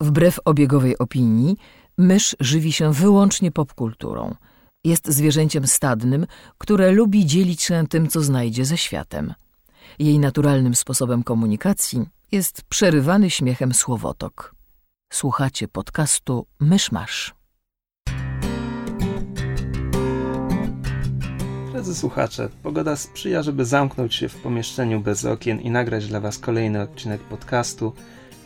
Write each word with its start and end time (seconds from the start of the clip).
Wbrew 0.00 0.40
obiegowej 0.44 0.98
opinii, 0.98 1.56
mysz 1.98 2.36
żywi 2.40 2.72
się 2.72 2.92
wyłącznie 2.92 3.50
popkulturą. 3.50 4.34
Jest 4.84 5.08
zwierzęciem 5.08 5.66
stadnym, 5.66 6.26
które 6.58 6.92
lubi 6.92 7.26
dzielić 7.26 7.62
się 7.62 7.84
tym, 7.88 8.08
co 8.08 8.20
znajdzie 8.20 8.64
ze 8.64 8.78
światem. 8.78 9.34
Jej 9.98 10.18
naturalnym 10.18 10.74
sposobem 10.74 11.22
komunikacji 11.22 12.06
jest 12.32 12.62
przerywany 12.62 13.30
śmiechem 13.30 13.74
słowotok. 13.74 14.54
Słuchacie 15.12 15.68
podcastu 15.68 16.46
Myszmasz. 16.60 17.34
Drodzy 21.72 21.94
słuchacze, 21.94 22.48
pogoda 22.62 22.96
sprzyja, 22.96 23.42
żeby 23.42 23.64
zamknąć 23.64 24.14
się 24.14 24.28
w 24.28 24.36
pomieszczeniu 24.36 25.00
bez 25.00 25.24
okien 25.24 25.60
i 25.60 25.70
nagrać 25.70 26.06
dla 26.06 26.20
Was 26.20 26.38
kolejny 26.38 26.82
odcinek 26.82 27.20
podcastu. 27.20 27.92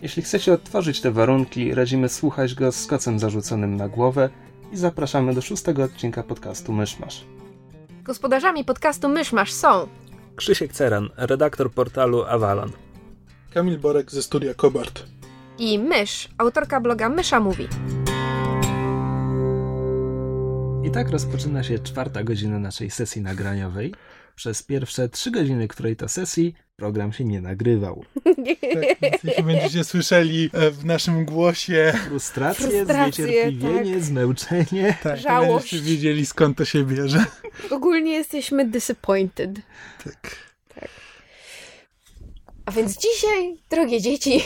Jeśli 0.04 0.22
chcecie 0.22 0.52
odtworzyć 0.52 1.00
te 1.00 1.10
warunki, 1.10 1.74
radzimy 1.74 2.08
słuchać 2.08 2.54
go 2.54 2.72
z 2.72 2.86
kocem 2.86 3.18
zarzuconym 3.18 3.76
na 3.76 3.88
głowę 3.88 4.30
i 4.72 4.76
zapraszamy 4.76 5.34
do 5.34 5.40
szóstego 5.40 5.82
odcinka 5.82 6.22
podcastu 6.22 6.72
Myszmasz. 6.72 7.24
Gospodarzami 8.02 8.64
podcastu 8.64 9.08
Myszmasz 9.08 9.52
są 9.52 9.88
Krzysiek 10.36 10.72
Ceran, 10.72 11.08
redaktor 11.16 11.72
portalu 11.72 12.22
Avalon. 12.22 12.72
Kamil 13.54 13.78
Borek 13.78 14.10
ze 14.10 14.22
studia 14.22 14.54
Kobart. 14.54 15.02
i 15.58 15.78
Mysz, 15.78 16.28
autorka 16.38 16.80
bloga 16.80 17.08
Mysza 17.08 17.40
Mówi. 17.40 17.68
I 20.82 20.90
tak 20.90 21.10
rozpoczyna 21.10 21.62
się 21.62 21.78
czwarta 21.78 22.24
godzina 22.24 22.58
naszej 22.58 22.90
sesji 22.90 23.22
nagraniowej. 23.22 23.94
Przez 24.34 24.62
pierwsze 24.62 25.08
trzy 25.08 25.30
godziny, 25.30 25.68
której 25.68 25.96
to 25.96 26.08
sesji, 26.08 26.54
program 26.76 27.12
się 27.12 27.24
nie 27.24 27.40
nagrywał. 27.40 28.04
Tak, 28.24 29.00
więc 29.00 29.22
jeśli 29.24 29.42
będziecie 29.42 29.84
słyszeli 29.84 30.50
e, 30.52 30.70
w 30.70 30.84
naszym 30.84 31.24
głosie, 31.24 31.92
Frustrację, 32.08 32.68
Frustrację, 32.68 33.24
zniecierpliwienie, 33.24 34.00
zmęczenie. 34.00 34.96
tak, 35.02 35.18
Żałość. 35.20 35.72
będziecie 35.72 35.90
wiedzieli 35.92 36.26
skąd 36.26 36.58
to 36.58 36.64
się 36.64 36.84
bierze. 36.84 37.24
Ogólnie 37.70 38.12
jesteśmy 38.12 38.68
disappointed. 38.68 39.50
Tak. 40.04 40.36
A 42.66 42.72
więc 42.72 42.96
dzisiaj, 42.98 43.56
drogie 43.70 44.00
dzieci, 44.00 44.40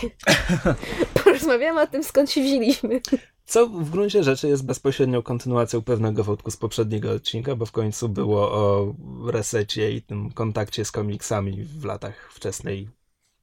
porozmawiamy 1.25 1.81
o 1.81 1.87
tym, 1.87 2.05
skąd 2.05 2.31
się 2.31 2.43
wzięliśmy. 2.43 3.01
Co 3.49 3.67
w 3.67 3.91
gruncie 3.91 4.25
rzeczy 4.25 4.49
jest 4.49 4.67
bezpośrednią 4.67 5.23
kontynuacją 5.23 5.83
pewnego 5.83 6.25
wątku 6.25 6.51
z 6.51 6.57
poprzedniego 6.57 7.13
odcinka, 7.13 7.57
bo 7.57 7.67
w 7.67 7.73
końcu 7.73 8.09
było 8.09 8.53
o 8.53 8.95
resecie 9.27 9.93
i 9.93 10.03
tym 10.03 10.33
kontakcie 10.33 10.85
z 10.85 10.93
komiksami 10.93 11.65
w 11.65 11.85
latach 11.85 12.33
wczesnej 12.33 12.89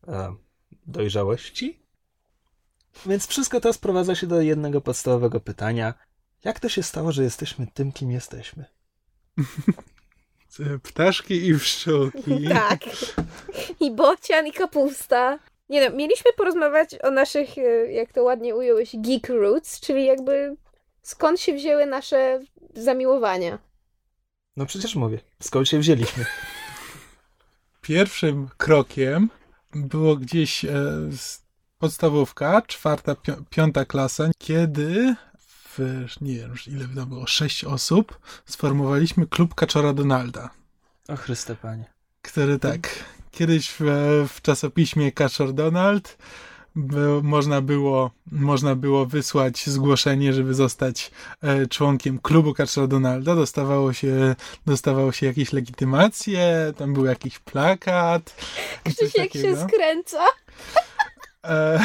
e, 0.08 0.36
dojrzałości. 0.88 1.80
Więc 3.06 3.28
wszystko 3.28 3.62
to 3.62 3.74
sprowadza 3.74 4.16
się 4.16 4.28
do 4.28 4.42
jednego 4.42 4.82
podstawowego 4.82 5.40
pytania. 5.40 5.94
Jak 6.44 6.60
to 6.60 6.70
się 6.70 6.84
stało, 6.84 7.12
że 7.12 7.24
jesteśmy 7.24 7.68
tym, 7.74 7.92
kim 7.92 8.12
jesteśmy? 8.12 8.66
Ptaszki 10.84 11.48
i 11.48 11.60
pszczółki. 11.60 12.48
Tak. 12.50 12.80
I 13.80 13.92
bocian, 13.92 14.48
i 14.48 14.52
kapusta. 14.52 15.40
Nie 15.70 15.90
no, 15.90 15.96
mieliśmy 15.96 16.32
porozmawiać 16.38 16.90
o 17.04 17.12
naszych, 17.12 17.58
e, 17.58 17.92
jak 17.92 18.14
to 18.14 18.24
ładnie 18.24 18.56
ująłeś, 18.56 18.96
geek 18.98 19.30
roots, 19.30 19.80
czyli 19.80 20.06
jakby 20.06 20.56
skąd 21.02 21.40
się 21.40 21.54
wzięły 21.54 21.86
nasze 21.86 22.40
zamiłowania. 22.74 23.60
No 24.58 24.66
przecież 24.66 24.96
mówię, 24.96 25.20
skąd 25.42 25.68
się 25.70 25.80
wzięliśmy? 25.80 26.26
Pierwszym 27.82 28.50
krokiem 28.58 29.30
było 29.76 30.16
gdzieś 30.16 30.66
e, 30.66 30.72
podstawówka, 31.80 32.62
czwarta, 32.62 33.16
pi- 33.16 33.46
piąta 33.50 33.86
klasa, 33.86 34.30
kiedy 34.38 35.16
w, 35.40 35.80
nie 36.22 36.36
wiem 36.36 36.50
już 36.50 36.68
ile 36.68 36.88
to 36.96 37.06
było, 37.06 37.28
sześć 37.28 37.64
osób, 37.66 38.20
sformowaliśmy 38.46 39.28
klub 39.28 39.56
Kaczora 39.56 39.94
Donalda. 39.94 40.50
O 41.08 41.16
Chryste 41.16 41.56
Panie. 41.56 41.86
który 42.22 42.60
tak, 42.60 42.90
kiedyś 43.36 43.70
w, 43.80 43.84
w 44.34 44.42
czasopiśmie 44.42 45.12
Kaczor 45.12 45.54
Donald 45.54 46.18
by, 46.76 47.24
można, 47.24 47.62
było, 47.62 48.12
można 48.32 48.76
było 48.76 49.06
wysłać 49.06 49.66
zgłoszenie, 49.66 50.34
żeby 50.34 50.54
zostać 50.54 51.12
e, 51.42 51.68
członkiem 51.68 52.20
klubu 52.20 52.54
Kaczor 52.54 52.88
Donalda. 52.88 53.36
Dostawało 53.36 53.94
się, 53.94 54.36
dostawało 54.66 55.12
się 55.12 55.26
jakieś 55.26 55.54
legitymacje, 55.54 56.74
tam 56.78 56.94
był 56.94 57.06
jakiś 57.06 57.40
plakat. 57.40 58.36
Krzysiek 58.84 59.34
się 59.34 59.56
skręca. 59.68 60.26
E, 61.44 61.80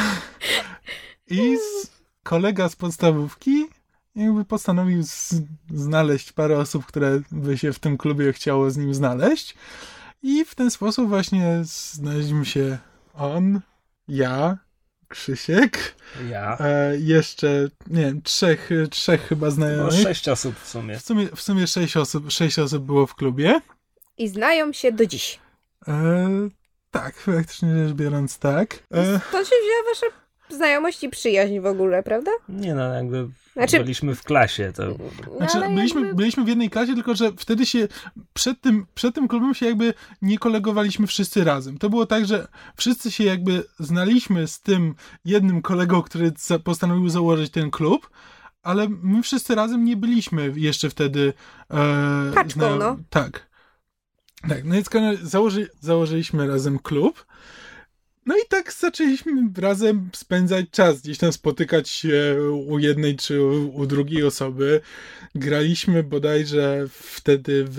I 1.30 1.56
z, 1.56 1.90
kolega 2.22 2.68
z 2.68 2.76
podstawówki 2.76 3.68
jakby 4.16 4.44
postanowił 4.44 5.02
z, 5.02 5.34
znaleźć 5.74 6.32
parę 6.32 6.58
osób, 6.58 6.86
które 6.86 7.20
by 7.32 7.58
się 7.58 7.72
w 7.72 7.78
tym 7.78 7.98
klubie 7.98 8.32
chciało 8.32 8.70
z 8.70 8.76
nim 8.76 8.94
znaleźć. 8.94 9.54
I 10.22 10.44
w 10.44 10.54
ten 10.54 10.70
sposób 10.70 11.08
właśnie 11.08 11.58
znaleźliśmy 11.62 12.44
się 12.46 12.78
on, 13.14 13.60
ja, 14.08 14.58
Krzysiek, 15.08 15.94
Ja. 16.30 16.56
e, 16.60 16.96
jeszcze, 16.98 17.68
nie 17.86 18.02
wiem, 18.02 18.22
trzech, 18.22 18.70
trzech 18.90 19.20
chyba 19.28 19.46
No, 19.46 19.50
znajomych. 19.50 19.92
sześć 20.02 20.28
osób 20.28 20.54
w 20.58 20.68
sumie. 20.68 20.98
W 20.98 21.02
sumie, 21.02 21.28
w 21.36 21.40
sumie 21.42 21.66
sześć 21.66 21.96
osób, 21.96 22.30
sześć 22.30 22.58
osób 22.58 22.84
było 22.84 23.06
w 23.06 23.14
klubie. 23.14 23.60
I 24.18 24.28
znają 24.28 24.72
się 24.72 24.92
do 24.92 25.06
dziś. 25.06 25.38
E, 25.88 26.28
tak, 26.90 27.16
faktycznie 27.16 27.86
rzecz 27.88 27.96
biorąc 27.96 28.38
tak. 28.38 28.74
E, 28.74 29.04
Stąd 29.28 29.48
się 29.48 29.54
wzięła 29.62 29.82
wasza 29.94 30.06
znajomość 30.56 31.04
i 31.04 31.08
przyjaźń 31.08 31.60
w 31.60 31.66
ogóle, 31.66 32.02
prawda? 32.02 32.30
Nie 32.48 32.74
no, 32.74 32.94
jakby 32.94 33.28
Znaczy- 33.68 33.84
byliśmy 33.84 34.14
w 34.14 34.22
klasie, 34.22 34.72
to 34.74 34.82
No, 34.86 35.36
Znaczy, 35.36 35.74
byliśmy, 35.74 36.00
jakby- 36.00 36.14
byliśmy 36.16 36.44
w 36.44 36.48
jednej 36.48 36.70
klasie, 36.70 36.94
tylko 36.94 37.14
że 37.14 37.32
wtedy 37.36 37.66
się 37.66 37.88
przed 38.32 38.60
tym, 38.60 38.86
przed 38.94 39.14
tym 39.14 39.28
klubem 39.28 39.54
się 39.54 39.66
jakby 39.66 39.94
nie 40.22 40.38
kolegowaliśmy 40.38 41.06
wszyscy 41.06 41.44
razem. 41.44 41.78
To 41.78 41.90
było 41.90 42.06
tak, 42.06 42.26
że 42.26 42.48
wszyscy 42.76 43.10
się 43.10 43.24
jakby 43.24 43.64
znaliśmy 43.78 44.46
z 44.46 44.60
tym 44.60 44.94
jednym 45.24 45.62
kolegą, 45.62 46.02
który 46.02 46.32
za, 46.38 46.58
postanowił 46.58 47.08
założyć 47.08 47.50
ten 47.52 47.70
klub, 47.70 48.10
ale 48.62 48.88
my 48.88 49.22
wszyscy 49.22 49.54
razem 49.54 49.84
nie 49.84 49.96
byliśmy 49.96 50.52
jeszcze 50.56 50.90
wtedy. 50.90 51.32
E, 51.70 52.32
Paczką, 52.34 52.76
no. 52.76 52.96
Tak. 53.10 53.50
Tak, 54.48 54.64
no 54.64 54.74
więc 54.74 54.88
założy, 55.22 55.68
założyliśmy 55.80 56.46
razem 56.46 56.78
klub. 56.78 57.26
No 58.30 58.36
i 58.36 58.48
tak 58.48 58.72
zaczęliśmy 58.72 59.32
razem 59.56 60.10
spędzać 60.14 60.66
czas, 60.70 61.00
gdzieś 61.00 61.18
tam 61.18 61.32
spotykać 61.32 61.88
się 61.88 62.36
u 62.66 62.78
jednej 62.78 63.16
czy 63.16 63.42
u, 63.42 63.86
drugiej 63.86 64.24
osoby. 64.24 64.80
Graliśmy 65.34 66.02
bodajże 66.02 66.86
wtedy 66.90 67.64
w 67.68 67.78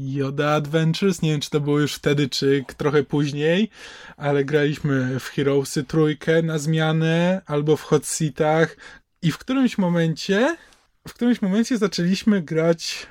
Yoda 0.00 0.50
Adventures, 0.50 1.22
nie 1.22 1.30
wiem 1.30 1.40
czy 1.40 1.50
to 1.50 1.60
było 1.60 1.80
już 1.80 1.94
wtedy, 1.94 2.28
czy 2.28 2.64
trochę 2.76 3.02
później, 3.02 3.70
ale 4.16 4.44
graliśmy 4.44 5.20
w 5.20 5.24
Heroesy 5.24 5.84
trójkę 5.84 6.42
na 6.42 6.58
zmianę, 6.58 7.42
albo 7.46 7.76
w 7.76 7.82
Hot 7.82 8.06
Seatach 8.06 8.76
i 9.22 9.32
w 9.32 9.38
którymś 9.38 9.78
momencie, 9.78 10.56
w 11.08 11.14
którymś 11.14 11.42
momencie 11.42 11.78
zaczęliśmy 11.78 12.42
grać 12.42 13.06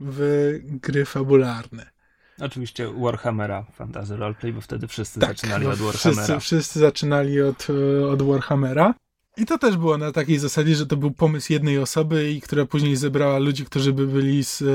w 0.00 0.58
gry 0.64 1.04
fabularne. 1.04 1.99
Oczywiście 2.40 2.92
Warhammera 2.98 3.66
Fantasy 3.72 4.16
Roleplay, 4.16 4.52
bo 4.52 4.60
wtedy 4.60 4.88
wszyscy 4.88 5.20
Tak, 5.20 5.28
zaczynali 5.28 5.64
no, 5.64 5.70
od 5.70 5.78
Warhammera. 5.78 6.22
Wszyscy, 6.22 6.40
wszyscy 6.40 6.78
zaczynali 6.78 7.42
od, 7.42 7.66
e, 7.70 8.06
od 8.06 8.22
Warhammera. 8.22 8.94
I 9.36 9.46
to 9.46 9.58
też 9.58 9.76
było 9.76 9.98
na 9.98 10.12
takiej 10.12 10.38
zasadzie, 10.38 10.74
że 10.74 10.86
to 10.86 10.96
był 10.96 11.10
pomysł 11.10 11.52
jednej 11.52 11.78
osoby 11.78 12.30
i 12.32 12.40
która 12.40 12.66
później 12.66 12.96
zebrała 12.96 13.38
ludzi, 13.38 13.64
którzy 13.64 13.92
by 13.92 14.06
byli, 14.06 14.44
z, 14.44 14.62
e, 14.62 14.66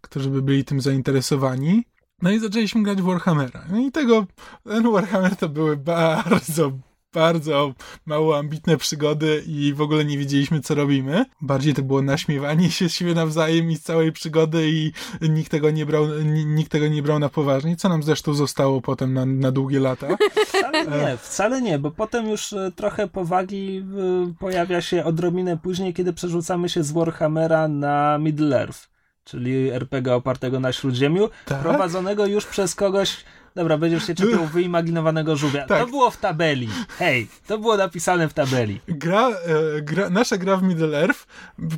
którzy 0.00 0.30
by 0.30 0.42
byli 0.42 0.64
tym 0.64 0.80
zainteresowani. 0.80 1.84
No 2.22 2.30
i 2.30 2.38
zaczęliśmy 2.38 2.82
grać 2.82 3.02
w 3.02 3.04
Warhammera. 3.04 3.64
No 3.70 3.78
i 3.78 3.92
tego, 3.92 4.26
ten 4.64 4.92
Warhammer 4.92 5.36
to 5.36 5.48
były 5.48 5.76
bardzo, 5.76 6.72
bardzo 7.14 7.74
mało 8.06 8.38
ambitne 8.38 8.76
przygody 8.76 9.42
i 9.46 9.72
w 9.74 9.80
ogóle 9.80 10.04
nie 10.04 10.18
wiedzieliśmy, 10.18 10.60
co 10.60 10.74
robimy. 10.74 11.24
Bardziej 11.40 11.74
to 11.74 11.82
było 11.82 12.02
naśmiewanie 12.02 12.70
się 12.70 12.88
z 12.88 12.92
siebie 12.94 13.14
nawzajem 13.14 13.70
i 13.70 13.76
z 13.76 13.82
całej 13.82 14.12
przygody 14.12 14.70
i 14.70 14.92
nikt 15.28 15.50
tego 15.50 15.70
nie 15.70 15.86
brał, 15.86 16.06
ni- 16.24 16.46
nikt 16.46 16.72
tego 16.72 16.88
nie 16.88 17.02
brał 17.02 17.18
na 17.18 17.28
poważnie, 17.28 17.76
co 17.76 17.88
nam 17.88 18.02
zresztą 18.02 18.34
zostało 18.34 18.80
potem 18.80 19.14
na, 19.14 19.26
na 19.26 19.52
długie 19.52 19.80
lata. 19.80 20.06
Wcale 20.48 20.86
nie, 20.86 21.16
wcale 21.16 21.62
nie, 21.62 21.78
bo 21.78 21.90
potem 21.90 22.28
już 22.28 22.52
e, 22.52 22.72
trochę 22.76 23.08
powagi 23.08 23.84
e, 24.28 24.34
pojawia 24.38 24.80
się 24.80 25.04
odrobinę 25.04 25.56
później, 25.56 25.94
kiedy 25.94 26.12
przerzucamy 26.12 26.68
się 26.68 26.82
z 26.82 26.92
Warhammera 26.92 27.68
na 27.68 28.18
Middle 28.18 28.60
Earth, 28.60 28.88
czyli 29.24 29.70
RPG 29.70 30.14
opartego 30.14 30.60
na 30.60 30.72
Śródziemiu, 30.72 31.28
Tak? 31.44 31.60
prowadzonego 31.62 32.26
już 32.26 32.46
przez 32.46 32.74
kogoś 32.74 33.16
Dobra, 33.58 33.78
będziesz 33.78 34.06
się 34.06 34.14
czepiał 34.14 34.46
wyimaginowanego 34.46 35.36
żółwia. 35.36 35.66
Tak. 35.66 35.80
To 35.80 35.86
było 35.86 36.10
w 36.10 36.16
tabeli. 36.16 36.68
Hej, 36.98 37.28
to 37.46 37.58
było 37.58 37.76
napisane 37.76 38.28
w 38.28 38.34
tabeli. 38.34 38.80
Gra, 38.88 39.28
e, 39.28 39.34
gra, 39.82 40.10
nasza 40.10 40.36
gra 40.38 40.56
w 40.56 40.62
Middle 40.62 40.98
Earth, 41.02 41.26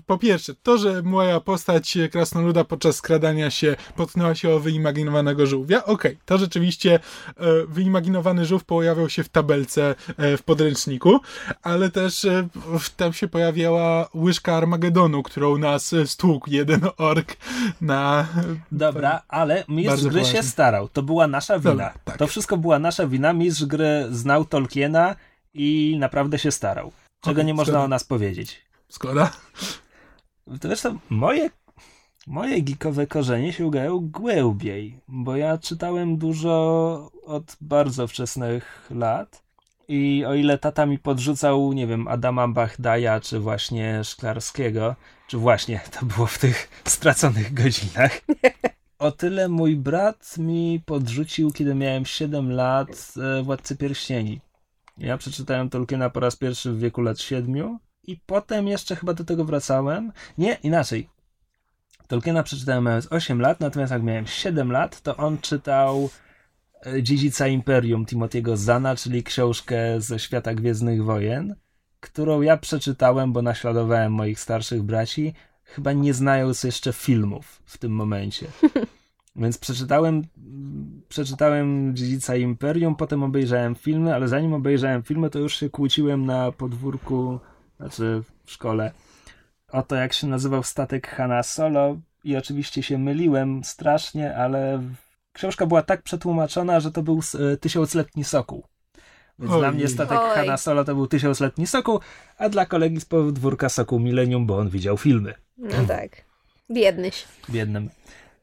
po 0.06 0.18
pierwsze, 0.18 0.54
to, 0.62 0.78
że 0.78 1.02
moja 1.02 1.40
postać 1.40 1.96
e, 1.96 2.08
krasnoluda 2.08 2.64
podczas 2.64 2.96
skradania 2.96 3.50
się 3.50 3.76
potknęła 3.96 4.34
się 4.34 4.50
o 4.50 4.60
wyimaginowanego 4.60 5.46
żółwia, 5.46 5.84
okej, 5.84 6.18
to 6.24 6.38
rzeczywiście 6.38 6.94
e, 6.94 7.00
wyimaginowany 7.68 8.44
żółw 8.46 8.64
pojawiał 8.64 9.08
się 9.08 9.24
w 9.24 9.28
tabelce 9.28 9.94
e, 10.16 10.36
w 10.36 10.42
podręczniku, 10.42 11.20
ale 11.62 11.90
też 11.90 12.24
e, 12.24 12.48
w- 12.78 12.90
tam 12.90 13.12
się 13.12 13.28
pojawiała 13.28 14.08
łyżka 14.14 14.56
Armagedonu, 14.56 15.22
którą 15.22 15.58
nas 15.58 15.92
e, 15.92 16.06
stłukł 16.06 16.50
jeden 16.50 16.80
ork 16.96 17.36
na... 17.80 18.26
Dobra, 18.72 19.22
ale 19.28 19.64
mistrz 19.68 20.02
gry 20.02 20.10
się 20.12 20.18
poważnie. 20.20 20.42
starał. 20.42 20.88
To 20.88 21.02
była 21.02 21.26
nasza 21.26 21.58
wina. 21.70 21.92
Tak. 22.04 22.16
To 22.16 22.26
wszystko 22.26 22.56
była 22.56 22.78
nasza 22.78 23.06
wina. 23.06 23.32
Mistrz 23.32 23.64
gry 23.64 24.06
znał 24.10 24.44
Tolkiena 24.44 25.16
i 25.54 25.96
naprawdę 25.98 26.38
się 26.38 26.50
starał. 26.50 26.92
Czego 27.20 27.42
nie 27.42 27.54
można 27.54 27.72
zgoda. 27.72 27.84
o 27.84 27.88
nas 27.88 28.04
powiedzieć. 28.04 28.64
Skoro. 28.88 29.28
Zresztą 30.62 30.98
moje, 31.10 31.50
moje 32.26 32.62
geekowe 32.62 33.06
korzenie 33.06 33.52
sięgają 33.52 33.98
głębiej, 34.00 35.00
bo 35.08 35.36
ja 35.36 35.58
czytałem 35.58 36.16
dużo 36.16 37.10
od 37.24 37.56
bardzo 37.60 38.06
wczesnych 38.06 38.90
lat 38.90 39.42
i 39.88 40.24
o 40.24 40.34
ile 40.34 40.58
tata 40.58 40.86
mi 40.86 40.98
podrzucał, 40.98 41.72
nie 41.72 41.86
wiem, 41.86 42.08
Adama 42.08 42.48
Bachdaja, 42.48 43.20
czy 43.20 43.38
właśnie 43.38 44.04
Szklarskiego, 44.04 44.96
czy 45.26 45.38
właśnie 45.38 45.80
to 46.00 46.06
było 46.06 46.26
w 46.26 46.38
tych 46.38 46.68
straconych 46.84 47.54
godzinach, 47.54 48.20
o 49.00 49.12
tyle 49.12 49.48
mój 49.48 49.76
brat 49.76 50.38
mi 50.38 50.82
podrzucił, 50.86 51.50
kiedy 51.50 51.74
miałem 51.74 52.06
7 52.06 52.52
lat, 52.52 53.14
e, 53.38 53.42
Władcy 53.42 53.76
Pierścieni. 53.76 54.40
Ja 54.98 55.18
przeczytałem 55.18 55.70
Tolkiena 55.70 56.10
po 56.10 56.20
raz 56.20 56.36
pierwszy 56.36 56.72
w 56.72 56.78
wieku 56.78 57.00
lat 57.02 57.20
7 57.20 57.78
i 58.02 58.16
potem 58.26 58.68
jeszcze 58.68 58.96
chyba 58.96 59.14
do 59.14 59.24
tego 59.24 59.44
wracałem. 59.44 60.12
Nie, 60.38 60.54
inaczej. 60.54 61.08
Tolkiena 62.06 62.42
przeczytałem 62.42 62.84
mając 62.84 63.12
8 63.12 63.40
lat, 63.40 63.60
natomiast 63.60 63.92
jak 63.92 64.02
miałem 64.02 64.26
7 64.26 64.72
lat, 64.72 65.00
to 65.00 65.16
on 65.16 65.38
czytał 65.38 66.10
e, 66.86 67.02
Dziedzica 67.02 67.46
Imperium 67.46 68.04
Timothy'ego 68.06 68.56
Zana, 68.56 68.96
czyli 68.96 69.22
książkę 69.22 70.00
ze 70.00 70.18
świata 70.18 70.54
Gwiezdnych 70.54 71.04
Wojen, 71.04 71.54
którą 72.00 72.40
ja 72.40 72.56
przeczytałem, 72.56 73.32
bo 73.32 73.42
naśladowałem 73.42 74.12
moich 74.12 74.40
starszych 74.40 74.82
braci, 74.82 75.34
chyba 75.70 75.92
nie 75.92 76.14
znając 76.14 76.64
jeszcze 76.64 76.92
filmów 76.92 77.62
w 77.64 77.78
tym 77.78 77.92
momencie. 77.92 78.46
Więc 79.36 79.58
przeczytałem, 79.58 80.22
przeczytałem 81.08 81.96
Dziedzica 81.96 82.36
Imperium, 82.36 82.96
potem 82.96 83.22
obejrzałem 83.22 83.74
filmy, 83.74 84.14
ale 84.14 84.28
zanim 84.28 84.54
obejrzałem 84.54 85.02
filmy, 85.02 85.30
to 85.30 85.38
już 85.38 85.56
się 85.56 85.70
kłóciłem 85.70 86.26
na 86.26 86.52
podwórku, 86.52 87.40
znaczy 87.76 88.22
w 88.44 88.52
szkole, 88.52 88.92
o 89.72 89.82
to, 89.82 89.96
jak 89.96 90.12
się 90.12 90.26
nazywał 90.26 90.62
statek 90.62 91.08
Hanna 91.08 91.42
Solo 91.42 91.96
i 92.24 92.36
oczywiście 92.36 92.82
się 92.82 92.98
myliłem 92.98 93.64
strasznie, 93.64 94.36
ale 94.36 94.82
książka 95.32 95.66
była 95.66 95.82
tak 95.82 96.02
przetłumaczona, 96.02 96.80
że 96.80 96.92
to 96.92 97.02
był 97.02 97.20
e, 97.52 97.56
Tysiącletni 97.56 98.24
Sokół. 98.24 98.64
Więc 99.40 99.52
dla 99.52 99.58
Ojej. 99.68 99.72
mnie 99.72 99.88
statek 99.88 100.18
Oj. 100.22 100.34
Hanna 100.36 100.56
Solo 100.56 100.84
to 100.84 100.94
był 100.94 101.06
Tysiącletni 101.06 101.66
Sokół, 101.66 102.00
a 102.38 102.48
dla 102.48 102.66
kolegi 102.66 103.00
z 103.00 103.04
podwórka 103.04 103.68
Sokół 103.68 104.00
Millennium, 104.00 104.46
bo 104.46 104.58
on 104.58 104.68
widział 104.70 104.96
filmy 104.96 105.34
No 105.58 105.84
tak. 105.88 106.10
Biednyś. 106.70 107.24
biednym. 107.50 107.90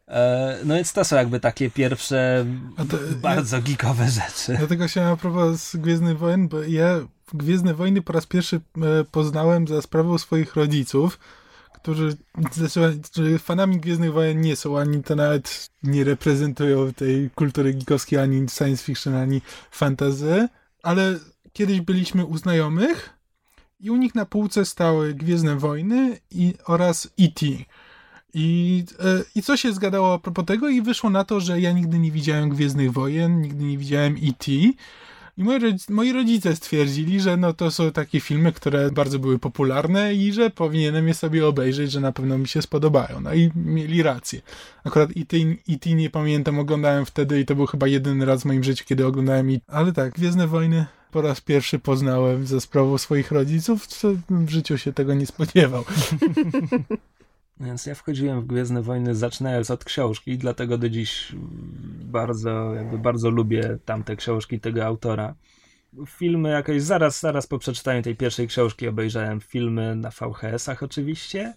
E, 0.08 0.58
no 0.66 0.76
więc 0.76 0.94
to 0.94 1.04
są 1.06 1.16
jakby 1.16 1.40
takie 1.40 1.70
pierwsze 1.70 2.46
to- 2.90 2.98
bardzo 3.22 3.62
geekowe 3.62 4.10
rzeczy. 4.10 4.56
Dlatego 4.58 4.88
chciałem 4.88 5.14
a 5.14 5.18
propos 5.18 5.76
Gwiezdnych 5.76 6.18
Wojen, 6.18 6.48
bo 6.48 6.62
ja 6.64 7.00
Gwiezdne 7.34 7.74
Wojny 7.74 8.02
po 8.02 8.14
raz 8.14 8.26
pierwszy 8.26 8.56
e, 8.56 8.60
poznałem 9.12 9.68
za 9.68 9.82
sprawą 9.82 10.18
swoich 10.18 10.56
rodziców, 10.56 11.20
którzy 11.74 12.18
fanami 13.40 13.80
Gwiezdnych 13.80 14.14
Wojen 14.14 14.42
nie 14.42 14.56
są, 14.56 14.80
ani 14.80 15.04
to 15.04 15.16
nawet 15.16 15.70
nie 15.84 16.04
reprezentują 16.04 16.94
tej 16.94 17.30
kultury 17.36 17.74
geekowskiej, 17.74 18.20
ani 18.20 18.50
science 18.50 18.84
fiction, 18.84 19.16
ani 19.16 19.42
fantasy, 19.72 20.48
ale 20.88 21.20
kiedyś 21.54 21.82
byliśmy 21.82 22.26
u 22.26 22.38
znajomych 22.38 23.10
i 23.80 23.90
u 23.90 23.96
nich 23.96 24.16
na 24.16 24.26
półce 24.26 24.66
stały 24.66 25.14
Gwiezdne 25.14 25.56
Wojny 25.56 26.20
i, 26.32 26.54
oraz 26.66 27.06
E.T. 27.20 27.46
I, 28.34 28.84
e, 29.00 29.24
I 29.36 29.42
co 29.42 29.58
się 29.58 29.74
zgadało 29.74 30.14
a 30.14 30.20
propos 30.20 30.46
tego 30.46 30.70
i 30.70 30.82
wyszło 30.82 31.10
na 31.10 31.24
to, 31.24 31.40
że 31.40 31.62
ja 31.62 31.72
nigdy 31.72 32.00
nie 32.00 32.12
widziałem 32.12 32.50
Gwiezdnych 32.50 32.92
Wojen, 32.92 33.42
nigdy 33.42 33.64
nie 33.64 33.78
widziałem 33.78 34.16
E.T. 34.16 34.52
I 35.38 35.44
moi, 35.44 35.60
moi 35.90 36.14
rodzice 36.14 36.56
stwierdzili, 36.56 37.20
że 37.20 37.38
no 37.38 37.54
to 37.54 37.72
są 37.72 37.92
takie 37.92 38.20
filmy, 38.20 38.52
które 38.52 38.92
bardzo 38.92 39.20
były 39.20 39.40
popularne 39.40 40.14
i 40.14 40.34
że 40.34 40.50
powinienem 40.50 41.08
je 41.08 41.14
sobie 41.14 41.48
obejrzeć, 41.48 41.92
że 41.92 42.00
na 42.00 42.12
pewno 42.12 42.38
mi 42.38 42.48
się 42.48 42.62
spodobają. 42.62 43.22
No 43.22 43.34
i 43.34 43.52
mieli 43.56 44.04
rację. 44.04 44.42
Akurat 44.84 45.10
E.T. 45.18 45.96
Nie 45.96 46.10
pamiętam, 46.10 46.60
oglądałem 46.60 47.06
wtedy 47.06 47.40
i 47.40 47.46
to 47.46 47.56
był 47.56 47.66
chyba 47.66 47.88
jedyny 47.88 48.26
raz 48.26 48.42
w 48.42 48.46
moim 48.46 48.64
życiu, 48.64 48.86
kiedy 48.88 49.06
oglądałem 49.06 49.50
E.T. 49.50 49.62
Ale 49.68 49.94
tak, 49.94 50.14
Gwiezdne 50.14 50.48
Wojny 50.48 50.86
po 51.12 51.22
raz 51.22 51.42
pierwszy 51.42 51.80
poznałem 51.80 52.48
za 52.48 52.60
sprawą 52.60 52.98
swoich 52.98 53.32
rodziców, 53.32 53.88
co 53.88 54.08
w 54.30 54.50
życiu 54.50 54.78
się 54.78 54.94
tego 54.94 55.14
nie 55.14 55.26
spodziewał. 55.26 55.84
Więc 57.60 57.86
ja 57.86 57.96
wchodziłem 57.96 58.42
w 58.42 58.46
Gwiezdne 58.46 58.82
Wojny 58.82 59.16
zaczynając 59.16 59.72
od 59.72 59.84
książki 59.84 60.32
i 60.32 60.38
dlatego 60.38 60.78
do 60.78 60.90
dziś 60.90 61.36
bardzo, 62.06 62.74
jakby 62.74 62.98
bardzo 62.98 63.30
lubię 63.30 63.78
tamte 63.86 64.16
książki 64.16 64.60
tego 64.60 64.86
autora. 64.86 65.36
Filmy 66.08 66.50
jakoś 66.50 66.82
zaraz, 66.82 67.20
zaraz 67.20 67.48
po 67.48 67.60
przeczytaniu 67.60 68.02
tej 68.02 68.16
pierwszej 68.16 68.48
książki 68.48 68.88
obejrzałem 68.88 69.42
filmy 69.42 69.96
na 69.96 70.10
VHS-ach 70.10 70.84
oczywiście. 70.84 71.54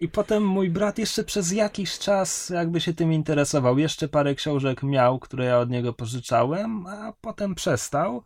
I 0.00 0.08
potem 0.08 0.46
mój 0.46 0.70
brat 0.70 0.98
jeszcze 0.98 1.24
przez 1.24 1.52
jakiś 1.52 1.98
czas 1.98 2.50
jakby 2.50 2.80
się 2.80 2.94
tym 2.94 3.12
interesował. 3.12 3.78
Jeszcze 3.78 4.08
parę 4.08 4.34
książek 4.34 4.82
miał, 4.82 5.18
które 5.18 5.44
ja 5.44 5.58
od 5.58 5.70
niego 5.70 5.92
pożyczałem, 5.92 6.86
a 6.86 7.12
potem 7.20 7.54
przestał, 7.54 8.22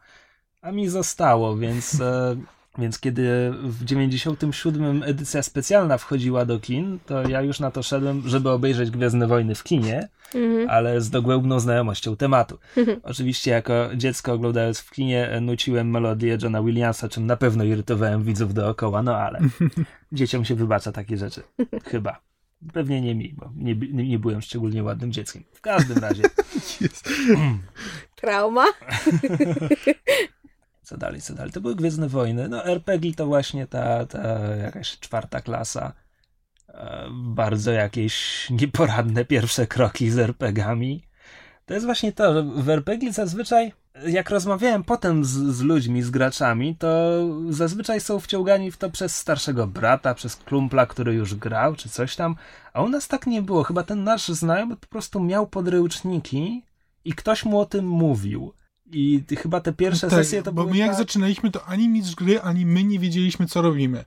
a 0.63 0.73
mi 0.73 0.89
zostało, 0.89 1.57
więc, 1.57 2.01
e, 2.01 2.37
więc 2.79 2.99
kiedy 3.01 3.51
w 3.63 3.85
97 3.85 5.03
edycja 5.03 5.43
specjalna 5.43 5.99
wchodziła 5.99 6.45
do 6.45 6.61
kin, 6.61 6.99
to 7.07 7.29
ja 7.29 7.43
już 7.43 7.61
na 7.61 7.71
to 7.71 7.83
szedłem, 7.83 8.23
żeby 8.27 8.51
obejrzeć 8.51 8.91
Gwiezdne 8.91 9.27
Wojny 9.27 9.55
w 9.55 9.63
kinie, 9.65 10.09
Mhm. 10.35 10.71
ale 10.71 11.01
z 11.01 11.11
dogłębną 11.11 11.61
znajomością 11.61 12.17
tematu. 12.17 12.59
Oczywiście 13.03 13.51
jako 13.51 13.73
dziecko 13.97 14.33
oglądając 14.33 14.79
w 14.81 14.91
kinie 14.91 15.39
nuciłem 15.41 15.91
melodię 15.91 16.39
Johna 16.43 16.63
Williamsa, 16.63 17.09
czym 17.09 17.27
na 17.27 17.37
pewno 17.37 17.65
irytowałem 17.65 18.23
widzów 18.25 18.55
dookoła, 18.55 19.03
no 19.03 19.17
ale 19.17 19.41
dzieciom 20.13 20.45
się 20.45 20.55
wybacza 20.55 20.93
takie 20.93 21.17
rzeczy. 21.17 21.43
Chyba. 21.85 22.21
Pewnie 22.73 23.01
nie 23.01 23.15
mi, 23.15 23.35
bo 23.39 23.53
nie, 23.57 23.75
nie, 23.75 24.09
nie 24.09 24.19
byłem 24.19 24.41
szczególnie 24.43 24.83
ładnym 24.83 25.13
dzieckiem. 25.13 25.43
W 25.53 25.61
każdym 25.61 25.99
razie, 25.99 26.23
Trauma. 28.21 28.65
co 30.91 30.97
dalej, 30.97 31.21
co 31.21 31.35
dalej. 31.35 31.53
To 31.53 31.61
były 31.61 31.75
Gwiezdne 31.75 32.09
Wojny. 32.09 32.49
No 32.49 32.65
RPG 32.65 33.15
to 33.15 33.27
właśnie 33.27 33.67
ta, 33.67 34.07
ta 34.07 34.39
jakaś 34.57 34.99
czwarta 34.99 35.41
klasa. 35.41 35.93
E, 36.69 37.07
Bardzo 37.13 37.73
jakieś 37.73 38.47
nieporadne 38.51 39.25
pierwsze 39.25 39.67
kroki 39.67 40.11
z 40.11 40.19
RPGami. 40.19 41.03
To 41.67 41.75
jest 41.75 41.87
właśnie 41.87 42.13
to, 42.13 42.35
że 42.35 42.43
w 42.43 42.69
RPG 42.69 43.13
zazwyczaj, 43.13 43.73
jak 44.07 44.31
rozmawiałem 44.31 44.85
potem 44.85 45.25
z, 45.25 45.31
z 45.31 45.61
ludźmi, 45.61 46.03
z 46.03 46.11
graczami, 46.11 46.77
to 46.77 47.21
zazwyczaj 47.51 48.01
są 48.01 48.21
wciągani 48.21 48.71
w 48.71 48.77
to 48.77 48.91
przez 48.91 49.17
starszego 49.17 49.67
brata, 49.67 50.15
przez 50.15 50.37
klumpla, 50.37 50.87
który 50.87 51.15
już 51.15 51.35
grał, 51.35 51.77
czy 51.77 51.89
coś 51.89 52.17
tam. 52.17 52.37
A 52.73 52.83
u 52.83 52.89
nas 52.89 53.09
tak 53.09 53.27
nie 53.27 53.43
było. 53.43 53.63
Chyba 53.63 53.83
ten 53.83 54.05
nasz 54.05 54.29
znajomy 54.29 54.77
po 54.77 54.87
prostu 54.87 55.21
miał 55.21 55.47
podręczniki 55.47 56.63
i 57.05 57.13
ktoś 57.13 57.45
mu 57.45 57.61
o 57.61 57.67
tym 57.67 57.89
mówił. 57.89 58.53
I 58.93 59.25
chyba 59.37 59.61
te 59.61 59.73
pierwsze 59.73 60.09
Tak, 60.09 60.19
sesje 60.19 60.43
to 60.43 60.53
bo 60.53 60.63
były 60.63 60.73
my 60.73 60.79
jak 60.79 60.89
tak... 60.89 60.99
zaczynaliśmy, 60.99 61.51
to 61.51 61.65
ani 61.65 61.89
mistrz 61.89 62.15
gry, 62.15 62.41
ani 62.41 62.67
my 62.67 62.85
nie 62.85 62.99
wiedzieliśmy, 62.99 63.47
co 63.47 63.63
robimy. 63.63 64.05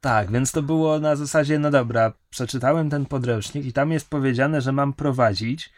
Tak, 0.00 0.30
więc 0.30 0.52
to 0.52 0.62
było 0.62 1.00
na 1.00 1.16
zasadzie, 1.16 1.58
no 1.58 1.70
dobra, 1.70 2.12
przeczytałem 2.30 2.90
ten 2.90 3.06
podręcznik 3.06 3.64
i 3.66 3.72
tam 3.72 3.92
jest 3.92 4.10
powiedziane, 4.10 4.60
że 4.60 4.72
mam 4.72 4.92
prowadzić. 4.92 5.72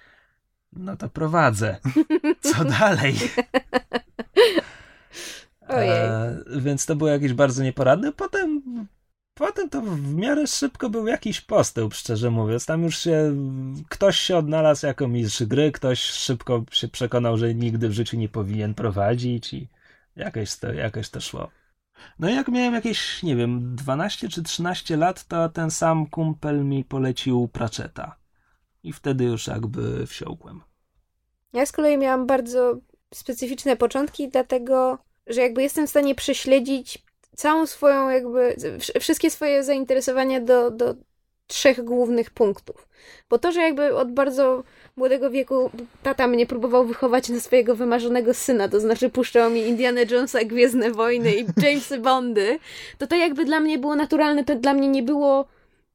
No 0.72 0.96
to 0.96 1.08
prowadzę. 1.08 1.76
Co 2.52 2.64
dalej? 2.64 3.14
Ojej. 5.68 5.90
E, 5.90 6.44
więc 6.56 6.86
to 6.86 6.96
było 6.96 7.10
jakieś 7.10 7.32
bardzo 7.32 7.62
nieporadne. 7.62 8.12
Potem, 8.12 8.62
potem 9.34 9.70
to 9.70 9.80
w 9.80 10.14
miarę 10.14 10.46
szybko 10.46 10.90
był 10.90 11.06
jakiś 11.06 11.40
postęp, 11.40 11.94
szczerze 11.94 12.30
mówiąc. 12.30 12.66
Tam 12.66 12.82
już 12.82 12.98
się 12.98 13.36
ktoś 13.88 14.18
się 14.18 14.36
odnalazł 14.36 14.86
jako 14.86 15.08
mistrz 15.08 15.42
gry, 15.42 15.72
ktoś 15.72 16.00
szybko 16.00 16.64
się 16.70 16.88
przekonał, 16.88 17.36
że 17.36 17.54
nigdy 17.54 17.88
w 17.88 17.92
życiu 17.92 18.16
nie 18.16 18.28
powinien 18.28 18.74
prowadzić 18.74 19.54
i 19.54 19.68
jakoś 20.16 20.56
to, 20.56 20.72
jakoś 20.72 21.10
to 21.10 21.20
szło. 21.20 21.50
No 22.18 22.30
i 22.30 22.34
jak 22.34 22.48
miałem 22.48 22.74
jakieś, 22.74 23.22
nie 23.22 23.36
wiem, 23.36 23.76
12 23.76 24.28
czy 24.28 24.42
13 24.42 24.96
lat, 24.96 25.24
to 25.24 25.48
ten 25.48 25.70
sam 25.70 26.06
kumpel 26.06 26.64
mi 26.64 26.84
polecił 26.84 27.48
Pratchetta. 27.48 28.16
I 28.82 28.92
wtedy 28.92 29.24
już 29.24 29.46
jakby 29.46 30.06
wsiąkłem. 30.06 30.60
Ja 31.52 31.66
z 31.66 31.72
kolei 31.72 31.98
miałam 31.98 32.26
bardzo 32.26 32.78
specyficzne 33.14 33.76
początki, 33.76 34.28
dlatego, 34.28 34.98
że 35.26 35.40
jakby 35.40 35.62
jestem 35.62 35.86
w 35.86 35.90
stanie 35.90 36.14
prześledzić 36.14 37.03
całą 37.36 37.66
swoją 37.66 38.08
jakby, 38.08 38.56
wszystkie 39.00 39.30
swoje 39.30 39.64
zainteresowania 39.64 40.40
do, 40.40 40.70
do 40.70 40.94
trzech 41.46 41.84
głównych 41.84 42.30
punktów. 42.30 42.88
Bo 43.30 43.38
to, 43.38 43.52
że 43.52 43.60
jakby 43.60 43.96
od 43.96 44.12
bardzo 44.12 44.62
młodego 44.96 45.30
wieku 45.30 45.70
tata 46.02 46.26
mnie 46.26 46.46
próbował 46.46 46.84
wychować 46.84 47.28
na 47.28 47.40
swojego 47.40 47.76
wymarzonego 47.76 48.34
syna, 48.34 48.68
to 48.68 48.80
znaczy 48.80 49.10
puszczał 49.10 49.50
mi 49.50 49.60
Indiana 49.60 50.00
Jonesa, 50.10 50.44
Gwiezdne 50.44 50.90
Wojny 50.90 51.34
i 51.34 51.44
Jamesy 51.62 51.98
Bondy, 51.98 52.58
to 52.98 53.06
to 53.06 53.16
jakby 53.16 53.44
dla 53.44 53.60
mnie 53.60 53.78
było 53.78 53.96
naturalne, 53.96 54.44
to 54.44 54.54
dla 54.54 54.74
mnie 54.74 54.88
nie 54.88 55.02
było, 55.02 55.46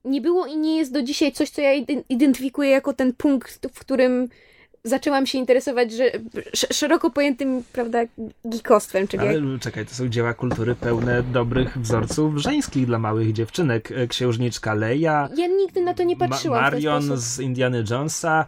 nie 0.06 0.22
było 0.22 0.46
i 0.46 0.58
nie 0.58 0.78
jest 0.78 0.94
do 0.94 1.02
dzisiaj 1.02 1.32
coś, 1.32 1.50
co 1.50 1.62
ja 1.62 1.74
identyfikuję 2.10 2.70
jako 2.70 2.94
ten 2.94 3.14
punkt, 3.14 3.68
w 3.74 3.80
którym 3.80 4.30
zaczęłam 4.84 5.26
się 5.26 5.38
interesować 5.38 5.92
że, 5.92 6.12
szeroko 6.54 7.10
pojętym, 7.10 7.64
prawda, 7.74 8.00
geekostwem. 8.46 9.08
Czyli 9.08 9.24
Ale 9.28 9.34
jak... 9.34 9.62
czekaj, 9.62 9.86
to 9.86 9.96
są 9.96 10.10
dzieła 10.10 10.34
kultury 10.34 10.76
pełne 10.76 11.24
dobrych 11.24 11.78
wzorców 11.78 12.38
żeńskich 12.38 12.86
dla 12.86 13.00
małych 13.00 13.34
dziewczynek. 13.34 13.92
E, 13.92 14.08
księżniczka 14.08 14.74
Leia. 14.74 15.30
Ja 15.36 15.48
nigdy 15.48 15.82
na 15.82 15.94
to 15.94 16.04
nie 16.04 16.18
patrzyłam. 16.18 16.62
Ma 16.62 16.72
Marion 16.72 17.18
z 17.18 17.40
Indiany 17.40 17.84
Jonesa. 17.90 18.46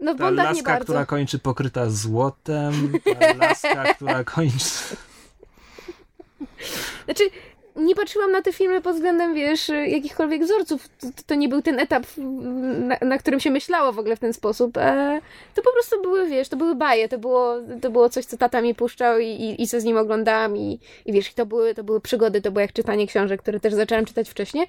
No, 0.00 0.14
ta 0.14 0.30
laska, 0.30 0.80
która 0.80 1.06
kończy 1.06 1.38
pokryta 1.38 1.90
złotem, 1.90 2.92
ta 3.20 3.34
laska, 3.34 3.94
która 3.94 4.24
kończy... 4.24 4.96
Znaczy, 7.04 7.24
nie 7.76 7.94
patrzyłam 7.94 8.32
na 8.32 8.42
te 8.42 8.52
filmy 8.52 8.80
pod 8.80 8.94
względem, 8.94 9.34
wiesz, 9.34 9.68
jakichkolwiek 9.68 10.44
wzorców. 10.44 10.88
To, 10.88 11.06
to 11.26 11.34
nie 11.34 11.48
był 11.48 11.62
ten 11.62 11.80
etap, 11.80 12.06
na, 12.16 12.96
na, 13.02 13.18
którym 13.18 13.40
się 13.40 13.50
myślało 13.50 13.92
w 13.92 13.98
ogóle 13.98 14.16
w 14.16 14.20
ten 14.20 14.32
sposób. 14.32 14.76
E, 14.76 15.20
to 15.54 15.62
po 15.62 15.72
prostu 15.72 16.02
były, 16.02 16.28
wiesz, 16.28 16.48
to 16.48 16.56
były 16.56 16.74
baje, 16.74 17.08
to 17.08 17.18
było, 17.18 17.54
to 17.80 17.90
było 17.90 18.08
coś, 18.08 18.24
co 18.24 18.36
tata 18.36 18.60
mi 18.60 18.74
puszczał 18.74 19.18
i, 19.18 19.26
i, 19.26 19.62
i 19.62 19.68
co 19.68 19.80
z 19.80 19.84
nim 19.84 19.96
oglądałam 19.96 20.56
i, 20.56 20.80
i 21.06 21.12
wiesz, 21.12 21.34
to 21.34 21.46
były, 21.46 21.74
to 21.74 21.84
były 21.84 22.00
przygody, 22.00 22.40
to 22.40 22.50
było 22.50 22.60
jak 22.60 22.72
czytanie 22.72 23.06
książek, 23.06 23.42
które 23.42 23.60
też 23.60 23.74
zaczęłam 23.74 24.04
czytać 24.04 24.30
wcześniej. 24.30 24.66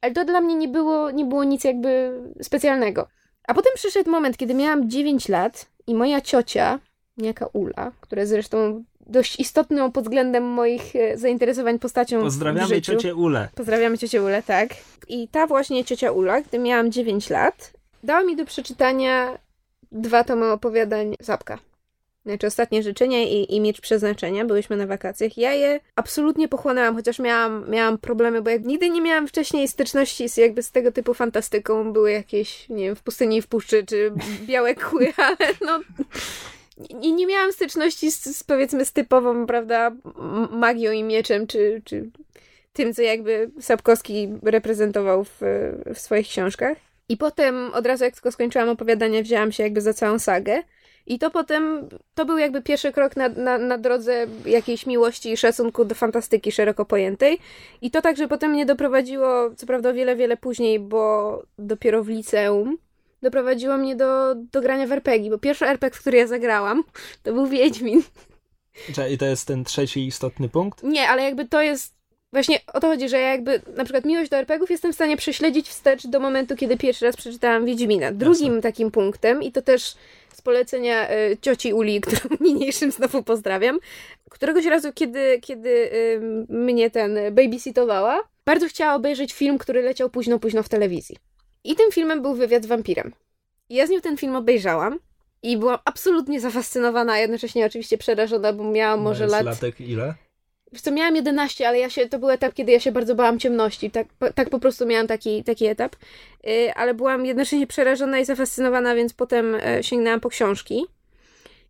Ale 0.00 0.12
to 0.12 0.24
dla 0.24 0.40
mnie 0.40 0.54
nie 0.54 0.68
było, 0.68 1.10
nie 1.10 1.24
było 1.24 1.44
nic 1.44 1.64
jakby 1.64 2.20
specjalnego. 2.42 3.08
A 3.48 3.54
potem 3.54 3.72
przyszedł 3.74 4.10
moment, 4.10 4.36
kiedy 4.36 4.54
miałam 4.54 4.90
9 4.90 5.28
lat 5.28 5.66
i 5.86 5.94
moja 5.94 6.20
ciocia, 6.20 6.78
niejaka 7.16 7.46
Ula, 7.46 7.92
która 8.00 8.26
zresztą 8.26 8.84
dość 9.06 9.40
istotną 9.40 9.92
pod 9.92 10.04
względem 10.04 10.44
moich 10.44 10.96
e, 10.96 11.18
zainteresowań 11.18 11.78
postacią 11.78 12.20
Pozdrawiamy 12.20 12.80
w 12.80 12.80
ciocię 12.80 13.14
Ulę. 13.14 13.48
Pozdrawiamy 13.54 13.98
ciocię 13.98 14.22
Ulę, 14.22 14.42
tak. 14.42 14.68
I 15.08 15.28
ta 15.28 15.46
właśnie 15.46 15.84
ciocia 15.84 16.12
Ula, 16.12 16.40
gdy 16.40 16.58
miałam 16.58 16.92
9 16.92 17.30
lat, 17.30 17.72
dała 18.02 18.22
mi 18.22 18.36
do 18.36 18.44
przeczytania 18.44 19.38
dwa 19.92 20.24
tomy 20.24 20.52
opowiadań 20.52 21.14
Zapka. 21.20 21.58
Znaczy 22.26 22.46
ostatnie 22.46 22.82
życzenia 22.82 23.22
i, 23.22 23.54
i 23.54 23.60
miecz 23.60 23.80
przeznaczenia. 23.80 24.44
Byłyśmy 24.44 24.76
na 24.76 24.86
wakacjach. 24.86 25.38
Ja 25.38 25.52
je 25.52 25.80
absolutnie 25.96 26.48
pochłonęłam, 26.48 26.96
chociaż 26.96 27.18
miałam, 27.18 27.70
miałam 27.70 27.98
problemy, 27.98 28.42
bo 28.42 28.50
jak 28.50 28.64
nigdy 28.64 28.90
nie 28.90 29.00
miałam 29.00 29.28
wcześniej 29.28 29.68
styczności 29.68 30.28
z 30.28 30.36
jakby 30.36 30.62
z 30.62 30.70
tego 30.70 30.92
typu 30.92 31.14
fantastyką. 31.14 31.92
Były 31.92 32.12
jakieś, 32.12 32.68
nie 32.68 32.84
wiem, 32.84 32.96
w 32.96 33.02
pustyni 33.02 33.36
i 33.36 33.42
w 33.42 33.46
puszczy, 33.46 33.86
czy 33.86 34.12
białe 34.46 34.74
kły, 34.74 35.12
ale 35.26 35.36
no 35.60 35.80
nie, 36.90 37.12
nie 37.12 37.26
miałam 37.26 37.52
styczności 37.52 38.10
z, 38.12 38.36
z, 38.36 38.44
powiedzmy 38.44 38.84
z 38.84 38.92
typową, 38.92 39.46
prawda, 39.46 39.90
magią 40.50 40.92
i 40.92 41.02
mieczem, 41.02 41.46
czy, 41.46 41.82
czy 41.84 42.10
tym, 42.72 42.94
co 42.94 43.02
jakby 43.02 43.50
Sapkowski 43.60 44.28
reprezentował 44.42 45.24
w, 45.24 45.40
w 45.94 45.98
swoich 45.98 46.28
książkach. 46.28 46.78
I 47.08 47.16
potem 47.16 47.70
od 47.74 47.86
razu 47.86 48.04
jak 48.04 48.14
tylko 48.14 48.32
skończyłam 48.32 48.68
opowiadanie, 48.68 49.22
wzięłam 49.22 49.52
się 49.52 49.62
jakby 49.62 49.80
za 49.80 49.94
całą 49.94 50.18
sagę. 50.18 50.62
I 51.06 51.18
to 51.18 51.30
potem, 51.30 51.88
to 52.14 52.24
był 52.24 52.38
jakby 52.38 52.62
pierwszy 52.62 52.92
krok 52.92 53.16
na, 53.16 53.28
na, 53.28 53.58
na 53.58 53.78
drodze 53.78 54.26
jakiejś 54.46 54.86
miłości 54.86 55.32
i 55.32 55.36
szacunku 55.36 55.84
do 55.84 55.94
fantastyki 55.94 56.52
szeroko 56.52 56.84
pojętej. 56.84 57.38
I 57.80 57.90
to 57.90 58.02
także 58.02 58.28
potem 58.28 58.50
mnie 58.50 58.66
doprowadziło, 58.66 59.50
co 59.56 59.66
prawda 59.66 59.90
o 59.90 59.94
wiele, 59.94 60.16
wiele 60.16 60.36
później, 60.36 60.80
bo 60.80 61.42
dopiero 61.58 62.04
w 62.04 62.08
liceum, 62.08 62.78
doprowadziło 63.22 63.78
mnie 63.78 63.96
do, 63.96 64.34
do 64.34 64.60
grania 64.60 64.86
w 64.86 64.92
RPG, 64.92 65.30
bo 65.30 65.38
pierwszy 65.38 65.66
RPG, 65.66 65.98
w 65.98 66.00
który 66.00 66.18
ja 66.18 66.26
zagrałam, 66.26 66.84
to 67.22 67.32
był 67.32 67.46
Wiedźmin. 67.46 68.02
I 69.10 69.18
to 69.18 69.24
jest 69.24 69.46
ten 69.46 69.64
trzeci 69.64 70.06
istotny 70.06 70.48
punkt? 70.48 70.82
Nie, 70.82 71.08
ale 71.08 71.22
jakby 71.22 71.48
to 71.48 71.62
jest 71.62 72.02
Właśnie 72.32 72.58
o 72.72 72.80
to 72.80 72.86
chodzi, 72.86 73.08
że 73.08 73.18
ja 73.18 73.30
jakby 73.30 73.62
na 73.76 73.84
przykład 73.84 74.04
miłość 74.04 74.30
do 74.30 74.36
RPGów 74.36 74.70
jestem 74.70 74.92
w 74.92 74.94
stanie 74.94 75.16
prześledzić 75.16 75.68
wstecz 75.68 76.06
do 76.06 76.20
momentu, 76.20 76.56
kiedy 76.56 76.76
pierwszy 76.76 77.04
raz 77.04 77.16
przeczytałam 77.16 77.66
Wiedźmina. 77.66 78.12
Drugim 78.12 78.46
Jasne. 78.46 78.62
takim 78.62 78.90
punktem, 78.90 79.42
i 79.42 79.52
to 79.52 79.62
też 79.62 79.94
z 80.32 80.42
polecenia 80.42 81.10
y, 81.10 81.36
cioci 81.40 81.72
Uli, 81.72 82.00
którą 82.06 82.36
niniejszym 82.40 82.90
znowu 82.90 83.22
pozdrawiam, 83.22 83.78
któregoś 84.30 84.64
razu, 84.64 84.92
kiedy, 84.92 85.38
kiedy 85.42 85.68
y, 85.68 86.20
mnie 86.48 86.90
ten 86.90 87.18
babysitowała, 87.32 88.28
bardzo 88.44 88.68
chciała 88.68 88.94
obejrzeć 88.94 89.32
film, 89.32 89.58
który 89.58 89.82
leciał 89.82 90.10
późno, 90.10 90.38
późno 90.38 90.62
w 90.62 90.68
telewizji. 90.68 91.16
I 91.64 91.76
tym 91.76 91.92
filmem 91.92 92.22
był 92.22 92.34
wywiad 92.34 92.64
z 92.64 92.66
wampirem. 92.66 93.12
Ja 93.70 93.86
z 93.86 93.90
nią 93.90 94.00
ten 94.00 94.16
film 94.16 94.36
obejrzałam 94.36 94.98
i 95.42 95.56
byłam 95.56 95.78
absolutnie 95.84 96.40
zafascynowana, 96.40 97.12
a 97.12 97.18
jednocześnie 97.18 97.66
oczywiście 97.66 97.98
przerażona, 97.98 98.52
bo 98.52 98.64
miałam 98.64 99.00
może 99.00 99.26
lat... 99.26 99.44
latek 99.44 99.80
ile? 99.80 100.14
Wiesz 100.72 100.82
co, 100.82 100.90
miałam 100.90 101.16
11, 101.16 101.68
ale 101.68 101.78
ja 101.78 101.90
się, 101.90 102.08
to 102.08 102.18
był 102.18 102.30
etap, 102.30 102.54
kiedy 102.54 102.72
ja 102.72 102.80
się 102.80 102.92
bardzo 102.92 103.14
bałam 103.14 103.38
ciemności. 103.38 103.90
Tak, 103.90 104.06
tak 104.34 104.50
po 104.50 104.58
prostu 104.58 104.86
miałam 104.86 105.06
taki, 105.06 105.44
taki 105.44 105.66
etap. 105.66 105.96
Yy, 106.44 106.74
ale 106.74 106.94
byłam 106.94 107.26
jednocześnie 107.26 107.66
przerażona 107.66 108.18
i 108.18 108.24
zafascynowana, 108.24 108.94
więc 108.94 109.14
potem 109.14 109.52
yy, 109.52 109.82
sięgnęłam 109.82 110.20
po 110.20 110.28
książki. 110.28 110.86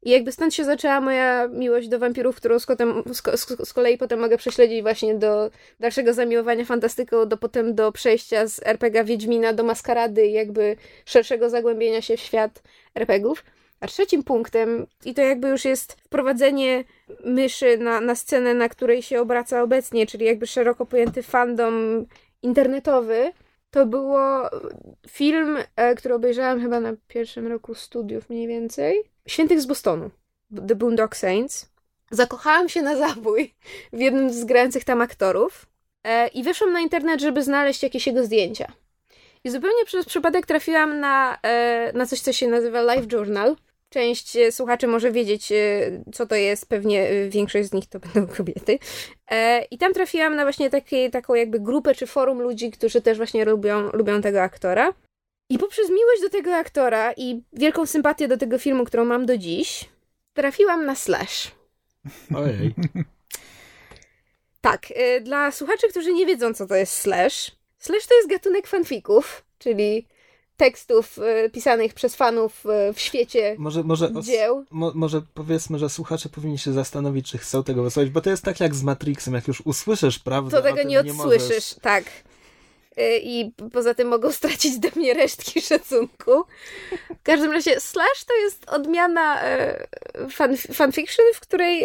I 0.03 0.11
jakby 0.11 0.33
stąd 0.33 0.55
się 0.55 0.65
zaczęła 0.65 1.01
moja 1.01 1.49
miłość 1.49 1.89
do 1.89 1.99
wampirów, 1.99 2.37
którą 2.37 2.59
z, 2.59 2.67
kotem, 2.67 3.03
z, 3.13 3.23
z, 3.69 3.73
kolei 3.73 3.99
potem 3.99 4.21
mogę 4.21 4.37
prześledzić 4.37 4.83
właśnie 4.83 5.15
do 5.15 5.51
dalszego 5.81 6.15
zamiłowania 6.15 6.65
fantastyką, 6.65 7.27
do 7.27 7.37
potem 7.37 7.75
do 7.75 7.93
przejścia 7.93 8.47
z 8.47 8.67
RPG 8.67 9.05
Wiedźmina 9.05 9.53
do 9.53 9.63
Maskarady 9.63 10.27
i 10.27 10.33
jakby 10.33 10.77
szerszego 11.05 11.51
zagłębienia 11.51 12.03
się 12.03 12.17
w 12.17 12.21
świat 12.21 12.63
RPGów. 12.95 13.45
A 13.81 13.87
trzecim 13.87 14.23
punktem, 14.23 14.87
i 15.05 15.15
to 15.15 15.23
jakby 15.23 15.49
już 15.49 15.65
jest 15.65 15.93
wprowadzenie 15.93 16.85
myszy 17.25 17.79
na, 17.79 18.01
na 18.01 18.15
scenę, 18.15 18.55
na 18.55 18.69
której 18.69 19.03
się 19.03 19.21
obraca 19.21 19.63
obecnie, 19.63 20.07
czyli 20.07 20.27
jakby 20.27 20.47
szeroko 20.47 20.87
pojęty 20.87 21.23
fandom 21.23 22.07
internetowy, 22.43 23.33
to 23.73 23.87
było 23.87 24.51
film, 25.09 25.59
e, 25.77 25.95
który 25.95 26.15
obejrzałam 26.15 26.61
chyba 26.61 26.81
na 26.81 26.93
pierwszym 27.09 27.47
roku 27.47 27.75
studiów 27.75 28.31
mniej 28.31 28.49
więcej. 28.49 29.03
Świętych 29.29 29.61
z 29.61 29.67
Bostonu. 29.67 30.11
The 30.69 30.75
Boondock 30.75 31.17
Saints. 31.17 31.71
Zakochałam 32.11 32.69
się 32.69 32.83
na 32.83 32.97
zabój 32.97 33.55
w 33.93 33.99
jednym 34.01 34.31
z 34.31 34.45
grających 34.45 34.85
tam 34.85 35.01
aktorów 35.01 35.67
e, 36.05 36.29
i 36.29 36.43
wyszłam 36.43 36.73
na 36.73 36.81
internet, 36.81 37.21
żeby 37.21 37.43
znaleźć 37.43 37.83
jakieś 37.83 38.07
jego 38.07 38.25
zdjęcia. 38.25 38.73
I 39.45 39.51
zupełnie 39.51 39.85
przez 39.85 40.07
przypadek 40.07 40.47
trafiłam 40.47 41.01
na, 41.01 41.39
e, 41.43 41.93
na 41.95 42.07
coś, 42.07 42.21
co 42.21 42.33
się 42.33 42.49
nazywa 42.49 42.83
Live 42.83 43.13
Journal. 43.13 43.57
Część 43.93 44.37
e, 44.37 44.53
słuchaczy 44.53 44.87
może 44.87 45.13
wiedzieć, 45.13 45.53
e, 45.53 45.57
co 46.13 46.27
to 46.27 46.35
jest, 46.35 46.69
pewnie 46.69 47.09
e, 47.09 47.29
większość 47.29 47.69
z 47.69 47.73
nich 47.73 47.87
to 47.87 48.01
będą 48.15 48.35
kobiety. 48.35 48.79
I 49.71 49.79
tam 49.79 49.93
trafiłam 49.93 50.37
na 50.37 50.43
właśnie 50.43 50.71
taki, 50.71 51.11
taką 51.11 51.35
jakby 51.35 51.61
grupę 51.61 51.95
czy 51.95 52.07
forum 52.07 52.43
ludzi, 52.43 52.71
którzy 52.71 53.01
też 53.01 53.17
właśnie 53.17 53.45
lubią, 53.45 53.91
lubią 53.93 54.23
tego 54.23 54.43
aktora. 54.43 54.95
I 55.49 55.59
poprzez 55.59 55.91
miłość 55.91 56.23
do 56.23 56.31
tego 56.31 56.55
aktora 56.55 57.13
i 57.17 57.43
wielką 57.53 57.87
sympatię 57.87 58.29
do 58.29 58.37
tego 58.37 58.59
filmu, 58.59 58.85
którą 58.85 59.05
mam 59.05 59.27
do 59.27 59.39
dziś, 59.39 59.89
trafiłam 60.35 60.87
na 60.87 60.95
Slash. 60.95 61.53
Ojej. 62.35 62.75
Tak, 64.61 64.87
dla 65.23 65.51
słuchaczy, 65.51 65.89
którzy 65.89 66.13
nie 66.13 66.27
wiedzą, 66.27 66.55
co 66.55 66.67
to 66.67 66.75
jest 66.75 66.93
Slash, 66.93 67.53
Slash 67.79 68.07
to 68.07 68.15
jest 68.15 68.29
gatunek 68.29 68.67
fanfików, 68.67 69.45
czyli 69.59 70.07
tekstów 70.63 71.19
y, 71.19 71.51
pisanych 71.51 71.95
przez 71.95 72.17
fanów 72.17 72.67
y, 72.91 72.93
w 72.93 73.01
świecie 73.01 73.55
może, 73.59 73.83
może 73.83 74.13
dzieł. 74.23 74.65
Mo, 74.71 74.93
może 74.95 75.23
powiedzmy, 75.35 75.79
że 75.79 75.89
słuchacze 75.89 76.29
powinni 76.29 76.59
się 76.59 76.73
zastanowić, 76.73 77.31
czy 77.31 77.39
chcą 77.39 77.65
tego 77.65 77.83
wysłuchać, 77.83 78.11
bo 78.11 78.21
to 78.21 78.31
jest 78.31 78.45
tak 78.45 78.61
jak 78.61 78.75
z 78.75 78.83
Matrixem, 78.83 79.35
jak 79.35 79.49
już 79.49 79.61
usłyszysz 79.61 80.19
prawdę, 80.19 80.57
to 80.57 80.63
tego 80.63 80.83
nie 80.83 81.01
odsłyszysz, 81.01 81.49
możesz... 81.49 81.75
tak. 81.83 82.05
Y, 82.99 83.21
I 83.23 83.53
poza 83.73 83.95
tym 83.95 84.09
mogą 84.09 84.33
stracić 84.41 84.79
do 84.79 84.89
mnie 84.97 85.15
resztki 85.15 85.61
szacunku. 85.61 86.45
W 87.21 87.23
każdym 87.23 87.53
razie, 87.53 87.81
Slash 87.81 88.25
to 88.27 88.35
jest 88.37 88.71
odmiana 88.71 89.41
fan, 90.31 90.57
fanfiction, 90.57 91.27
w 91.35 91.41
której 91.41 91.85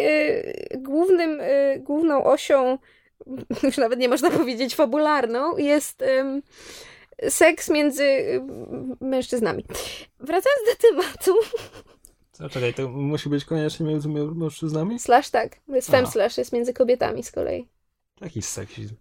głównym, 0.76 1.40
główną 1.78 2.24
osią, 2.24 2.78
już 3.62 3.76
nawet 3.76 3.98
nie 3.98 4.08
można 4.08 4.30
powiedzieć 4.30 4.74
fabularną, 4.74 5.56
jest 5.56 6.04
seks 7.28 7.70
między 7.70 8.02
y, 8.04 8.40
mężczyznami. 9.00 9.64
Wracając 10.20 10.60
do 10.66 10.88
tematu. 10.88 11.34
Co, 12.32 12.48
czekaj, 12.48 12.74
to 12.74 12.88
musi 12.88 13.28
być 13.28 13.44
koniecznie 13.44 13.86
między 13.86 14.08
mężczyznami? 14.08 14.98
Slash 14.98 15.30
tak. 15.30 15.56
Jest 15.68 15.90
fem 15.90 16.06
slash, 16.06 16.38
jest 16.38 16.52
między 16.52 16.72
kobietami 16.74 17.22
z 17.22 17.32
kolei. 17.32 17.68
Taki 18.20 18.42
seksizm. 18.42 18.94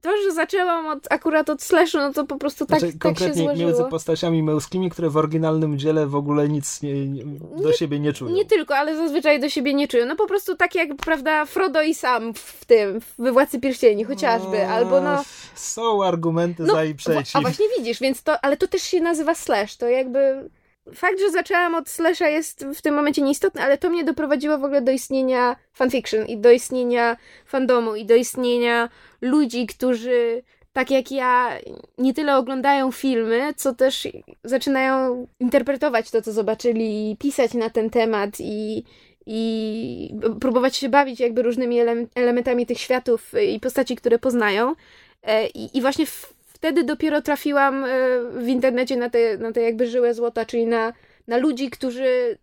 To, 0.00 0.22
że 0.22 0.32
zaczęłam 0.32 0.86
od, 0.86 1.06
akurat 1.10 1.50
od 1.50 1.62
slashu, 1.62 1.98
no 1.98 2.12
to 2.12 2.24
po 2.24 2.36
prostu 2.36 2.66
tak, 2.66 2.78
Znaczy, 2.78 2.86
tak 2.86 2.92
się 2.92 2.98
konkretnie 2.98 3.42
złożyło. 3.42 3.68
między 3.68 3.84
postaciami 3.84 4.42
męskimi, 4.42 4.90
które 4.90 5.10
w 5.10 5.16
oryginalnym 5.16 5.78
dziele 5.78 6.06
w 6.06 6.14
ogóle 6.14 6.48
nic 6.48 6.82
nie, 6.82 7.08
nie, 7.08 7.24
do 7.62 7.72
siebie 7.72 8.00
nie 8.00 8.12
czują. 8.12 8.30
Nie 8.30 8.44
tylko, 8.44 8.76
ale 8.76 8.96
zazwyczaj 8.96 9.40
do 9.40 9.48
siebie 9.48 9.74
nie 9.74 9.88
czują. 9.88 10.06
No 10.06 10.16
po 10.16 10.26
prostu 10.26 10.56
tak 10.56 10.74
jak, 10.74 10.96
prawda, 10.96 11.44
Frodo 11.44 11.82
i 11.82 11.94
Sam 11.94 12.34
w 12.34 12.64
tym, 12.64 13.00
we 13.18 13.32
Władcy 13.32 13.60
Pierścieni 13.60 14.04
chociażby, 14.04 14.66
albo 14.66 15.00
no... 15.00 15.24
Są 15.54 16.04
argumenty 16.04 16.62
No, 16.62 16.74
za 16.74 16.84
i 16.84 16.94
przeciw. 16.94 17.36
A 17.36 17.40
właśnie 17.40 17.66
widzisz, 17.78 18.00
więc 18.00 18.22
to, 18.22 18.44
ale 18.44 18.56
to 18.56 18.68
też 18.68 18.82
się 18.82 19.00
nazywa 19.00 19.34
slash, 19.34 19.76
to 19.76 19.88
jakby... 19.88 20.50
Fakt, 20.94 21.20
że 21.20 21.30
zaczęłam 21.30 21.74
od 21.74 21.88
slasha 21.88 22.28
jest 22.28 22.66
w 22.74 22.82
tym 22.82 22.94
momencie 22.94 23.22
nieistotny, 23.22 23.62
ale 23.62 23.78
to 23.78 23.90
mnie 23.90 24.04
doprowadziło 24.04 24.58
w 24.58 24.64
ogóle 24.64 24.82
do 24.82 24.92
istnienia 24.92 25.56
fanfiction 25.72 26.26
i 26.26 26.38
do 26.38 26.50
istnienia 26.50 27.16
fandomu 27.46 27.94
i 27.94 28.04
do 28.04 28.14
istnienia 28.14 28.88
ludzi, 29.20 29.66
którzy 29.66 30.42
tak 30.72 30.90
jak 30.90 31.10
ja 31.10 31.58
nie 31.98 32.14
tyle 32.14 32.36
oglądają 32.36 32.92
filmy, 32.92 33.54
co 33.56 33.74
też 33.74 34.08
zaczynają 34.44 35.26
interpretować 35.40 36.10
to, 36.10 36.22
co 36.22 36.32
zobaczyli 36.32 37.10
i 37.10 37.16
pisać 37.16 37.54
na 37.54 37.70
ten 37.70 37.90
temat 37.90 38.30
i, 38.40 38.84
i 39.26 40.14
próbować 40.40 40.76
się 40.76 40.88
bawić 40.88 41.20
jakby 41.20 41.42
różnymi 41.42 41.76
ele- 41.80 42.06
elementami 42.14 42.66
tych 42.66 42.78
światów 42.78 43.32
i 43.54 43.60
postaci, 43.60 43.96
które 43.96 44.18
poznają. 44.18 44.74
E, 45.22 45.46
I, 45.46 45.78
i 45.78 45.80
właśnie 45.80 46.06
w, 46.06 46.37
wtedy 46.58 46.84
dopiero 46.84 47.22
trafiłam 47.22 47.84
e, 47.84 47.88
w 48.32 48.48
internecie 48.48 48.96
na 48.96 49.10
te, 49.10 49.38
na 49.38 49.52
te 49.52 49.62
jakby 49.62 49.86
żyłe 49.86 50.14
złota, 50.14 50.44
czyli 50.44 50.66
na, 50.66 50.92
na 51.26 51.36
ludzi, 51.36 51.70
którzy 51.70 52.38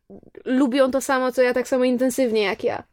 lubią 0.46 0.92
to 0.92 1.02
samo, 1.02 1.32
co 1.32 1.42
ja, 1.42 1.54
tak 1.54 1.68
samo 1.68 1.84
intensywnie 1.84 2.44
jak 2.44 2.64
ja. 2.64 2.84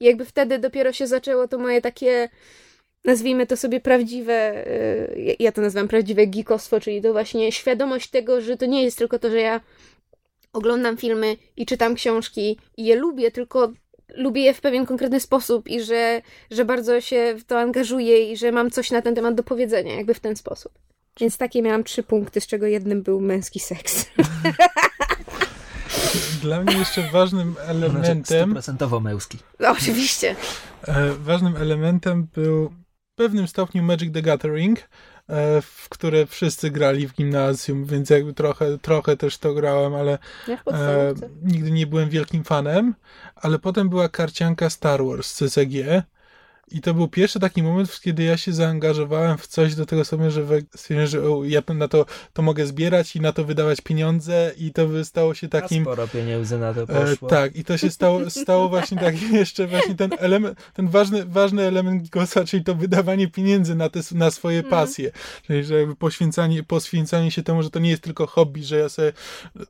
I 0.00 0.04
jakby 0.04 0.24
wtedy 0.24 0.58
dopiero 0.58 0.92
się 0.92 1.06
zaczęło 1.06 1.48
to 1.48 1.58
moje 1.58 1.80
takie, 1.80 2.28
nazwijmy 3.04 3.46
to 3.46 3.56
sobie 3.56 3.80
prawdziwe, 3.80 4.66
e, 4.66 5.34
ja- 5.38 5.52
to 5.52 5.60
nazywam 5.62 5.88
prawdziwe 5.88 6.26
geekostwo, 6.26 6.80
czyli 6.80 7.02
to 7.02 7.12
właśnie 7.12 7.52
świadomość 7.52 8.10
tego, 8.10 8.40
że 8.40 8.56
to 8.56 8.66
nie 8.66 8.82
jest 8.84 8.98
tylko 8.98 9.18
to, 9.18 9.30
że 9.30 9.40
ja 9.40 9.60
oglądam 10.52 10.96
filmy 10.96 11.36
i 11.56 11.66
czytam 11.66 11.94
książki 11.94 12.58
i 12.76 12.84
je 12.84 12.96
lubię, 12.96 13.30
tylko 13.30 13.72
lubię 14.14 14.42
je 14.42 14.54
w 14.54 14.60
pewien 14.60 14.86
konkretny 14.86 15.20
sposób 15.20 15.68
i 15.68 15.80
że, 15.80 16.22
że 16.50 16.64
bardzo 16.64 17.00
się 17.00 17.34
w 17.38 17.44
to 17.44 17.60
angażuję 17.60 18.32
i 18.32 18.36
że 18.36 18.52
mam 18.52 18.70
coś 18.70 18.90
na 18.90 19.02
ten 19.02 19.14
temat 19.14 19.34
do 19.34 19.42
powiedzenia, 19.42 19.94
jakby 19.94 20.14
w 20.14 20.20
ten 20.20 20.36
sposób. 20.36 20.72
Więc 21.20 21.38
takie 21.38 21.62
miałam 21.62 21.84
trzy 21.84 22.02
punkty, 22.02 22.40
z 22.40 22.46
czego 22.46 22.66
jednym 22.66 23.02
był 23.02 23.20
męski 23.20 23.60
seks. 23.60 24.06
Dla 26.42 26.60
mnie 26.60 26.78
jeszcze 26.78 27.02
ważnym 27.02 27.52
Znaczy, 27.52 27.70
elementem, 27.70 28.24
stuprocentowo 28.24 29.00
męski. 29.00 29.38
No, 29.60 29.70
oczywiście. 29.70 30.36
e, 30.82 31.10
ważnym 31.10 31.56
elementem 31.56 32.26
był 32.34 32.68
w 32.68 33.14
pewnym 33.14 33.48
stopniu 33.48 33.82
Magic 33.82 34.14
the 34.14 34.22
Gathering, 34.22 34.88
w 35.62 35.88
które 35.88 36.26
wszyscy 36.26 36.70
grali 36.70 37.08
w 37.08 37.14
gimnazjum, 37.14 37.84
więc 37.84 38.10
jakby 38.10 38.34
trochę, 38.34 38.78
trochę 38.78 39.16
też 39.16 39.38
to 39.38 39.54
grałem, 39.54 39.94
ale 39.94 40.18
Ja 40.48 40.54
e, 40.72 41.14
nigdy 41.42 41.70
nie 41.70 41.86
byłem 41.86 42.08
wielkim 42.08 42.44
fanem. 42.44 42.94
Ale 43.36 43.58
potem 43.58 43.88
była 43.88 44.08
karcianka 44.08 44.70
Star 44.70 45.04
Wars 45.04 45.34
CCG. 45.34 46.02
I 46.70 46.80
to 46.80 46.94
był 46.94 47.08
pierwszy 47.08 47.40
taki 47.40 47.62
moment, 47.62 48.00
kiedy 48.00 48.22
ja 48.22 48.36
się 48.36 48.52
zaangażowałem 48.52 49.38
w 49.38 49.46
coś 49.46 49.74
do 49.74 49.86
tego 49.86 50.04
stopnia, 50.04 50.30
że 50.30 50.42
we- 50.44 50.60
stwierdziłem, 50.76 51.06
że 51.06 51.48
ja 51.48 51.62
na 51.74 51.88
to, 51.88 52.06
to 52.32 52.42
mogę 52.42 52.66
zbierać 52.66 53.16
i 53.16 53.20
na 53.20 53.32
to 53.32 53.44
wydawać 53.44 53.80
pieniądze 53.80 54.52
i 54.58 54.72
to 54.72 54.86
by 54.86 55.04
stało 55.04 55.34
się 55.34 55.48
Takim... 55.48 55.68
takim... 55.68 55.82
sporo 55.84 56.08
pieniędzy 56.08 56.58
na 56.58 56.74
to 56.74 56.82
E, 56.82 56.86
poszło. 56.86 57.28
tak, 57.28 57.56
i 57.56 57.64
to 57.64 57.76
się 57.78 57.90
stało, 57.90 58.30
stało 58.30 58.68
właśnie 58.68 58.98
takim 59.08 59.34
jeszcze 59.36 59.66
właśnie 59.66 59.94
ten 59.94 60.10
element, 60.18 60.58
ten 60.74 60.88
ważny, 60.88 61.24
ważny 61.24 61.62
element 61.62 62.02
Gigosa, 62.02 62.44
czyli 62.44 62.64
to 62.64 62.74
wydawanie 62.74 63.28
pieniędzy 63.28 63.74
na, 63.74 63.88
te, 63.88 64.00
na 64.12 64.30
swoje 64.30 64.56
Mhm. 64.58 64.70
pasje. 64.70 65.10
Czyli 65.46 65.64
że 65.64 65.74
jakby 65.78 65.96
poświęcanie, 65.96 66.62
poświęcanie 66.62 67.30
się 67.30 67.42
temu, 67.42 67.62
że 67.62 67.70
to 67.70 67.78
nie 67.78 67.90
jest 67.90 68.02
tylko 68.02 68.26
hobby, 68.26 68.64
że 68.64 68.76
ja 68.78 68.88
sobie, 68.88 69.12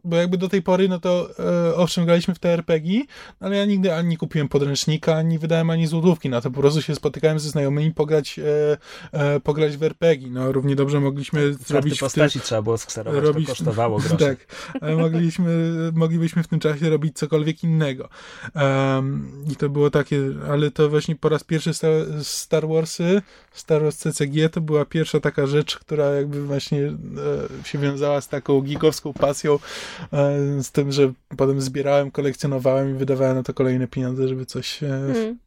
bo 0.04 0.16
jakby 0.16 0.38
do 0.38 0.48
tej 0.48 0.62
pory, 0.62 0.88
no 0.88 1.00
to 1.00 1.28
e, 1.70 1.74
owszem, 1.74 2.04
graliśmy 2.04 2.34
w 2.34 2.38
te 2.38 2.48
RPG, 2.48 3.02
ale 3.40 3.56
ja 3.56 3.64
nigdy 3.64 3.94
ani 3.94 4.08
nie 4.08 4.16
kupiłem 4.16 4.48
podręcznika, 4.48 5.14
ani 5.16 5.38
wydałem 5.38 5.70
ani 5.70 5.86
złotówki 5.86 6.28
na 6.28 6.40
to, 6.40 6.50
po 6.50 6.60
prostu 6.60 6.82
się 6.82 6.89
spotykałem 6.94 7.38
ze 7.38 7.48
znajomymi 7.50 7.94
pograć, 7.94 8.38
e, 8.38 8.76
e, 9.12 9.40
pograć 9.40 9.76
w 9.76 9.82
RPG. 9.82 10.30
No 10.30 10.52
równie 10.52 10.76
dobrze 10.76 11.00
mogliśmy 11.00 11.40
Karty 11.50 11.64
zrobić 11.64 11.94
w 11.94 11.98
tym, 11.98 12.06
postaci 12.06 12.40
trzeba 12.40 12.62
było 12.62 12.78
skserować, 12.78 13.24
robić- 13.24 13.46
to 13.46 13.52
kosztowało 13.52 13.98
grosze. 13.98 14.16
tak, 14.28 14.36
ale 14.80 14.96
mogliśmy, 14.96 15.74
moglibyśmy 15.94 16.42
w 16.42 16.48
tym 16.48 16.60
czasie 16.60 16.90
robić 16.90 17.18
cokolwiek 17.18 17.64
innego. 17.64 18.08
Um, 18.54 19.32
I 19.52 19.56
to 19.56 19.68
było 19.68 19.90
takie, 19.90 20.20
ale 20.50 20.70
to 20.70 20.88
właśnie 20.88 21.16
po 21.16 21.28
raz 21.28 21.44
pierwszy 21.44 21.74
Star, 21.74 21.90
Star 22.22 22.68
Warsy, 22.68 23.22
Star 23.52 23.82
Wars 23.82 23.96
CCG 23.96 24.48
to 24.48 24.60
była 24.60 24.84
pierwsza 24.84 25.20
taka 25.20 25.46
rzecz, 25.46 25.78
która 25.78 26.04
jakby 26.14 26.42
właśnie 26.46 26.86
e, 26.86 27.64
się 27.64 27.78
wiązała 27.78 28.20
z 28.20 28.28
taką 28.28 28.60
geekowską 28.60 29.12
pasją, 29.12 29.58
e, 30.12 30.62
z 30.62 30.70
tym, 30.72 30.92
że 30.92 31.12
potem 31.36 31.60
zbierałem, 31.60 32.10
kolekcjonowałem 32.10 32.90
i 32.90 32.94
wydawałem 32.98 33.36
na 33.36 33.42
to 33.42 33.54
kolejne 33.54 33.88
pieniądze, 33.88 34.28
żeby 34.28 34.46
coś... 34.46 34.82
E, 34.82 35.00
Mm. 35.10 35.38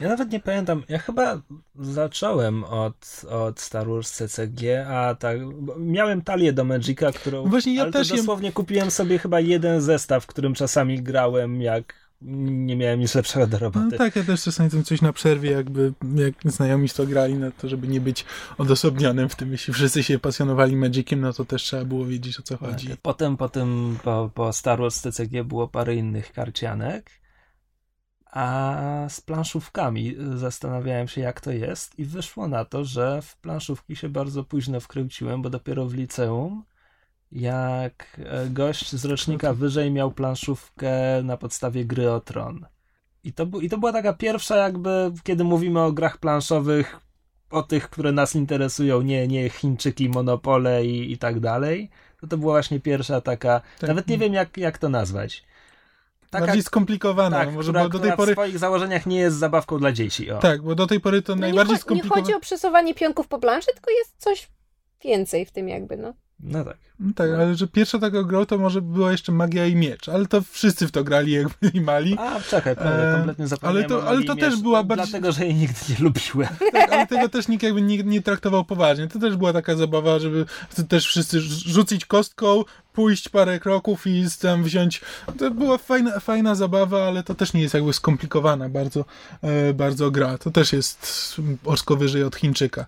Ja 0.00 0.08
nawet 0.08 0.30
nie 0.30 0.40
pamiętam, 0.40 0.82
ja 0.88 0.98
chyba 0.98 1.42
zacząłem 1.80 2.64
od, 2.64 3.24
od 3.30 3.60
Star 3.60 3.88
Wars 3.88 4.12
CCG, 4.12 4.86
a 4.88 5.14
tak, 5.14 5.38
miałem 5.78 6.22
talię 6.22 6.52
do 6.52 6.64
Magica, 6.64 7.12
którą, 7.12 7.44
No 7.44 7.50
właśnie 7.50 7.74
ja 7.74 7.82
ale 7.82 7.92
też 7.92 8.08
jem- 8.10 8.16
dosłownie 8.16 8.52
kupiłem 8.52 8.90
sobie 8.90 9.18
chyba 9.18 9.40
jeden 9.40 9.80
zestaw, 9.80 10.26
którym 10.26 10.54
czasami 10.54 11.02
grałem, 11.02 11.62
jak 11.62 12.08
nie 12.22 12.76
miałem 12.76 13.00
nic 13.00 13.14
lepszego 13.14 13.46
do 13.46 13.58
roboty. 13.58 13.86
No 13.92 13.98
tak, 13.98 14.16
ja 14.16 14.24
też 14.24 14.42
czasami 14.42 14.84
coś 14.84 15.02
na 15.02 15.12
przerwie, 15.12 15.50
jakby 15.50 15.92
jak 16.14 16.34
znajomi 16.44 16.88
w 16.88 16.94
to 16.94 17.06
grali, 17.06 17.34
no 17.34 17.50
to 17.58 17.68
żeby 17.68 17.88
nie 17.88 18.00
być 18.00 18.24
odosobnionym 18.58 19.28
w 19.28 19.36
tym, 19.36 19.52
jeśli 19.52 19.74
wszyscy 19.74 20.02
się 20.02 20.18
pasjonowali 20.18 20.76
Magiciem, 20.76 21.20
no 21.20 21.32
to 21.32 21.44
też 21.44 21.62
trzeba 21.62 21.84
było 21.84 22.04
wiedzieć 22.04 22.40
o 22.40 22.42
co 22.42 22.56
chodzi. 22.56 22.88
Tak. 22.88 22.96
Potem, 23.02 23.36
potem 23.36 23.98
po, 24.04 24.30
po 24.34 24.52
Star 24.52 24.78
Wars 24.80 25.00
CCG 25.00 25.44
było 25.44 25.68
parę 25.68 25.94
innych 25.94 26.32
karcianek, 26.32 27.10
a 28.32 29.06
z 29.08 29.20
planszówkami 29.20 30.14
zastanawiałem 30.34 31.08
się, 31.08 31.20
jak 31.20 31.40
to 31.40 31.50
jest 31.52 31.98
i 31.98 32.04
wyszło 32.04 32.48
na 32.48 32.64
to, 32.64 32.84
że 32.84 33.22
w 33.22 33.36
planszówki 33.36 33.96
się 33.96 34.08
bardzo 34.08 34.44
późno 34.44 34.80
wkręciłem, 34.80 35.42
bo 35.42 35.50
dopiero 35.50 35.86
w 35.86 35.94
liceum, 35.94 36.64
jak 37.32 38.20
e, 38.24 38.46
gość 38.50 38.94
z 38.94 39.04
rocznika 39.04 39.54
wyżej 39.54 39.90
miał 39.90 40.12
planszówkę 40.12 40.90
na 41.22 41.36
podstawie 41.36 41.84
gry 41.84 42.10
o 42.10 42.20
Tron. 42.20 42.66
I 43.24 43.32
to, 43.32 43.46
bu- 43.46 43.60
I 43.60 43.68
to 43.68 43.78
była 43.78 43.92
taka 43.92 44.12
pierwsza 44.12 44.56
jakby, 44.56 45.12
kiedy 45.22 45.44
mówimy 45.44 45.80
o 45.80 45.92
grach 45.92 46.18
planszowych, 46.18 47.00
o 47.50 47.62
tych, 47.62 47.90
które 47.90 48.12
nas 48.12 48.34
interesują, 48.34 49.02
nie, 49.02 49.28
nie 49.28 49.50
Chińczyki, 49.50 50.08
Monopole 50.08 50.84
i, 50.84 51.12
i 51.12 51.18
tak 51.18 51.40
dalej, 51.40 51.90
to 52.20 52.26
to 52.26 52.38
była 52.38 52.52
właśnie 52.52 52.80
pierwsza 52.80 53.20
taka, 53.20 53.60
Tak. 53.80 53.88
nawet 53.88 54.08
nie 54.08 54.18
wiem 54.18 54.34
jak, 54.34 54.56
jak 54.56 54.78
to 54.78 54.88
nazwać. 54.88 55.44
Taka, 56.30 56.46
Bardziej 56.46 56.62
skomplikowana, 56.62 57.36
tak, 57.38 57.52
może 57.52 57.68
która, 57.72 57.82
bo 57.82 57.88
do 57.88 57.98
tej 57.98 58.12
pory... 58.12 58.32
w 58.32 58.34
swoich 58.34 58.58
założeniach 58.58 59.06
nie 59.06 59.18
jest 59.18 59.36
zabawką 59.36 59.78
dla 59.78 59.92
dzieci. 59.92 60.30
O. 60.30 60.38
Tak, 60.38 60.62
bo 60.62 60.74
do 60.74 60.86
tej 60.86 61.00
pory 61.00 61.22
to 61.22 61.32
No 61.32 61.36
nie, 61.36 61.40
najbardziej 61.40 61.76
cho- 61.76 61.78
nie 61.78 61.80
skomplikowane... 61.80 62.22
chodzi 62.22 62.34
o 62.34 62.40
przesuwanie 62.40 62.94
pionków 62.94 63.28
po 63.28 63.38
planszy, 63.38 63.72
tylko 63.74 63.90
jest 63.90 64.14
coś 64.18 64.48
więcej 65.04 65.46
w 65.46 65.50
tym 65.50 65.68
jakby, 65.68 65.96
no. 65.96 66.14
No 66.40 66.64
tak. 66.64 66.76
No 67.00 67.12
tak, 67.16 67.30
ale 67.30 67.54
że 67.54 67.66
pierwsza 67.68 67.98
taka 67.98 68.22
grą 68.22 68.46
to 68.46 68.58
może 68.58 68.82
była 68.82 69.12
jeszcze 69.12 69.32
Magia 69.32 69.66
i 69.66 69.76
Miecz, 69.76 70.08
ale 70.08 70.26
to 70.26 70.42
wszyscy 70.42 70.86
w 70.88 70.90
to 70.90 71.04
grali, 71.04 71.32
jak 71.32 71.46
byli 71.62 71.80
mali. 71.80 72.16
A, 72.18 72.40
czekaj, 72.40 72.72
E, 72.78 73.12
kompletnie 73.16 73.46
zapomniałem 73.48 73.92
ale 73.92 74.00
to- 74.02 74.08
ale 74.08 74.22
to 74.24 74.36
też 74.36 74.56
była 74.56 74.84
bardziej- 74.84 75.06
Dlatego, 75.06 75.32
że 75.32 75.44
jej 75.44 75.54
nigdy 75.54 75.74
nie 75.88 75.96
lubiłem. 76.04 76.48
Tak, 76.72 76.92
ale 76.92 77.06
tego 77.06 77.28
też 77.28 77.48
nikt 77.48 77.62
jakby 77.62 77.82
nie, 77.82 77.98
nie 78.02 78.22
traktował 78.22 78.64
poważnie. 78.64 79.08
To 79.08 79.18
też 79.18 79.36
była 79.36 79.52
taka 79.52 79.76
zabawa, 79.76 80.18
żeby 80.18 80.46
też 80.88 81.06
wszyscy 81.06 81.40
rzucić 81.40 82.06
kostką, 82.06 82.64
pójść 82.92 83.28
parę 83.28 83.60
kroków 83.60 84.06
i 84.06 84.24
tam 84.42 84.62
wziąć. 84.64 85.00
To 85.38 85.50
była 85.50 85.78
fajna, 85.78 86.20
fajna 86.20 86.54
zabawa, 86.54 87.06
ale 87.08 87.22
to 87.22 87.34
też 87.34 87.52
nie 87.52 87.62
jest 87.62 87.74
jakby 87.74 87.92
skomplikowana 87.92 88.68
bardzo, 88.68 89.04
e, 89.42 89.74
bardzo 89.74 90.10
gra. 90.10 90.38
To 90.38 90.50
też 90.50 90.72
jest 90.72 91.36
orsko 91.64 91.96
wyżej 91.96 92.22
od 92.24 92.36
Chińczyka. 92.36 92.86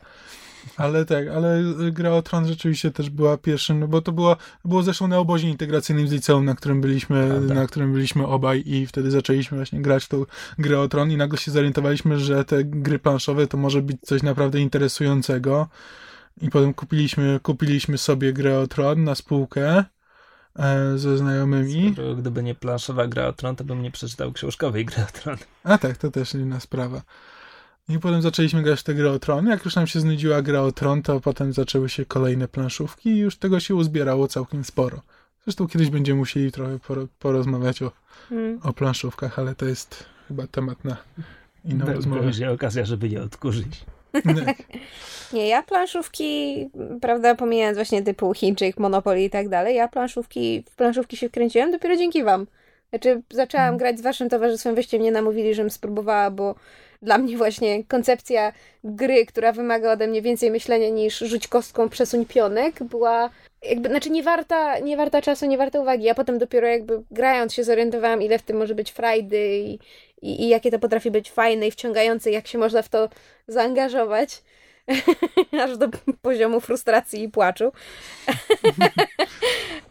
Ale 0.77 1.05
tak, 1.05 1.29
ale 1.29 1.63
gra 1.93 2.11
o 2.11 2.23
Tron 2.23 2.47
rzeczywiście 2.47 2.91
też 2.91 3.11
była 3.11 3.37
pierwszym, 3.37 3.81
no 3.81 3.89
bo 3.89 4.01
to 4.01 4.13
było, 4.13 4.37
było 4.65 4.83
zresztą 4.83 5.09
na 5.09 5.19
obozie 5.19 5.49
integracyjnym 5.49 6.09
z 6.09 6.13
liceum, 6.13 6.45
na 6.45 6.55
którym 6.55 6.81
byliśmy, 6.81 7.29
Prawda. 7.29 7.55
na 7.55 7.67
którym 7.67 7.93
byliśmy 7.93 8.27
obaj 8.27 8.63
i 8.67 8.87
wtedy 8.87 9.11
zaczęliśmy 9.11 9.57
właśnie 9.59 9.83
grać 9.83 10.05
w 10.05 10.09
tą 10.09 10.25
grę 10.59 10.81
o 10.81 10.89
Tron 10.89 11.11
i 11.11 11.17
nagle 11.17 11.39
się 11.39 11.51
zorientowaliśmy, 11.51 12.19
że 12.19 12.45
te 12.45 12.65
gry 12.65 12.99
planszowe 12.99 13.47
to 13.47 13.57
może 13.57 13.83
być 13.83 13.97
coś 14.01 14.23
naprawdę 14.23 14.61
interesującego 14.61 15.69
i 16.41 16.51
potem 16.51 16.75
kupiliśmy, 16.75 17.41
kupiliśmy 17.43 17.99
sobie 17.99 18.33
grę 18.33 18.59
o 18.59 18.67
Tron 18.67 19.05
na 19.05 19.15
spółkę 19.15 19.85
e, 20.59 20.99
ze 20.99 21.19
znajomymi. 21.19 21.93
Skoro 21.93 22.15
Gdyby 22.15 22.43
nie 22.43 22.55
planszowa 22.55 23.07
gra 23.07 23.27
o 23.27 23.33
Tron, 23.33 23.57
to 23.57 23.65
bym 23.65 23.83
nie 23.83 23.91
przeczytał 23.91 24.33
książkowej 24.33 24.85
gry 24.85 25.03
o 25.03 25.13
Tron. 25.21 25.37
A 25.65 25.79
tak, 25.79 25.97
to 25.97 26.11
też 26.11 26.35
inna 26.35 26.61
sprawa. 26.61 27.03
I 27.89 27.99
potem 27.99 28.23
zaczęliśmy 28.23 28.63
grać 28.63 28.81
w 28.81 28.83
tę 28.83 28.95
grę 28.95 29.11
o 29.11 29.19
Tron. 29.19 29.47
Jak 29.47 29.65
już 29.65 29.77
nam 29.77 29.87
się 29.87 30.01
znudziła 30.01 30.43
gra 30.43 30.61
o 30.61 30.73
Tron, 30.73 31.03
to 31.03 31.21
potem 31.21 31.53
zaczęły 31.53 31.89
się 31.89 32.05
kolejne 32.05 32.49
planszówki 32.49 33.11
i 33.11 33.19
już 33.19 33.37
tego 33.37 33.61
się 33.61 33.75
uzbierało 33.75 34.29
całkiem 34.29 34.65
sporo. 34.65 35.01
Zresztą 35.45 35.69
kiedyś 35.69 35.91
będziemy 35.91 36.19
musieli 36.19 36.53
trochę 36.53 36.77
poro- 36.79 37.07
porozmawiać 37.19 37.83
o, 37.83 37.93
Mm. 38.31 38.61
o 38.63 38.73
planszówkach, 38.73 39.39
ale 39.39 39.55
to 39.55 39.67
jest 39.67 40.05
chyba 40.29 40.47
temat 40.47 40.85
na 40.85 40.97
inną 41.65 41.87
Be- 41.87 41.93
rozmowę. 41.95 42.23
Będzie 42.23 42.51
okazja, 42.51 42.85
żeby 42.85 43.09
je 43.09 43.23
odkurzyć. 43.23 43.81
Nie, 45.33 45.49
ja 45.49 45.63
planszówki, 45.63 46.57
prawda, 47.01 47.35
pomijając 47.35 47.79
właśnie 47.79 48.03
typu 48.03 48.35
Chińczyk, 48.35 48.79
Monopoly 48.79 49.25
i 49.25 49.31
tak 49.31 49.49
dalej, 49.49 49.77
ja 49.77 49.89
planszówki, 49.89 50.65
w 50.71 50.77
planszówki 50.77 51.17
się 51.17 51.29
wkręciłem 51.29 51.71
dopiero 51.73 51.97
dzięki 51.97 52.25
wam. 52.25 52.47
Znaczy, 52.91 53.23
zaczęłam 53.31 53.65
Mhm. 53.67 53.79
grać 53.79 53.99
z 53.99 54.03
waszym 54.03 54.29
towarzystwem, 54.29 54.75
wyście 54.75 54.99
mnie 54.99 55.13
namówili, 55.13 55.55
żebym 55.55 55.71
spróbowała, 55.71 56.31
bo 56.31 56.55
dla 57.03 57.19
mnie 57.19 57.37
właśnie 57.37 57.85
koncepcja 57.85 58.53
gry, 58.85 59.27
która 59.27 59.53
wymaga 59.53 59.93
ode 59.93 60.07
mnie 60.07 60.23
więcej 60.23 60.51
myślenia 60.51 60.89
niż 60.89 61.19
rzuć 61.19 61.49
kostką, 61.49 61.89
przesuń 61.89 62.27
pionek, 62.27 62.85
była 62.85 63.31
jakby, 63.63 63.89
znaczy 63.89 64.11
nie 64.11 64.23
warta, 64.23 64.79
nie 64.79 64.97
warta 64.97 65.23
czasu, 65.23 65.47
nie 65.47 65.59
warta 65.59 65.81
uwagi. 65.81 66.05
Ja 66.05 66.15
potem 66.15 66.39
dopiero 66.39 66.67
jakby 66.67 67.03
grając 67.11 67.55
się 67.55 67.65
zorientowałam, 67.65 68.23
ile 68.23 68.39
w 68.39 68.43
tym 68.43 68.57
może 68.57 68.75
być 68.75 68.91
frajdy 68.93 69.49
i, 69.59 69.79
i, 70.23 70.43
i 70.43 70.49
jakie 70.49 70.71
to 70.71 70.79
potrafi 70.79 71.11
być 71.11 71.31
fajne 71.31 71.67
i 71.67 71.71
wciągające, 71.71 72.31
jak 72.31 72.47
się 72.47 72.59
można 72.59 72.83
w 72.83 72.89
to 72.89 73.09
zaangażować. 73.49 74.43
Aż 75.65 75.77
do 75.77 75.89
poziomu 76.23 76.61
frustracji 76.61 77.23
i 77.23 77.29
płaczu. 77.29 77.73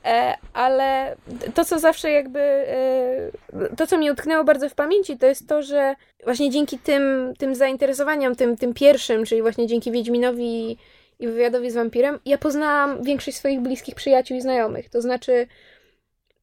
E, 0.06 0.36
Ale 0.54 1.16
to, 1.56 1.66
co 1.66 1.80
zawsze 1.80 2.12
jakby. 2.12 2.40
e, 2.40 3.32
To, 3.78 3.88
co 3.88 3.98
mi 3.98 4.12
utknęło 4.12 4.44
bardzo 4.44 4.70
w 4.70 4.76
pamięci, 4.76 5.18
to 5.18 5.26
jest 5.26 5.48
to, 5.48 5.64
że 5.64 5.96
właśnie 6.24 6.50
dzięki 6.50 6.80
tym, 6.80 7.34
tym 7.38 7.56
zainteresowaniom, 7.56 8.36
tym, 8.36 8.58
tym 8.58 8.74
pierwszym, 8.74 9.26
czyli 9.26 9.42
właśnie 9.42 9.68
dzięki 9.68 9.92
Wiedźminowi 9.92 10.78
i 11.20 11.28
wywiadowi 11.28 11.72
z 11.72 11.76
wampirem, 11.76 12.20
ja 12.26 12.38
poznałam 12.38 13.04
większość 13.04 13.38
swoich 13.38 13.60
bliskich 13.60 13.96
przyjaciół 13.96 14.38
i 14.38 14.42
znajomych. 14.42 14.90
To 14.90 15.02
znaczy, 15.02 15.48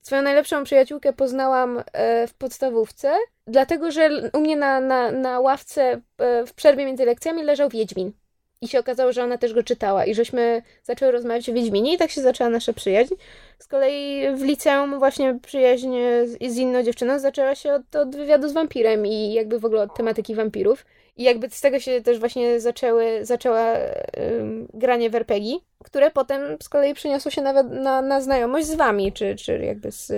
swoją 0.03 0.23
najlepszą 0.23 0.65
przyjaciółkę 0.65 1.13
poznałam 1.13 1.83
e, 1.93 2.27
w 2.27 2.35
podstawówce, 2.35 3.13
dlatego 3.47 3.91
że 3.91 4.11
u 4.33 4.41
mnie 4.41 4.57
na, 4.57 4.81
na, 4.81 5.11
na 5.13 5.41
ławce 5.41 6.01
w 6.47 6.55
przerwie 6.55 6.87
między 6.87 7.05
lekcjami 7.05 7.43
leżał 7.43 7.69
Wiedźmin. 7.69 8.13
I 8.61 8.69
się 8.69 8.79
okazało, 8.79 9.13
że 9.13 9.25
ona 9.25 9.39
też 9.39 9.55
go 9.55 9.63
czytała 9.63 10.05
i 10.05 10.15
żeśmy 10.15 10.63
zaczęły 10.83 11.13
rozmawiać 11.13 11.49
o 11.49 11.53
Wiedźminie 11.53 11.95
i 11.95 11.99
tak 11.99 12.11
się 12.11 12.21
zaczęła 12.21 12.51
nasza 12.51 12.73
przyjaźń. 12.73 13.15
Z 13.59 13.67
kolei 13.67 14.37
w 14.37 14.43
liceum 14.43 14.99
właśnie 14.99 15.39
przyjaźń 15.43 15.95
z, 16.41 16.57
inną 16.57 16.83
dziewczyną 16.83 17.19
zaczęła 17.19 17.55
się 17.55 17.73
od, 17.73 17.97
od 17.97 18.17
wywiadu 18.17 18.49
z 18.49 18.53
wampirem 18.53 19.07
i 19.07 19.33
jakby 19.33 19.59
w 19.59 19.65
ogóle 19.65 19.83
od 19.83 19.97
tematyki 19.97 20.35
wampirów. 20.35 20.87
I 21.17 21.23
jakby 21.23 21.51
z 21.51 21.61
tego 21.61 21.81
się 21.81 22.01
też 22.01 22.19
właśnie 22.19 22.61
zaczęły, 22.61 23.25
zaczęła 23.25 23.75
granie 24.75 25.11
w 25.11 25.15
RPG, 25.15 25.57
które 25.85 26.11
potem 26.11 26.57
z 26.63 26.69
kolei 26.69 26.95
przeniosło 26.95 27.31
się 27.31 27.43
nawet 27.43 27.71
na, 27.71 28.03
na 28.03 28.21
znajomość 28.21 28.67
z 28.67 28.75
wami, 28.75 29.13
czy, 29.13 29.37
czy 29.37 29.59
jakby 29.59 29.93
z, 29.93 30.13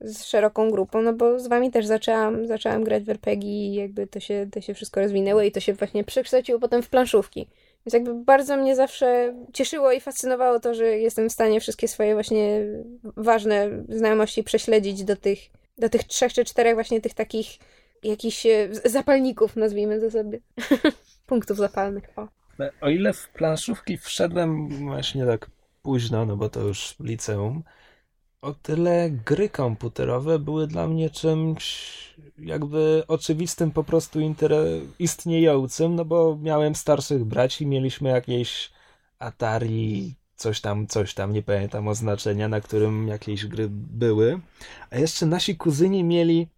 z 0.00 0.24
szeroką 0.24 0.70
grupą, 0.70 1.02
no 1.02 1.12
bo 1.12 1.40
z 1.40 1.48
wami 1.48 1.70
też 1.70 1.86
zaczęłam, 1.86 2.46
zaczęłam 2.46 2.84
grać 2.84 3.04
w 3.04 3.10
RPG 3.10 3.50
i 3.50 3.74
jakby 3.74 4.06
to 4.06 4.20
się, 4.20 4.48
to 4.52 4.60
się 4.60 4.74
wszystko 4.74 5.00
rozwinęło 5.00 5.42
i 5.42 5.52
to 5.52 5.60
się 5.60 5.72
właśnie 5.74 6.04
przekształciło 6.04 6.58
potem 6.58 6.82
w 6.82 6.88
planszówki. 6.88 7.48
Więc 7.86 7.94
jakby 7.94 8.24
bardzo 8.24 8.56
mnie 8.56 8.76
zawsze 8.76 9.34
cieszyło 9.52 9.92
i 9.92 10.00
fascynowało 10.00 10.60
to, 10.60 10.74
że 10.74 10.86
jestem 10.86 11.28
w 11.28 11.32
stanie 11.32 11.60
wszystkie 11.60 11.88
swoje 11.88 12.14
właśnie 12.14 12.60
ważne 13.16 13.84
znajomości 13.88 14.44
prześledzić 14.44 15.04
do 15.04 15.16
tych, 15.16 15.38
do 15.78 15.88
tych 15.88 16.04
trzech 16.04 16.32
czy 16.32 16.44
czterech 16.44 16.74
właśnie 16.74 17.00
tych 17.00 17.14
takich 17.14 17.58
jakichś 18.02 18.46
e, 18.46 18.68
zapalników, 18.84 19.56
nazwijmy 19.56 20.00
to 20.00 20.10
sobie. 20.10 20.38
Punktów 21.26 21.56
zapalnych. 21.56 22.04
O. 22.16 22.28
O 22.80 22.88
ile 22.88 23.12
w 23.12 23.28
planszówki 23.28 23.98
wszedłem 23.98 24.68
właśnie 24.68 25.26
tak 25.26 25.50
późno, 25.82 26.26
no 26.26 26.36
bo 26.36 26.48
to 26.48 26.60
już 26.60 26.96
liceum, 27.00 27.62
o 28.42 28.54
tyle 28.54 29.10
gry 29.10 29.48
komputerowe 29.48 30.38
były 30.38 30.66
dla 30.66 30.88
mnie 30.88 31.10
czymś 31.10 31.88
jakby 32.38 33.02
oczywistym, 33.08 33.70
po 33.70 33.84
prostu 33.84 34.20
intere- 34.20 34.86
istniejącym, 34.98 35.94
no 35.94 36.04
bo 36.04 36.38
miałem 36.42 36.74
starszych 36.74 37.24
braci, 37.24 37.66
mieliśmy 37.66 38.08
jakieś 38.08 38.70
Atari, 39.18 40.14
coś 40.36 40.60
tam, 40.60 40.86
coś 40.86 41.14
tam, 41.14 41.32
nie 41.32 41.42
pamiętam 41.42 41.88
oznaczenia, 41.88 42.48
na 42.48 42.60
którym 42.60 43.08
jakieś 43.08 43.46
gry 43.46 43.68
były. 43.70 44.40
A 44.90 44.96
jeszcze 44.98 45.26
nasi 45.26 45.56
kuzyni 45.56 46.04
mieli, 46.04 46.48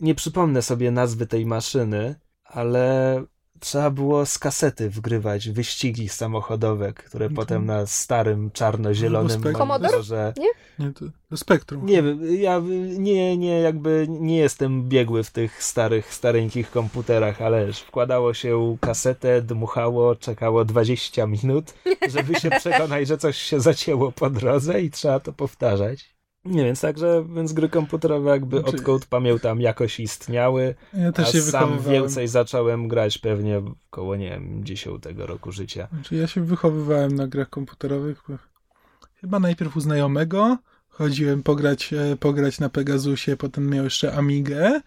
nie 0.00 0.14
przypomnę 0.14 0.62
sobie 0.62 0.90
nazwy 0.90 1.26
tej 1.26 1.46
maszyny, 1.46 2.14
ale 2.44 3.24
trzeba 3.60 3.90
było 3.90 4.26
z 4.26 4.38
kasety 4.38 4.90
wgrywać 4.90 5.50
wyścigi 5.50 6.08
samochodowe, 6.08 6.92
które 6.92 7.26
Mhm. 7.26 7.36
potem 7.36 7.66
na 7.66 7.86
starym 7.86 8.50
czarno-zielonym. 8.50 9.42
Commodore? 9.42 9.66
monitorze 9.92 10.32
Nie, 10.78 10.92
to 10.92 11.04
do 11.30 11.36
spektrum. 11.36 11.86
nie 11.86 12.02
wiem, 12.02 12.20
ja 12.40 12.60
nie, 12.98 13.36
nie, 13.36 13.60
jakby 13.60 14.06
nie 14.08 14.36
jestem 14.36 14.88
biegły 14.88 15.24
w 15.24 15.30
tych 15.30 15.62
starych, 15.62 16.14
stareńkich 16.14 16.70
komputerach, 16.70 17.42
ale 17.42 17.72
wkładało 17.72 18.34
się 18.34 18.76
kasetę, 18.80 19.42
dmuchało, 19.42 20.16
czekało 20.16 20.64
20 20.64 21.26
minut, 21.26 21.74
żeby 22.08 22.34
się 22.40 22.50
przekonać, 22.60 23.08
że 23.08 23.18
coś 23.18 23.36
się 23.36 23.60
zacięło 23.60 24.12
po 24.12 24.30
drodze 24.30 24.80
i 24.82 24.90
trzeba 24.90 25.20
to 25.20 25.32
powtarzać. 25.32 26.19
Nie, 26.44 26.64
więc 26.64 26.80
także, 26.80 27.24
więc 27.34 27.52
gry 27.52 27.68
komputerowe 27.68 28.30
jakby 28.30 28.60
Znaczy- 28.60 28.76
odkąd 28.76 29.06
pamiętam 29.06 29.60
jakoś 29.60 30.00
istniały, 30.00 30.74
Ja 30.94 31.08
a 31.08 31.12
też 31.12 31.32
się 31.32 31.42
sam 31.42 31.80
więcej 31.80 32.28
zacząłem 32.28 32.88
grać 32.88 33.18
pewnie 33.18 33.62
koło, 33.90 34.16
nie 34.16 34.30
wiem, 34.30 34.64
10 34.64 35.04
roku 35.16 35.52
życia. 35.52 35.88
Znaczy 35.92 36.16
ja 36.16 36.26
się 36.26 36.44
wychowywałem 36.44 37.12
na 37.12 37.26
grach 37.26 37.50
komputerowych. 37.50 38.22
Chyba 39.20 39.40
najpierw 39.40 39.76
u 39.76 39.80
znajomego. 39.80 40.58
Chodziłem 40.88 41.42
pograć, 41.42 41.92
e, 41.92 42.16
pograć 42.16 42.60
na 42.60 42.68
Pegasusie, 42.68 43.36
potem 43.36 43.70
miał 43.70 43.84
jeszcze 43.84 44.12
Amigę. 44.14 44.80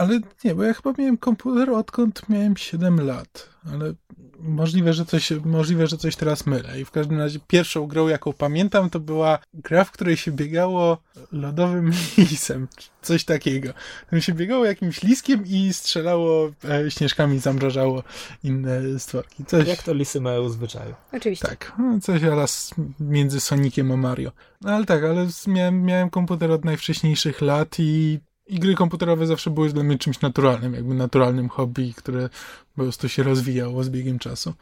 Ale 0.00 0.20
nie, 0.44 0.54
bo 0.54 0.62
ja 0.62 0.74
chyba 0.74 0.92
miałem 0.98 1.16
komputer 1.16 1.70
odkąd 1.70 2.28
miałem 2.28 2.56
7 2.56 3.06
lat. 3.06 3.48
Ale 3.72 3.94
możliwe, 4.38 4.92
że 4.92 5.04
coś, 5.04 5.30
możliwe, 5.30 5.86
że 5.86 5.96
coś 5.96 6.16
teraz 6.16 6.46
mylę. 6.46 6.80
I 6.80 6.84
w 6.84 6.90
każdym 6.90 7.18
razie 7.18 7.38
pierwszą 7.46 7.86
grą, 7.86 8.08
jaką 8.08 8.32
pamiętam, 8.32 8.90
to 8.90 9.00
była 9.00 9.38
gra, 9.54 9.84
w 9.84 9.90
której 9.90 10.16
się 10.16 10.32
biegało 10.32 10.98
lodowym 11.32 11.92
lisem. 12.30 12.68
Coś 13.02 13.24
takiego. 13.24 13.72
Tam 14.10 14.20
się 14.20 14.32
biegało 14.32 14.64
jakimś 14.64 15.02
liskiem 15.02 15.44
i 15.46 15.72
strzelało 15.72 16.50
e, 16.64 16.90
śnieżkami, 16.90 17.38
zamrażało 17.38 18.02
inne 18.44 18.98
stworki. 18.98 19.44
Coś, 19.44 19.68
Jak 19.68 19.82
to 19.82 19.94
lisy 19.94 20.20
mają 20.20 20.48
w 20.48 20.52
zwyczaju? 20.52 20.94
Oczywiście. 21.12 21.48
tak, 21.48 21.72
no, 21.78 22.00
coś 22.00 22.24
alas 22.24 22.74
między 23.00 23.40
Sonikiem 23.40 23.92
a 23.92 23.96
Mario. 23.96 24.32
No 24.60 24.70
ale 24.70 24.84
tak, 24.84 25.04
ale 25.04 25.26
miałem, 25.46 25.82
miałem 25.82 26.10
komputer 26.10 26.50
od 26.50 26.64
najwcześniejszych 26.64 27.40
lat 27.40 27.76
i, 27.78 28.20
i 28.50 28.58
gry 28.58 28.74
komputerowe 28.74 29.26
zawsze 29.26 29.50
były 29.50 29.68
dla 29.68 29.82
mnie 29.82 29.98
czymś 29.98 30.20
naturalnym, 30.20 30.74
jakby 30.74 30.94
naturalnym 30.94 31.48
hobby, 31.48 31.94
które 31.96 32.28
po 32.76 32.82
prostu 32.82 33.08
się 33.08 33.22
rozwijało 33.22 33.84
z 33.84 33.88
biegiem 33.90 34.18
czasu. 34.18 34.54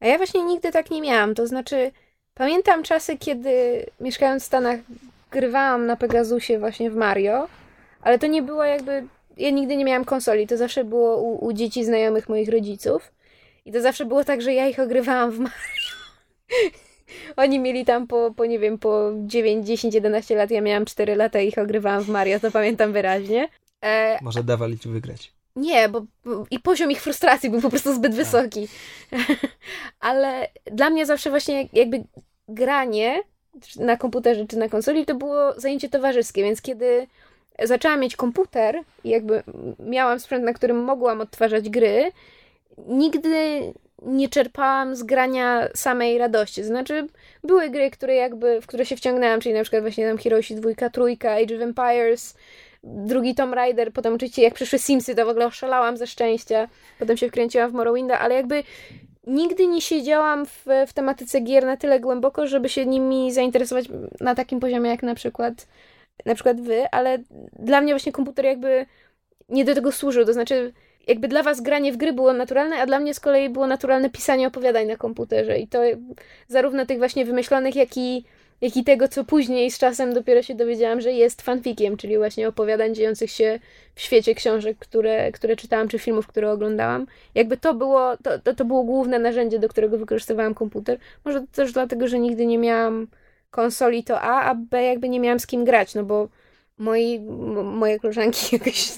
A 0.00 0.06
ja 0.06 0.16
właśnie 0.16 0.44
nigdy 0.44 0.72
tak 0.72 0.90
nie 0.90 1.00
miałam. 1.00 1.34
To 1.34 1.46
znaczy, 1.46 1.92
pamiętam 2.34 2.82
czasy, 2.82 3.18
kiedy 3.18 3.86
mieszkając 4.00 4.42
w 4.42 4.46
Stanach, 4.46 4.80
grywałam 5.30 5.86
na 5.86 5.96
Pegasusie 5.96 6.58
właśnie 6.58 6.90
w 6.90 6.96
Mario, 6.96 7.48
ale 8.02 8.18
to 8.18 8.26
nie 8.26 8.42
było 8.42 8.64
jakby. 8.64 9.04
Ja 9.36 9.50
nigdy 9.50 9.76
nie 9.76 9.84
miałam 9.84 10.04
konsoli, 10.04 10.46
to 10.46 10.56
zawsze 10.56 10.84
było 10.84 11.16
u, 11.16 11.46
u 11.46 11.52
dzieci 11.52 11.84
znajomych 11.84 12.28
moich 12.28 12.48
rodziców. 12.48 13.12
I 13.64 13.72
to 13.72 13.80
zawsze 13.80 14.04
było 14.04 14.24
tak, 14.24 14.42
że 14.42 14.52
ja 14.52 14.68
ich 14.68 14.78
ogrywałam 14.78 15.30
w 15.30 15.38
Mario. 15.38 15.56
Oni 17.36 17.58
mieli 17.58 17.84
tam 17.84 18.06
po, 18.06 18.30
po, 18.36 18.46
nie 18.46 18.58
wiem, 18.58 18.78
po 18.78 19.10
9, 19.26 19.66
10, 19.66 19.94
11 19.94 20.36
lat, 20.36 20.50
ja 20.50 20.60
miałam 20.60 20.84
4 20.84 21.16
lata 21.16 21.40
i 21.40 21.48
ich 21.48 21.58
ogrywałam 21.58 22.02
w 22.02 22.08
Mario, 22.08 22.40
to 22.40 22.50
pamiętam 22.50 22.92
wyraźnie. 22.92 23.48
E, 23.84 24.18
Może 24.22 24.44
dawali 24.44 24.78
ci 24.78 24.88
wygrać. 24.88 25.32
nie, 25.56 25.88
bo 25.88 26.00
bo- 26.24 26.46
i 26.50 26.60
poziom 26.60 26.90
ich 26.90 27.02
frustracji 27.02 27.50
był 27.50 27.60
po 27.60 27.70
prostu 27.70 27.94
zbyt 27.94 28.14
wysoki. 28.14 28.68
Ale 30.00 30.48
dla 30.64 30.90
mnie 30.90 31.06
zawsze 31.06 31.30
właśnie 31.30 31.68
jakby 31.72 32.04
granie 32.48 33.22
na 33.76 33.96
komputerze 33.96 34.46
czy 34.46 34.56
na 34.58 34.68
konsoli 34.68 35.06
to 35.06 35.14
było 35.14 35.60
zajęcie 35.60 35.88
towarzyskie, 35.88 36.42
więc 36.42 36.62
kiedy 36.62 37.06
zaczęłam 37.64 38.00
mieć 38.00 38.16
komputer 38.16 38.80
i 39.04 39.08
jakby 39.08 39.42
miałam 39.78 40.20
sprzęt, 40.20 40.44
na 40.44 40.52
którym 40.52 40.84
mogłam 40.84 41.20
odtwarzać 41.20 41.68
gry, 41.70 42.10
nigdy 42.88 43.60
nie 44.02 44.28
czerpałam 44.28 44.96
z 44.96 45.02
grania 45.02 45.68
samej 45.74 46.18
radości. 46.18 46.64
Znaczy, 46.64 47.06
były 47.44 47.70
gry, 47.70 47.90
które 47.90 48.14
jakby, 48.14 48.60
w 48.60 48.66
które 48.66 48.86
się 48.86 48.96
wciągnęłam, 48.96 49.40
czyli 49.40 49.54
na 49.54 49.62
przykład 49.62 49.82
właśnie 49.82 50.08
tam 50.08 50.18
Heroesi 50.18 50.54
2, 50.54 50.90
trójka, 50.90 51.32
Age 51.32 51.56
of 51.56 51.62
Empires, 51.62 52.36
drugi 52.84 53.34
Tomb 53.34 53.54
Raider, 53.54 53.92
potem 53.92 54.14
oczywiście 54.14 54.42
jak 54.42 54.54
przyszły 54.54 54.78
Simsy, 54.78 55.14
to 55.14 55.26
w 55.26 55.28
ogóle 55.28 55.46
oszalałam 55.46 55.96
ze 55.96 56.06
szczęścia, 56.06 56.68
potem 56.98 57.16
się 57.16 57.28
wkręciłam 57.28 57.70
w 57.70 57.74
Morrowinda, 57.74 58.18
ale 58.18 58.34
jakby 58.34 58.62
nigdy 59.26 59.66
nie 59.66 59.80
siedziałam 59.80 60.46
w, 60.46 60.66
w 60.86 60.92
tematyce 60.92 61.40
gier 61.40 61.66
na 61.66 61.76
tyle 61.76 62.00
głęboko, 62.00 62.46
żeby 62.46 62.68
się 62.68 62.86
nimi 62.86 63.32
zainteresować 63.32 63.86
na 64.20 64.34
takim 64.34 64.60
poziomie 64.60 64.90
jak 64.90 65.02
na 65.02 65.14
przykład 65.14 65.66
na 66.26 66.34
przykład 66.34 66.60
wy, 66.60 66.90
ale 66.90 67.18
dla 67.52 67.80
mnie 67.80 67.92
właśnie 67.92 68.12
komputer 68.12 68.44
jakby 68.44 68.86
nie 69.48 69.64
do 69.64 69.74
tego 69.74 69.92
służył, 69.92 70.24
to 70.24 70.32
znaczy 70.32 70.72
jakby 71.06 71.28
dla 71.28 71.42
was 71.42 71.60
granie 71.60 71.92
w 71.92 71.96
gry 71.96 72.12
było 72.12 72.32
naturalne, 72.32 72.76
a 72.76 72.86
dla 72.86 73.00
mnie 73.00 73.14
z 73.14 73.20
kolei 73.20 73.48
było 73.48 73.66
naturalne 73.66 74.10
pisanie 74.10 74.46
opowiadań 74.46 74.86
na 74.86 74.96
komputerze 74.96 75.58
i 75.58 75.68
to 75.68 75.82
zarówno 76.48 76.86
tych 76.86 76.98
właśnie 76.98 77.24
wymyślonych, 77.24 77.76
jak 77.76 77.96
i 77.96 78.24
jak 78.60 78.76
i 78.76 78.84
tego, 78.84 79.08
co 79.08 79.24
później 79.24 79.70
z 79.70 79.78
czasem 79.78 80.14
dopiero 80.14 80.42
się 80.42 80.54
dowiedziałam, 80.54 81.00
że 81.00 81.12
jest 81.12 81.42
fanfikiem, 81.42 81.96
czyli 81.96 82.16
właśnie 82.16 82.48
opowiadań 82.48 82.94
dziejących 82.94 83.30
się 83.30 83.60
w 83.94 84.00
świecie 84.00 84.34
książek, 84.34 84.78
które, 84.78 85.32
które 85.32 85.56
czytałam, 85.56 85.88
czy 85.88 85.98
filmów, 85.98 86.26
które 86.26 86.50
oglądałam. 86.50 87.06
Jakby 87.34 87.56
to 87.56 87.74
było, 87.74 88.16
to, 88.16 88.38
to, 88.38 88.54
to 88.54 88.64
było 88.64 88.84
główne 88.84 89.18
narzędzie, 89.18 89.58
do 89.58 89.68
którego 89.68 89.98
wykorzystywałam 89.98 90.54
komputer. 90.54 90.98
Może 91.24 91.46
też 91.52 91.72
dlatego, 91.72 92.08
że 92.08 92.18
nigdy 92.18 92.46
nie 92.46 92.58
miałam 92.58 93.06
konsoli 93.50 94.04
to 94.04 94.20
A, 94.20 94.42
a 94.42 94.54
B 94.54 94.82
jakby 94.82 95.08
nie 95.08 95.20
miałam 95.20 95.40
z 95.40 95.46
kim 95.46 95.64
grać, 95.64 95.94
no 95.94 96.04
bo 96.04 96.28
moi, 96.78 97.20
moje 97.64 98.00
koleżanki 98.00 98.46
jakoś... 98.56 98.92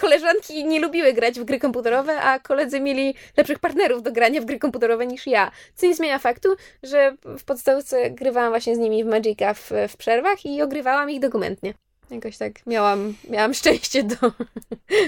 koleżanki 0.00 0.64
nie 0.64 0.80
lubiły 0.80 1.12
grać 1.12 1.40
w 1.40 1.44
gry 1.44 1.58
komputerowe, 1.58 2.20
a 2.20 2.38
koledzy 2.38 2.80
mieli 2.80 3.14
lepszych 3.36 3.58
partnerów 3.58 4.02
do 4.02 4.12
grania 4.12 4.40
w 4.40 4.44
gry 4.44 4.58
komputerowe 4.58 5.06
niż 5.06 5.26
ja. 5.26 5.50
Co 5.74 5.86
nie 5.86 5.94
zmienia 5.94 6.18
faktu, 6.18 6.48
że 6.82 7.16
w 7.38 7.44
podstawce 7.44 8.10
grywałam 8.10 8.50
właśnie 8.50 8.76
z 8.76 8.78
nimi 8.78 9.04
w 9.04 9.06
Magica 9.06 9.54
w, 9.54 9.70
w 9.88 9.96
przerwach 9.96 10.46
i 10.46 10.62
ogrywałam 10.62 11.10
ich 11.10 11.20
dokumentnie. 11.20 11.74
Jakoś 12.10 12.38
tak 12.38 12.66
miałam, 12.66 13.14
miałam 13.30 13.54
szczęście 13.54 14.04
do 14.04 14.16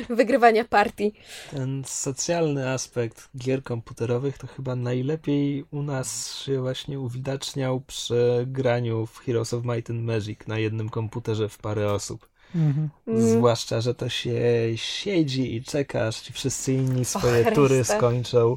wygrywania 0.16 0.64
partii. 0.64 1.12
Ten 1.50 1.82
socjalny 1.86 2.70
aspekt 2.70 3.28
gier 3.36 3.62
komputerowych 3.62 4.38
to 4.38 4.46
chyba 4.46 4.76
najlepiej 4.76 5.64
u 5.70 5.82
nas 5.82 6.34
się 6.34 6.60
właśnie 6.60 7.00
uwidaczniał 7.00 7.80
przy 7.80 8.44
graniu 8.46 9.06
w 9.06 9.18
Heroes 9.18 9.54
of 9.54 9.64
Might 9.64 9.90
and 9.90 10.02
Magic 10.02 10.46
na 10.46 10.58
jednym 10.58 10.88
komputerze 10.88 11.48
w 11.48 11.58
parę 11.58 11.92
osób. 11.92 12.28
Mhm. 12.54 12.90
Zwłaszcza, 13.06 13.80
że 13.80 13.94
to 13.94 14.08
się 14.08 14.40
siedzi 14.76 15.56
i 15.56 15.62
czekasz, 15.62 16.20
ci 16.20 16.32
wszyscy 16.32 16.72
inni 16.72 17.04
swoje 17.04 17.48
o, 17.48 17.52
tury 17.52 17.84
skończą. 17.84 18.56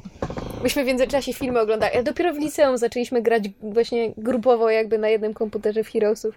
Myśmy 0.62 0.84
w 0.84 0.86
międzyczasie 0.86 1.32
filmy 1.32 1.60
oglądali, 1.60 1.96
a 1.96 2.02
dopiero 2.02 2.34
w 2.34 2.38
liceum 2.38 2.78
zaczęliśmy 2.78 3.22
grać 3.22 3.44
właśnie 3.62 4.14
grupowo 4.16 4.70
jakby 4.70 4.98
na 4.98 5.08
jednym 5.08 5.34
komputerze 5.34 5.84
w 5.84 5.88
Heroesów. 5.88 6.34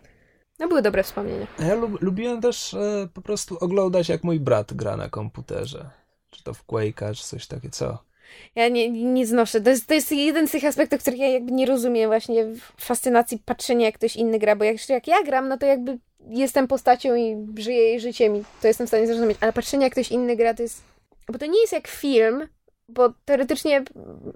No 0.60 0.68
były 0.68 0.82
dobre 0.82 1.04
wspomnienia. 1.04 1.48
Ja 1.60 1.76
lub, 1.76 2.02
lubiłem 2.02 2.42
też 2.42 2.74
e, 2.74 3.08
po 3.14 3.22
prostu 3.22 3.58
oglądać, 3.60 4.10
jak 4.10 4.24
mój 4.24 4.40
brat 4.40 4.74
gra 4.74 4.98
na 4.98 5.10
komputerze. 5.10 5.90
Czy 6.30 6.44
to 6.44 6.54
w 6.54 6.66
Quake'a, 6.66 7.16
czy 7.16 7.24
coś 7.24 7.48
takie, 7.48 7.70
co? 7.70 8.07
Ja 8.56 8.70
nie, 8.70 8.90
nie 8.90 9.26
znoszę. 9.26 9.62
To 9.62 9.70
jest, 9.70 9.88
to 9.88 9.94
jest 9.94 10.12
jeden 10.12 10.48
z 10.48 10.52
tych 10.52 10.66
aspektów, 10.66 11.02
których 11.02 11.20
ja 11.20 11.28
jakby 11.28 11.52
nie 11.52 11.66
rozumiem 11.66 12.10
właśnie 12.10 12.46
fascynacji 12.80 13.40
patrzenia, 13.46 13.86
jak 13.86 13.96
ktoś 13.96 14.16
inny 14.16 14.40
gra, 14.40 14.56
bo 14.56 14.64
jak, 14.64 14.90
jak 14.90 15.08
ja 15.08 15.24
gram, 15.24 15.48
no 15.48 15.58
to 15.58 15.66
jakby 15.66 15.98
jestem 16.30 16.68
postacią 16.68 17.16
i 17.16 17.48
żyję 17.58 17.82
jej 17.82 18.00
życiem 18.00 18.36
i 18.36 18.44
to 18.62 18.68
jestem 18.68 18.88
w 18.88 18.90
stanie 18.90 19.08
zrozumieć, 19.08 19.38
ale 19.42 19.54
patrzenie, 19.54 19.84
jak 19.84 19.94
ktoś 19.94 20.12
inny 20.12 20.36
gra, 20.36 20.54
to 20.54 20.64
jest... 20.64 20.84
Bo 21.32 21.40
to 21.40 21.46
nie 21.46 21.62
jest 21.62 21.74
jak 21.74 21.88
film, 21.88 22.48
bo 22.90 23.14
teoretycznie 23.26 23.84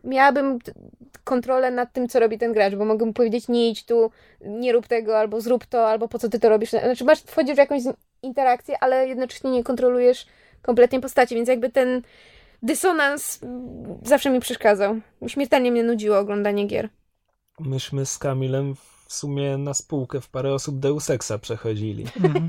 miałabym 0.04 0.60
kontrolę 1.24 1.72
nad 1.72 1.94
tym, 1.94 2.08
co 2.08 2.20
robi 2.20 2.38
ten 2.38 2.54
gracz, 2.54 2.76
bo 2.76 2.86
mogę 2.86 3.06
mu 3.06 3.14
powiedzieć, 3.14 3.48
nie 3.48 3.70
idź 3.70 3.86
tu, 3.86 4.12
nie 4.42 4.72
rób 4.74 4.88
tego, 4.88 5.20
albo 5.20 5.42
zrób 5.42 5.66
to, 5.66 5.90
albo 5.90 6.08
po 6.08 6.20
co 6.20 6.30
ty 6.30 6.40
to 6.40 6.50
robisz. 6.50 6.70
Znaczy, 6.70 7.06
masz, 7.06 7.22
wchodzisz 7.22 7.56
w 7.56 7.58
jakąś 7.58 7.82
interakcję, 8.24 8.76
ale 8.82 9.08
jednocześnie 9.08 9.52
nie 9.52 9.64
kontrolujesz 9.64 10.26
kompletnie 10.62 11.00
postaci, 11.02 11.36
więc 11.36 11.50
jakby 11.50 11.70
ten 11.70 12.02
dysonans 12.62 13.40
zawsze 14.04 14.30
mi 14.30 14.40
przeszkadzał. 14.40 15.00
Śmiertelnie 15.28 15.72
mnie 15.72 15.84
nudziło 15.84 16.20
oglądanie 16.20 16.68
gier. 16.68 16.90
Myśmy 17.60 18.06
z 18.06 18.18
Kamilem 18.18 18.76
w 18.76 19.14
sumie 19.14 19.58
na 19.58 19.74
spółkę 19.74 20.22
w 20.22 20.30
parę 20.30 20.54
osób 20.54 20.80
Deus 20.80 21.10
Exa 21.10 21.38
przechodzili. 21.42 22.06
Mhm. 22.24 22.48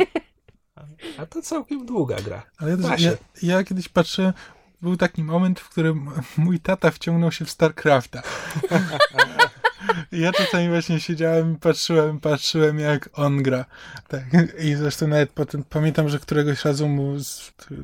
A 1.18 1.26
to 1.26 1.42
całkiem 1.42 1.86
długa 1.86 2.16
gra. 2.16 2.42
Ale 2.58 2.70
ja, 2.70 2.96
ja, 2.98 3.12
ja 3.42 3.64
kiedyś 3.64 3.88
patrzę, 3.88 4.32
był 4.82 4.96
taki 4.96 5.24
moment, 5.24 5.60
w 5.60 5.68
którym 5.68 6.10
mój 6.36 6.60
tata 6.60 6.90
wciągnął 6.90 7.32
się 7.32 7.44
w 7.44 7.50
StarCrafta. 7.50 8.22
Ja 10.12 10.32
czasami 10.32 10.68
właśnie 10.68 11.00
siedziałem 11.00 11.52
i 11.52 11.58
patrzyłem, 11.58 12.20
patrzyłem 12.20 12.78
jak 12.78 13.08
on 13.12 13.42
gra. 13.42 13.64
Tak. 14.08 14.24
I 14.58 14.74
zresztą 14.74 15.06
nawet 15.06 15.30
potem 15.30 15.64
pamiętam, 15.70 16.08
że 16.08 16.18
któregoś 16.18 16.64
razu 16.64 16.88
mu 16.88 17.16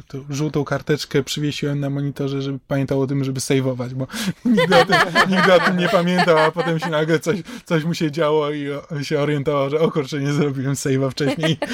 tą 0.08 0.24
żółtą 0.30 0.64
karteczkę 0.64 1.22
przywiesiłem 1.22 1.80
na 1.80 1.90
monitorze, 1.90 2.42
żeby 2.42 2.58
pamiętał 2.68 3.00
o 3.00 3.06
tym, 3.06 3.24
żeby 3.24 3.40
saveować, 3.40 3.94
bo 3.94 4.06
nigdy 4.44 4.76
o 4.76 4.84
tym, 4.84 4.96
nigdy 5.28 5.54
o 5.54 5.60
tym 5.60 5.76
nie 5.76 5.88
pamiętał, 5.88 6.38
a 6.38 6.50
potem 6.50 6.78
się 6.78 6.88
nagle 6.88 7.20
coś, 7.20 7.36
coś 7.64 7.84
mu 7.84 7.94
się 7.94 8.10
działo 8.10 8.50
i 8.50 8.68
się 9.02 9.20
orientował, 9.20 9.70
że 9.70 9.80
o 9.80 9.90
kurczę, 9.90 10.20
nie 10.20 10.32
zrobiłem 10.32 10.74
save'a 10.74 11.10
wcześniej. 11.10 11.58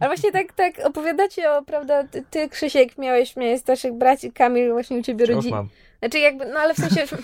Ale 0.00 0.10
właśnie 0.10 0.32
tak, 0.32 0.52
tak 0.52 0.74
opowiadacie 0.84 1.52
o, 1.52 1.62
prawda, 1.62 2.04
ty, 2.04 2.24
ty 2.30 2.48
Krzysiek 2.48 2.98
miałeś, 2.98 3.36
miałeś 3.36 3.60
starszych 3.60 3.92
braci, 3.92 4.32
Kamil 4.32 4.72
właśnie 4.72 4.96
u 4.96 5.02
ciebie 5.02 5.26
rodzi... 5.26 5.50
mam. 5.50 5.68
Znaczy 5.98 6.18
jakby, 6.18 6.46
no 6.46 6.60
ale 6.60 6.74
w 6.74 6.76
sensie 6.76 7.04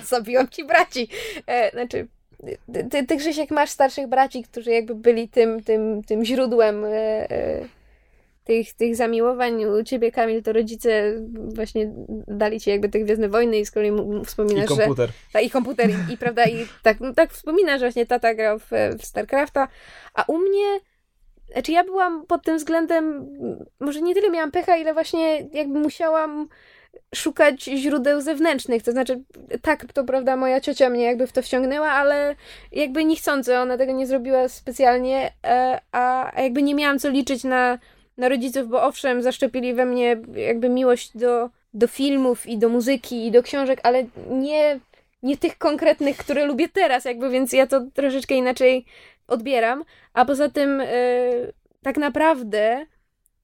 zabiłam 0.08 0.48
ci 0.48 0.64
braci. 0.64 1.08
E, 1.46 1.70
znaczy, 1.70 2.08
ty, 2.90 3.06
ty 3.06 3.16
Krzysiek 3.16 3.50
masz 3.50 3.70
starszych 3.70 4.06
braci, 4.06 4.42
którzy 4.42 4.70
jakby 4.70 4.94
byli 4.94 5.28
tym, 5.28 5.62
tym, 5.62 6.02
tym 6.02 6.24
źródłem 6.24 6.84
e, 6.84 6.90
e, 7.30 7.68
tych, 8.44 8.74
tych 8.74 8.96
zamiłowań. 8.96 9.64
U 9.64 9.82
ciebie, 9.82 10.12
Kamil, 10.12 10.42
to 10.42 10.52
rodzice 10.52 11.12
właśnie 11.54 11.92
dali 12.28 12.60
ci 12.60 12.70
jakby 12.70 12.88
te 12.88 12.98
Gwiezdne 12.98 13.28
Wojny 13.28 13.58
i 13.58 13.66
z 13.66 13.70
kolei 13.70 13.92
wspominasz, 14.24 14.64
I 14.64 14.68
komputer. 14.68 15.08
że... 15.08 15.14
Ta, 15.32 15.40
I 15.40 15.50
komputer. 15.50 15.90
I, 15.90 16.12
i 16.12 16.16
prawda, 16.16 16.44
i 16.44 16.66
tak, 16.82 17.00
no, 17.00 17.14
tak 17.14 17.32
wspominasz, 17.32 17.80
że 17.80 17.86
właśnie 17.86 18.06
tata 18.06 18.34
grał 18.34 18.58
w, 18.58 18.70
w 18.98 19.04
StarCrafta, 19.04 19.68
a 20.14 20.24
u 20.28 20.38
mnie 20.38 20.80
znaczy 21.52 21.72
ja 21.72 21.84
byłam 21.84 22.26
pod 22.26 22.44
tym 22.44 22.56
względem, 22.56 23.28
może 23.80 24.02
nie 24.02 24.14
tyle 24.14 24.30
miałam 24.30 24.50
pecha, 24.50 24.76
ile 24.76 24.94
właśnie 24.94 25.48
jakby 25.52 25.78
musiałam 25.78 26.48
szukać 27.14 27.62
źródeł 27.64 28.20
zewnętrznych, 28.20 28.82
to 28.82 28.92
znaczy 28.92 29.22
tak, 29.62 29.92
to 29.92 30.04
prawda, 30.04 30.36
moja 30.36 30.60
ciocia 30.60 30.90
mnie 30.90 31.04
jakby 31.04 31.26
w 31.26 31.32
to 31.32 31.42
wciągnęła, 31.42 31.90
ale 31.90 32.36
jakby 32.72 33.04
niechcący, 33.04 33.58
ona 33.58 33.78
tego 33.78 33.92
nie 33.92 34.06
zrobiła 34.06 34.48
specjalnie, 34.48 35.32
e, 35.46 35.80
a, 35.92 36.32
jakby 36.42 36.62
nie 36.62 36.74
miałam 36.74 36.98
co 36.98 37.10
liczyć 37.10 37.44
na, 37.44 37.78
na 38.18 38.28
rodziców, 38.28 38.68
bo 38.68 38.82
owszem, 38.82 39.22
zaszczepili 39.22 39.74
we 39.74 39.86
mnie 39.86 40.16
jakby 40.34 40.68
miłość 40.68 41.16
do, 41.16 41.50
do 41.74 41.86
filmów 41.86 42.46
i 42.46 42.58
do 42.58 42.68
muzyki 42.68 43.26
i 43.26 43.30
do 43.30 43.42
książek, 43.42 43.80
ale 43.82 44.04
nie, 44.30 44.80
nie 45.22 45.36
tych 45.36 45.58
konkretnych, 45.58 46.16
które 46.16 46.44
lubię 46.44 46.68
teraz, 46.68 47.04
jakby, 47.04 47.30
więc 47.30 47.52
ja 47.52 47.66
to 47.66 47.80
troszeczkę 47.94 48.34
inaczej 48.34 48.84
odbieram. 49.28 49.84
A 50.12 50.24
poza 50.24 50.48
tym, 50.48 50.80
yy, 50.80 51.52
tak 51.82 51.96
naprawdę, 51.96 52.86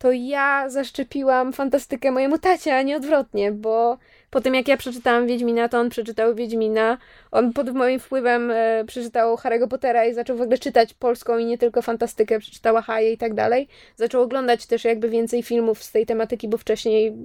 to 0.01 0.13
ja 0.13 0.69
zaszczepiłam 0.69 1.53
fantastykę 1.53 2.11
mojemu 2.11 2.39
tacie, 2.39 2.77
a 2.77 2.83
nie 2.83 2.97
odwrotnie, 2.97 3.53
bo 3.53 3.99
po 4.31 4.41
tym 4.41 4.55
jak 4.55 4.69
ja 4.69 4.77
przeczytałam 4.77 5.27
Wiedźmina, 5.27 5.69
to 5.69 5.79
on 5.79 5.91
przeczytał 5.91 6.35
Wiedźmina. 6.35 6.99
On 7.31 7.53
pod 7.53 7.75
moim 7.75 8.01
wpływem 8.01 8.51
e, 8.51 8.85
przeczytał 8.87 9.37
Harry'ego 9.37 9.69
Pottera 9.69 10.05
i 10.05 10.15
zaczął 10.15 10.37
w 10.37 10.41
ogóle 10.41 10.59
czytać 10.59 10.95
polską 10.95 11.39
i 11.39 11.45
nie 11.45 11.59
tylko 11.59 11.83
fantastykę, 11.83 12.39
przeczytała 12.39 12.83
Haje 12.83 13.13
i 13.13 13.19
tak 13.19 13.35
dalej. 13.35 13.69
Zaczął 13.97 14.23
oglądać 14.23 14.67
też 14.67 14.85
jakby 14.85 15.09
więcej 15.09 15.43
filmów 15.43 15.83
z 15.83 15.93
tej 15.93 16.07
tematyki, 16.07 16.49
bo 16.49 16.59
wcześniej 16.59 17.17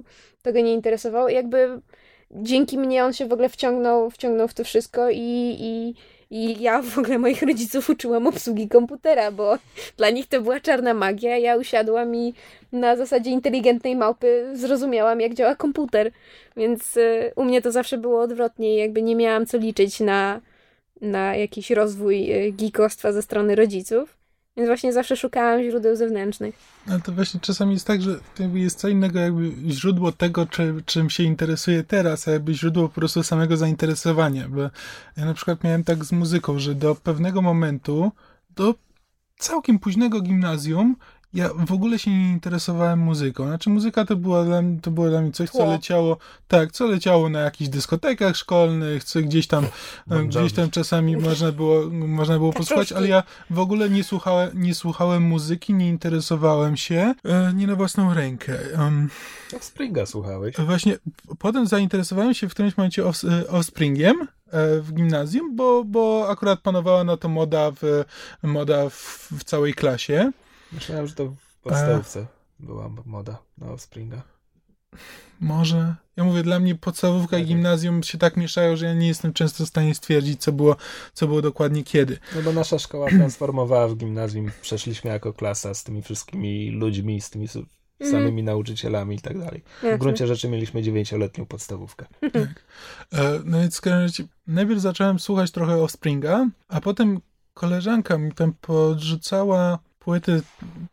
to 0.42 0.52
go 0.52 0.60
nie 0.60 0.72
interesowało. 0.72 1.28
Jakby 1.28 1.80
dzięki 2.30 2.78
mnie 2.78 3.04
on 3.04 3.12
się 3.12 3.26
w 3.26 3.32
ogóle 3.32 3.48
wciągnął, 3.48 4.10
wciągnął 4.10 4.48
w 4.48 4.54
to 4.54 4.64
wszystko 4.64 5.10
i, 5.10 5.56
i 5.60 5.94
i 6.30 6.62
ja 6.62 6.82
w 6.82 6.98
ogóle 6.98 7.18
moich 7.18 7.42
rodziców 7.42 7.90
uczyłam 7.90 8.26
obsługi 8.26 8.68
komputera, 8.68 9.30
bo 9.32 9.58
dla 9.96 10.10
nich 10.10 10.26
to 10.26 10.40
była 10.40 10.60
czarna 10.60 10.94
magia. 10.94 11.38
Ja 11.38 11.56
usiadłam 11.56 12.14
i 12.14 12.34
na 12.72 12.96
zasadzie 12.96 13.30
inteligentnej 13.30 13.96
małpy 13.96 14.50
zrozumiałam, 14.52 15.20
jak 15.20 15.34
działa 15.34 15.54
komputer. 15.54 16.10
Więc 16.56 16.96
y, 16.96 17.32
u 17.36 17.44
mnie 17.44 17.62
to 17.62 17.72
zawsze 17.72 17.98
było 17.98 18.20
odwrotnie. 18.20 18.76
Jakby 18.76 19.02
nie 19.02 19.16
miałam 19.16 19.46
co 19.46 19.58
liczyć 19.58 20.00
na, 20.00 20.40
na 21.00 21.36
jakiś 21.36 21.70
rozwój 21.70 22.32
y, 22.32 22.52
geekostwa 22.52 23.12
ze 23.12 23.22
strony 23.22 23.54
rodziców. 23.54 24.15
Więc 24.56 24.68
właśnie 24.68 24.92
zawsze 24.92 25.16
szukałam 25.16 25.62
źródeł 25.62 25.96
zewnętrznych. 25.96 26.54
No 26.86 27.00
to 27.00 27.12
właśnie 27.12 27.40
czasami 27.40 27.72
jest 27.72 27.86
tak, 27.86 28.02
że 28.02 28.20
jest 28.54 28.78
co 28.78 28.88
innego 28.88 29.18
jakby 29.18 29.52
źródło 29.72 30.12
tego, 30.12 30.46
czy, 30.46 30.74
czym 30.86 31.10
się 31.10 31.22
interesuje 31.22 31.84
teraz, 31.84 32.28
a 32.28 32.30
jakby 32.30 32.54
źródło 32.54 32.88
po 32.88 32.94
prostu 32.94 33.22
samego 33.22 33.56
zainteresowania. 33.56 34.48
Bo 34.48 34.60
ja 35.16 35.24
na 35.24 35.34
przykład 35.34 35.64
miałem 35.64 35.84
tak 35.84 36.04
z 36.04 36.12
muzyką, 36.12 36.58
że 36.58 36.74
do 36.74 36.94
pewnego 36.94 37.42
momentu, 37.42 38.12
do 38.50 38.74
całkiem 39.38 39.78
późnego 39.78 40.20
gimnazjum, 40.20 40.96
ja 41.36 41.50
w 41.66 41.72
ogóle 41.72 41.98
się 41.98 42.10
nie 42.10 42.32
interesowałem 42.32 42.98
muzyką. 42.98 43.46
Znaczy 43.46 43.70
muzyka 43.70 44.04
to 44.04 44.16
była 44.16 44.44
dla, 44.44 44.62
to 44.82 44.90
było 44.90 45.08
dla 45.08 45.20
mnie 45.20 45.32
coś, 45.32 45.50
co 45.50 45.66
leciało, 45.66 46.16
tak, 46.48 46.72
co 46.72 46.86
leciało 46.86 47.28
na 47.28 47.40
jakichś 47.40 47.70
dyskotekach 47.70 48.36
szkolnych, 48.36 49.04
co 49.04 49.20
gdzieś 49.20 49.46
tam, 49.46 49.66
gdzieś 50.26 50.52
tam 50.52 50.70
czasami 50.70 51.16
można 51.16 51.52
było, 51.52 51.90
można 51.90 52.38
było 52.38 52.52
posłuchać, 52.62 52.92
ale 52.92 53.08
ja 53.08 53.22
w 53.50 53.58
ogóle 53.58 53.90
nie 53.90 54.04
słuchałem, 54.04 54.50
nie 54.54 54.74
słuchałem 54.74 55.22
muzyki, 55.22 55.74
nie 55.74 55.88
interesowałem 55.88 56.76
się, 56.76 57.14
e, 57.24 57.52
nie 57.54 57.66
na 57.66 57.76
własną 57.76 58.14
rękę. 58.14 58.58
Um, 58.78 59.10
Offspringa 59.56 60.06
słuchałeś? 60.06 60.56
Właśnie, 60.56 60.98
potem 61.38 61.66
zainteresowałem 61.66 62.34
się 62.34 62.48
w 62.48 62.50
którymś 62.50 62.76
momencie 62.76 63.06
off, 63.06 63.24
e, 63.24 63.48
Offspringiem, 63.48 64.20
e, 64.20 64.80
w 64.80 64.92
gimnazjum, 64.92 65.56
bo, 65.56 65.84
bo 65.84 66.28
akurat 66.28 66.60
panowała 66.60 67.04
na 67.04 67.16
to 67.16 67.28
moda 67.28 67.70
w, 67.70 68.04
moda 68.42 68.88
w, 68.88 69.28
w 69.38 69.44
całej 69.44 69.74
klasie. 69.74 70.32
Myślałem, 70.72 71.06
że 71.06 71.14
to 71.14 71.24
w 71.30 71.56
podstawce 71.62 72.26
była 72.60 72.90
moda 73.04 73.38
na 73.58 73.70
Offspringa. 73.72 74.22
Może. 75.40 75.94
Ja 76.16 76.24
mówię, 76.24 76.42
dla 76.42 76.60
mnie 76.60 76.74
podstawówka 76.74 77.38
i 77.38 77.40
Tak. 77.40 77.48
gimnazjum 77.48 78.02
się 78.02 78.18
tak 78.18 78.36
mieszają, 78.36 78.76
że 78.76 78.86
ja 78.86 78.94
nie 78.94 79.06
jestem 79.08 79.32
często 79.32 79.64
w 79.64 79.68
stanie 79.68 79.94
stwierdzić, 79.94 80.40
co 80.42 80.52
było, 80.52 80.76
co 81.12 81.26
było 81.26 81.42
dokładnie 81.42 81.84
kiedy. 81.84 82.18
No 82.36 82.42
bo 82.42 82.52
nasza 82.52 82.78
szkoła 82.78 83.08
transformowała 83.08 83.88
w 83.88 83.96
gimnazjum, 83.96 84.50
przeszliśmy 84.62 85.10
jako 85.10 85.32
klasa 85.32 85.74
z 85.74 85.84
tymi 85.84 86.02
wszystkimi 86.02 86.70
ludźmi, 86.70 87.20
z 87.20 87.30
tymi 87.30 87.48
su- 87.48 87.66
samymi 88.10 88.42
nauczycielami 88.42 89.16
i 89.16 89.20
tak 89.20 89.38
dalej. 89.38 89.62
W 89.82 89.98
gruncie 89.98 90.26
rzeczy 90.26 90.48
mieliśmy 90.48 90.82
dziewięcioletnią 90.82 91.46
podstawówkę. 91.46 92.06
E, 93.12 93.40
No 93.44 93.60
więc 93.60 93.80
najpierw 94.46 94.80
zacząłem 94.80 95.18
słuchać 95.18 95.50
trochę 95.50 95.76
Offspringa, 95.82 96.46
a 96.68 96.80
potem 96.80 97.20
koleżanka 97.54 98.18
mi 98.18 98.32
tam 98.32 98.52
podrzucała 98.60 99.78
płyty 100.06 100.42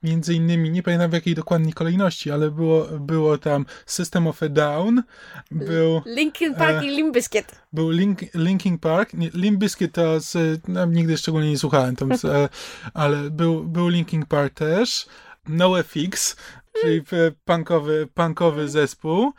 między 0.04 0.34
innymi, 0.34 0.70
nie 0.70 0.84
pamiętam 0.84 1.10
w 1.12 1.14
jakiej 1.14 1.36
dokładnie 1.36 1.74
kolejności, 1.74 2.32
ale 2.32 2.52
było, 2.52 2.86
było 3.00 3.38
tam 3.38 3.66
System 3.86 4.28
of 4.28 4.44
a 4.44 4.50
Down, 4.50 5.04
był, 5.52 6.02
Linkin 6.06 6.56
Park 6.56 6.84
E, 6.84 6.86
i 6.86 6.90
Limp 6.90 7.14
Bizkit. 7.14 7.46
był 7.74 7.90
Link, 7.90 8.20
Linkin 8.36 8.78
Park, 8.78 9.14
nie, 9.14 9.30
Limp 9.34 9.60
Bizkit 9.60 9.92
to 9.94 10.20
z, 10.20 10.62
no, 10.68 10.86
nigdy 10.86 11.18
szczególnie 11.18 11.50
nie 11.50 11.58
słuchałem, 11.58 11.96
tam, 11.96 12.18
z, 12.18 12.26
e, 12.26 12.50
ale 12.94 13.30
był, 13.30 13.64
był 13.64 13.88
Linkin 13.88 14.26
Park 14.26 14.54
też, 14.54 15.06
NoFX, 15.48 16.36
czyli 16.82 16.98
e, 16.98 17.32
punkowy, 17.46 18.08
punkowy 18.14 18.70
zespół. 18.70 19.34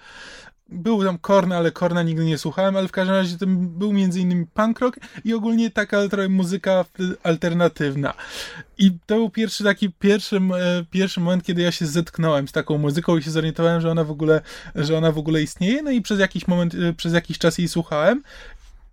Był 0.68 1.04
tam 1.04 1.18
Korn, 1.18 1.52
ale 1.52 1.70
Korna 1.70 2.02
nigdy 2.02 2.24
nie 2.24 2.38
słuchałem, 2.38 2.76
ale 2.76 2.88
w 2.88 2.92
każdym 2.92 3.16
razie 3.16 3.38
tam 3.38 3.68
był 3.68 3.92
między 3.92 4.20
innymi 4.20 4.46
punk 4.46 4.80
rock 4.80 4.96
i 5.24 5.34
ogólnie 5.34 5.70
taka 5.70 6.08
trochę 6.08 6.28
muzyka 6.28 6.84
alternatywna. 7.22 8.14
I 8.78 8.92
to 9.06 9.14
był 9.14 9.30
pierwszy 9.30 9.64
taki 9.64 9.90
pierwszy, 9.92 10.36
e, 10.36 10.84
pierwszy 10.90 11.20
moment, 11.20 11.44
kiedy 11.44 11.62
ja 11.62 11.72
się 11.72 11.86
zetknąłem 11.86 12.48
z 12.48 12.52
taką 12.52 12.78
muzyką 12.78 13.16
i 13.16 13.22
się 13.22 13.30
zorientowałem, 13.30 13.80
że 13.80 13.90
ona 13.90 14.04
w 14.04 14.10
ogóle, 14.10 14.40
że 14.74 14.98
ona 14.98 15.12
w 15.12 15.18
ogóle 15.18 15.42
istnieje. 15.42 15.82
No 15.82 15.90
i 15.90 16.02
przez 16.02 16.20
jakiś 16.20 16.48
moment, 16.48 16.74
e, 16.74 16.92
przez 16.92 17.12
jakiś 17.12 17.38
czas 17.38 17.58
jej 17.58 17.68
słuchałem. 17.68 18.22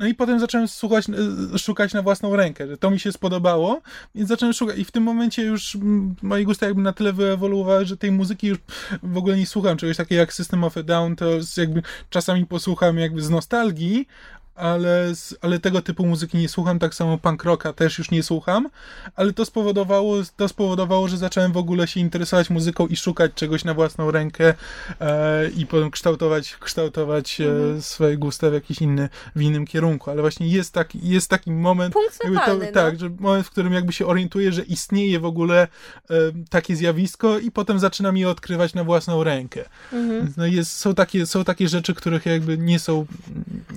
No 0.02 0.08
i 0.08 0.16
potem 0.16 0.40
zacząłem 0.40 0.68
słuchać, 0.68 1.06
e, 1.54 1.60
szukać 1.60 1.94
na 1.94 2.02
własną 2.02 2.36
rękę, 2.36 2.68
że 2.68 2.78
to 2.78 2.92
mi 2.92 3.00
się 3.00 3.12
spodobało, 3.12 3.82
więc 4.16 4.30
zacząłem 4.30 4.54
szukać 4.54 4.78
i 4.78 4.86
w 4.86 4.92
tym 4.92 5.04
momencie 5.04 5.44
już 5.44 5.76
mm, 5.76 6.16
moje 6.22 6.46
gusta 6.46 6.66
jakby 6.66 6.82
na 6.82 6.94
tyle 6.94 7.14
wyewoluowały, 7.14 7.86
że 7.86 7.98
tej 7.98 8.12
muzyki 8.12 8.48
już 8.48 8.58
w 9.04 9.18
ogóle 9.18 9.38
nie 9.38 9.46
słucham. 9.46 9.78
Czegoś 9.78 9.98
takiego 9.98 10.20
jak 10.20 10.34
System 10.34 10.64
of 10.64 10.78
a 10.78 10.84
Down, 10.84 11.16
to 11.16 11.26
jakby 11.58 11.82
czasami 12.10 12.46
posłucham 12.46 12.98
jakby 12.98 13.22
z 13.22 13.30
nostalgii, 13.30 14.08
ale, 14.56 15.14
ale 15.42 15.60
tego 15.60 15.82
typu 15.82 16.06
muzyki 16.06 16.38
nie 16.38 16.50
słucham, 16.50 16.80
tak 16.80 16.96
samo 16.96 17.18
punk 17.18 17.44
rocka 17.44 17.74
też 17.74 17.98
już 17.98 18.12
nie 18.12 18.24
słucham, 18.24 18.70
ale 19.16 19.34
to 19.34 19.46
spowodowało, 19.46 20.16
to 20.38 20.48
spowodowało, 20.48 21.08
że 21.08 21.18
zacząłem 21.18 21.52
w 21.52 21.58
ogóle 21.58 21.88
się 21.88 22.00
interesować 22.00 22.50
muzyką 22.50 22.88
i 22.88 22.96
szukać 22.96 23.32
czegoś 23.36 23.64
na 23.64 23.74
własną 23.74 24.12
rękę 24.12 24.54
e, 25.02 25.50
i 25.50 25.66
potem 25.66 25.92
kształtować, 25.92 26.56
kształtować 26.56 27.42
e, 27.42 27.82
swoje 27.82 28.18
gusta 28.18 28.50
w 28.50 28.54
jakiś 28.54 28.82
inny, 28.82 29.10
w 29.36 29.42
innym 29.42 29.68
kierunku, 29.68 30.12
ale 30.12 30.22
właśnie 30.22 30.48
jest 30.48 30.74
taki, 30.74 31.10
jest 31.10 31.30
taki 31.30 31.52
moment, 31.52 31.94
to, 31.94 32.34
zapalny, 32.34 32.66
no. 32.66 32.72
tak, 32.72 33.00
że 33.00 33.10
moment, 33.20 33.48
w 33.48 33.50
którym 33.50 33.74
jakby 33.74 33.94
się 33.94 34.06
orientuję, 34.06 34.52
że 34.52 34.62
istnieje 34.62 35.20
w 35.20 35.26
ogóle 35.26 35.68
e, 36.10 36.16
takie 36.50 36.76
zjawisko 36.76 37.40
i 37.40 37.52
potem 37.52 37.80
zaczynam 37.80 38.18
je 38.18 38.30
odkrywać 38.30 38.74
na 38.74 38.84
własną 38.84 39.24
rękę. 39.24 39.66
Mhm. 39.94 40.34
No 40.38 40.46
jest, 40.46 40.78
są, 40.78 40.96
takie, 40.96 41.26
są 41.26 41.44
takie 41.44 41.68
rzeczy, 41.68 41.94
których 41.94 42.26
jakby 42.26 42.58
nie 42.58 42.80
są, 42.80 43.06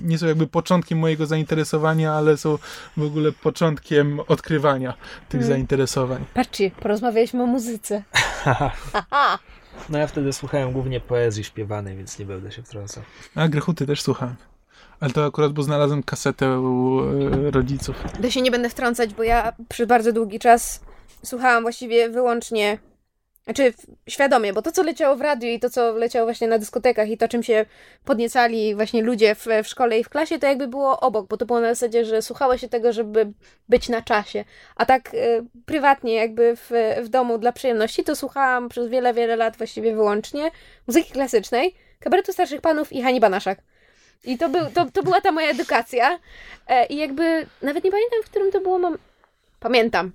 nie 0.03 0.17
są 0.17 0.27
jakby 0.27 0.47
początkiem 0.65 0.99
mojego 0.99 1.25
zainteresowania, 1.25 2.13
ale 2.13 2.37
są 2.37 2.57
w 2.97 3.03
ogóle 3.03 3.31
początkiem 3.31 4.19
odkrywania 4.27 4.93
tych 5.29 5.41
Mm. 5.41 5.47
zainteresowań. 5.47 6.25
Patrzcie, 6.33 6.71
porozmawialiśmy 6.71 7.43
o 7.43 7.45
muzyce. 7.45 8.03
No 9.89 9.97
ja 9.97 10.07
wtedy 10.07 10.33
słuchałem 10.33 10.71
głównie 10.71 10.99
poezji 10.99 11.43
śpiewanej, 11.43 11.97
więc 11.97 12.19
nie 12.19 12.25
będę 12.25 12.51
się 12.51 12.63
wtrącał. 12.63 13.03
A 13.35 13.47
Grechuty 13.47 13.85
też 13.85 14.01
słuchałem. 14.01 14.35
Ale 14.99 15.11
to 15.11 15.25
akurat, 15.25 15.53
bo 15.53 15.63
znalazłem 15.63 16.03
kasetę 16.03 16.59
u 16.59 16.99
e, 17.47 17.51
rodziców. 17.51 17.95
To 18.21 18.29
się 18.29 18.41
nie 18.41 18.51
będę 18.51 18.69
wtrącać, 18.69 19.13
bo 19.13 19.23
ja 19.23 19.53
przez 19.69 19.87
bardzo 19.87 20.11
długi 20.13 20.39
czas 20.39 20.81
słuchałam 21.23 21.63
właściwie 21.63 22.09
wyłącznie, 22.09 22.77
znaczy 23.45 23.73
świadomie, 24.09 24.53
bo 24.53 24.61
to, 24.61 24.71
co 24.71 24.83
leciało 24.83 25.15
w 25.15 25.21
radiu 25.21 25.49
i 25.49 25.59
to, 25.59 25.69
co 25.69 25.91
leciało 25.91 26.25
właśnie 26.25 26.47
na 26.47 26.57
dyskotekach 26.57 27.09
i 27.09 27.17
to, 27.17 27.27
czym 27.27 27.43
się 27.43 27.65
podniecali 28.05 28.75
właśnie 28.75 29.01
ludzie 29.01 29.35
w, 29.35 29.47
w 29.63 29.67
szkole 29.67 29.99
i 29.99 30.03
w 30.03 30.09
klasie, 30.09 30.39
to 30.39 30.47
jakby 30.47 30.67
było 30.67 30.99
obok, 30.99 31.27
bo 31.27 31.37
to 31.37 31.45
było 31.45 31.59
na 31.59 31.73
zasadzie, 31.73 32.05
że 32.05 32.21
słuchało 32.21 32.57
się 32.57 32.69
tego, 32.69 32.93
żeby 32.93 33.31
być 33.69 33.89
na 33.89 34.01
czasie. 34.01 34.45
A 34.75 34.85
tak 34.85 35.13
y, 35.13 35.43
prywatnie, 35.65 36.13
jakby 36.13 36.55
w, 36.55 36.71
w 37.03 37.07
domu 37.07 37.37
dla 37.37 37.51
przyjemności, 37.51 38.03
to 38.03 38.15
słuchałam 38.15 38.69
przez 38.69 38.87
wiele, 38.87 39.13
wiele 39.13 39.35
lat 39.35 39.57
właściwie 39.57 39.95
wyłącznie 39.95 40.51
muzyki 40.87 41.11
klasycznej, 41.11 41.75
kabaretu 41.99 42.33
starszych 42.33 42.61
panów 42.61 42.93
i 42.93 43.01
Hani 43.01 43.19
Banaszak. 43.19 43.59
I 44.23 44.37
to, 44.37 44.49
był, 44.49 44.65
to, 44.73 44.85
to 44.91 45.03
była 45.03 45.21
ta 45.21 45.31
moja 45.31 45.49
edukacja. 45.49 46.19
E, 46.67 46.85
I 46.85 46.97
jakby 46.97 47.47
nawet 47.61 47.83
nie 47.83 47.91
pamiętam, 47.91 48.19
w 48.23 48.29
którym 48.29 48.51
to 48.51 48.61
było. 48.61 48.79
Mam... 48.79 48.97
Pamiętam. 49.59 50.11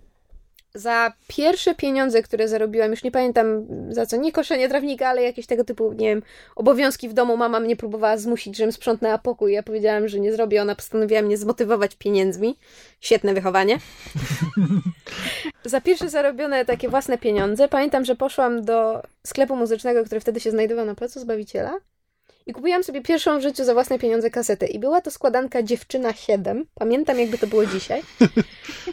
Za 0.74 1.12
pierwsze 1.28 1.74
pieniądze, 1.74 2.22
które 2.22 2.48
zarobiłam, 2.48 2.90
już 2.90 3.02
nie 3.02 3.10
pamiętam 3.10 3.66
za 3.90 4.06
co, 4.06 4.16
nie 4.16 4.32
koszenie 4.32 4.68
trawnika, 4.68 5.08
ale 5.08 5.22
jakieś 5.22 5.46
tego 5.46 5.64
typu, 5.64 5.92
nie 5.92 6.08
wiem, 6.08 6.22
obowiązki 6.56 7.08
w 7.08 7.12
domu. 7.12 7.36
Mama 7.36 7.60
mnie 7.60 7.76
próbowała 7.76 8.16
zmusić, 8.16 8.56
żebym 8.56 8.72
sprzątnęła 8.72 9.18
pokój. 9.18 9.52
Ja 9.52 9.62
powiedziałam, 9.62 10.08
że 10.08 10.20
nie 10.20 10.32
zrobię. 10.32 10.62
Ona 10.62 10.74
postanowiła 10.74 11.22
mnie 11.22 11.36
zmotywować 11.36 11.96
pieniędzmi. 11.96 12.56
Świetne 13.00 13.34
wychowanie. 13.34 13.78
za 15.64 15.80
pierwsze 15.80 16.08
zarobione 16.08 16.64
takie 16.64 16.88
własne 16.88 17.18
pieniądze, 17.18 17.68
pamiętam, 17.68 18.04
że 18.04 18.16
poszłam 18.16 18.64
do 18.64 19.02
sklepu 19.26 19.56
muzycznego, 19.56 20.04
który 20.04 20.20
wtedy 20.20 20.40
się 20.40 20.50
znajdował 20.50 20.86
na 20.86 20.94
Placu 20.94 21.20
Zbawiciela. 21.20 21.72
I 22.46 22.52
kupiłam 22.52 22.84
sobie 22.84 23.02
pierwszą 23.02 23.38
w 23.38 23.42
życiu 23.42 23.64
za 23.64 23.74
własne 23.74 23.98
pieniądze 23.98 24.30
kasetę. 24.30 24.66
I 24.66 24.78
była 24.78 25.00
to 25.00 25.10
składanka 25.10 25.62
Dziewczyna 25.62 26.12
7. 26.12 26.66
Pamiętam, 26.74 27.18
jakby 27.18 27.38
to 27.38 27.46
było 27.46 27.66
dzisiaj. 27.66 28.02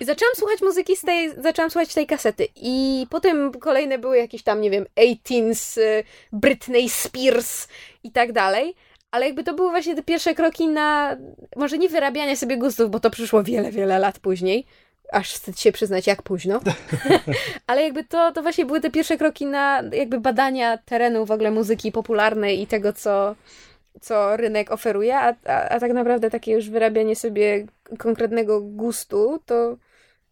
I 0.01 0.05
zaczęłam 0.05 0.35
słuchać 0.35 0.61
muzyki 0.61 0.95
z 0.95 1.01
tej, 1.01 1.41
zaczęłam 1.41 1.71
słuchać 1.71 1.93
tej 1.93 2.07
kasety. 2.07 2.47
I 2.55 3.07
potem 3.09 3.51
kolejne 3.51 3.97
były 3.97 4.17
jakieś 4.17 4.43
tam, 4.43 4.61
nie 4.61 4.69
wiem, 4.69 4.85
18s, 4.95 5.81
y, 5.81 6.03
Britney 6.31 6.89
Spears 6.89 7.67
i 8.03 8.11
tak 8.11 8.31
dalej. 8.31 8.75
Ale 9.11 9.25
jakby 9.25 9.43
to 9.43 9.53
były 9.53 9.69
właśnie 9.69 9.95
te 9.95 10.03
pierwsze 10.03 10.35
kroki 10.35 10.67
na, 10.67 11.17
może 11.55 11.77
nie 11.77 11.89
wyrabianie 11.89 12.37
sobie 12.37 12.57
gustów, 12.57 12.91
bo 12.91 12.99
to 12.99 13.09
przyszło 13.09 13.43
wiele, 13.43 13.71
wiele 13.71 13.99
lat 13.99 14.19
później. 14.19 14.65
Aż 15.11 15.33
wstyd 15.33 15.59
się 15.59 15.71
przyznać, 15.71 16.07
jak 16.07 16.21
późno. 16.21 16.59
Ale 17.67 17.81
jakby 17.83 18.03
to, 18.03 18.31
to 18.31 18.41
właśnie 18.41 18.65
były 18.65 18.81
te 18.81 18.89
pierwsze 18.89 19.17
kroki 19.17 19.45
na 19.45 19.83
jakby 19.91 20.19
badania 20.19 20.77
terenu 20.77 21.25
w 21.25 21.31
ogóle 21.31 21.51
muzyki 21.51 21.91
popularnej 21.91 22.61
i 22.61 22.67
tego, 22.67 22.93
co, 22.93 23.35
co 24.01 24.37
rynek 24.37 24.71
oferuje, 24.71 25.17
a, 25.17 25.35
a, 25.45 25.69
a 25.69 25.79
tak 25.79 25.93
naprawdę 25.93 26.29
takie 26.29 26.51
już 26.51 26.69
wyrabianie 26.69 27.15
sobie 27.15 27.65
konkretnego 27.97 28.61
gustu, 28.61 29.39
to 29.45 29.77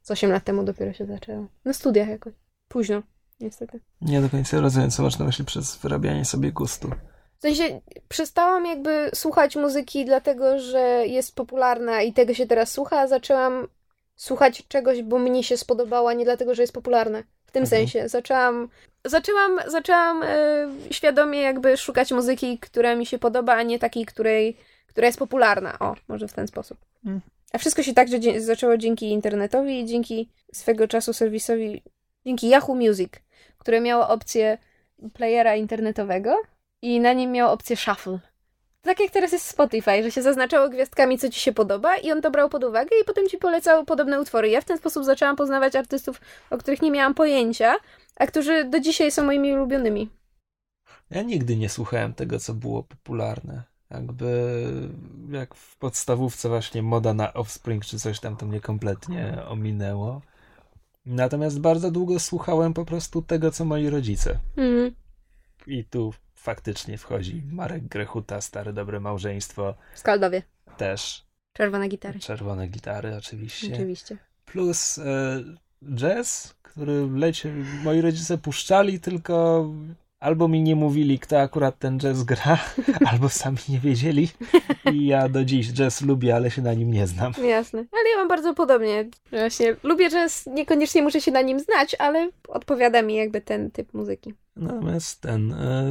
z 0.01 0.11
8 0.11 0.31
lat 0.31 0.43
temu 0.43 0.63
dopiero 0.63 0.93
się 0.93 1.05
zaczęło. 1.05 1.47
Na 1.65 1.73
studiach 1.73 2.07
jakoś. 2.07 2.33
Późno, 2.67 3.01
niestety. 3.39 3.79
Nie 4.01 4.21
do 4.21 4.29
końca 4.29 4.61
rozumiem, 4.61 4.91
co 4.91 5.03
masz 5.03 5.19
na 5.19 5.25
myśli 5.25 5.45
przez 5.45 5.75
wyrabianie 5.75 6.25
sobie 6.25 6.51
gustu. 6.51 6.89
W 7.37 7.41
sensie 7.41 7.81
przestałam 8.07 8.65
jakby 8.65 9.09
słuchać 9.13 9.55
muzyki 9.55 10.05
dlatego, 10.05 10.59
że 10.59 11.03
jest 11.07 11.35
popularna 11.35 12.01
i 12.01 12.13
tego 12.13 12.33
się 12.33 12.47
teraz 12.47 12.71
słucha, 12.71 12.99
a 12.99 13.07
zaczęłam 13.07 13.67
słuchać 14.15 14.63
czegoś, 14.67 15.01
bo 15.01 15.19
mnie 15.19 15.43
się 15.43 15.57
spodobała, 15.57 16.13
nie 16.13 16.25
dlatego, 16.25 16.55
że 16.55 16.63
jest 16.63 16.73
popularne. 16.73 17.23
W 17.45 17.51
tym 17.51 17.63
Mhm. 17.63 17.81
sensie. 17.81 18.09
Zaczęłam, 18.09 18.69
zaczęłam, 19.05 19.59
zaczęłam 19.67 20.23
e, 20.23 20.67
świadomie 20.91 21.41
jakby 21.41 21.77
szukać 21.77 22.11
muzyki, 22.11 22.59
która 22.59 22.95
mi 22.95 23.05
się 23.05 23.19
podoba, 23.19 23.53
a 23.53 23.63
nie 23.63 23.79
takiej, 23.79 24.05
której, 24.05 24.57
która 24.87 25.07
jest 25.07 25.19
popularna. 25.19 25.79
O, 25.79 25.95
może 26.07 26.27
w 26.27 26.33
ten 26.33 26.47
sposób. 26.47 26.77
Mm. 27.05 27.21
A 27.53 27.57
wszystko 27.57 27.83
się 27.83 27.93
także 27.93 28.19
dzie- 28.19 28.41
zaczęło 28.41 28.77
dzięki 28.77 29.09
internetowi 29.11 29.79
i 29.79 29.85
dzięki 29.85 30.29
swego 30.53 30.87
czasu 30.87 31.13
serwisowi, 31.13 31.83
dzięki 32.25 32.47
Yahoo 32.49 32.75
Music, 32.75 33.09
które 33.57 33.81
miało 33.81 34.07
opcję 34.09 34.57
playera 35.13 35.55
internetowego 35.55 36.41
i 36.81 36.99
na 36.99 37.13
nim 37.13 37.31
miał 37.31 37.51
opcję 37.51 37.75
shuffle. 37.75 38.19
Tak 38.85 38.99
jak 38.99 39.11
teraz 39.11 39.31
jest 39.31 39.47
Spotify, 39.47 40.03
że 40.03 40.11
się 40.11 40.21
zaznaczało 40.21 40.69
gwiazdkami, 40.69 41.17
co 41.17 41.29
ci 41.29 41.39
się 41.39 41.53
podoba 41.53 41.97
i 41.97 42.11
on 42.11 42.21
to 42.21 42.31
brał 42.31 42.49
pod 42.49 42.63
uwagę 42.63 42.89
i 43.01 43.05
potem 43.05 43.27
ci 43.29 43.37
polecał 43.37 43.85
podobne 43.85 44.21
utwory. 44.21 44.49
Ja 44.49 44.61
w 44.61 44.65
ten 44.65 44.77
sposób 44.77 45.03
zaczęłam 45.03 45.35
poznawać 45.35 45.75
artystów, 45.75 46.21
o 46.49 46.57
których 46.57 46.81
nie 46.81 46.91
miałam 46.91 47.13
pojęcia, 47.13 47.75
a 48.15 48.27
którzy 48.27 48.63
do 48.63 48.79
dzisiaj 48.79 49.11
są 49.11 49.23
moimi 49.23 49.53
ulubionymi. 49.53 50.09
Ja 51.09 51.21
nigdy 51.21 51.55
nie 51.55 51.69
słuchałem 51.69 52.13
tego, 52.13 52.39
co 52.39 52.53
było 52.53 52.83
popularne. 52.83 53.63
Jakby 53.91 54.27
jak 55.31 55.55
w 55.55 55.77
podstawówce 55.77 56.49
właśnie 56.49 56.83
moda 56.83 57.13
na 57.13 57.33
Offspring 57.33 57.85
czy 57.85 57.99
coś 57.99 58.19
tam 58.19 58.37
to 58.37 58.45
mnie 58.45 58.61
kompletnie 58.61 59.37
ominęło. 59.47 60.21
Natomiast 61.05 61.59
bardzo 61.59 61.91
długo 61.91 62.19
słuchałem 62.19 62.73
po 62.73 62.85
prostu 62.85 63.21
tego, 63.21 63.51
co 63.51 63.65
moi 63.65 63.89
rodzice. 63.89 64.39
Mhm. 64.57 64.95
I 65.67 65.83
tu 65.83 66.13
faktycznie 66.45 66.97
wchodzi 66.97 67.43
Marek 67.51 67.83
Grechuta, 67.87 68.41
Stare 68.41 68.73
Dobre 68.73 68.99
Małżeństwo, 68.99 69.75
Skaldowie. 69.95 70.41
też 70.77 71.25
Czerwone 71.53 71.87
gitary. 71.87 72.19
czerwone 72.19 72.67
gitary 72.67 73.15
oczywiście. 73.17 73.73
Oczywiście. 73.73 74.17
Plus 74.45 74.97
e, 74.97 75.03
jazz, 75.95 76.55
który 76.61 77.07
leci, 77.11 77.47
moi 77.83 78.01
rodzice 78.01 78.37
puszczali 78.37 78.99
tylko 78.99 79.65
albo 80.25 80.47
mi 80.47 80.61
nie 80.61 80.75
mówili, 80.75 81.19
kto 81.19 81.39
akurat 81.39 81.79
ten 81.79 81.99
jazz 81.99 82.23
gra, 82.23 82.57
albo 83.11 83.29
sami 83.29 83.57
nie 83.69 83.79
wiedzieli. 83.79 84.29
I 84.93 85.05
ja 85.05 85.29
do 85.29 85.45
dziś 85.45 85.73
jazz 85.73 86.01
lubię, 86.01 86.35
ale 86.35 86.51
się 86.51 86.61
na 86.61 86.73
nim 86.73 86.91
nie 86.91 87.07
znam. 87.07 87.33
Jasne. 87.43 87.79
Ale 87.79 88.09
ja 88.09 88.17
mam 88.17 88.27
bardzo 88.27 88.53
podobnie. 88.53 89.09
Właśnie 89.31 89.75
lubię 89.83 90.09
jazz, 90.09 90.45
niekoniecznie 90.45 91.01
muszę 91.01 91.21
się 91.21 91.31
na 91.31 91.41
nim 91.41 91.59
znać, 91.59 91.95
ale 91.99 92.29
odpowiada 92.47 93.01
mi 93.01 93.15
jakby 93.15 93.41
ten 93.41 93.71
typ 93.71 93.93
muzyki. 93.93 94.33
Natomiast 94.55 95.21
ten, 95.21 95.53
e, 95.53 95.85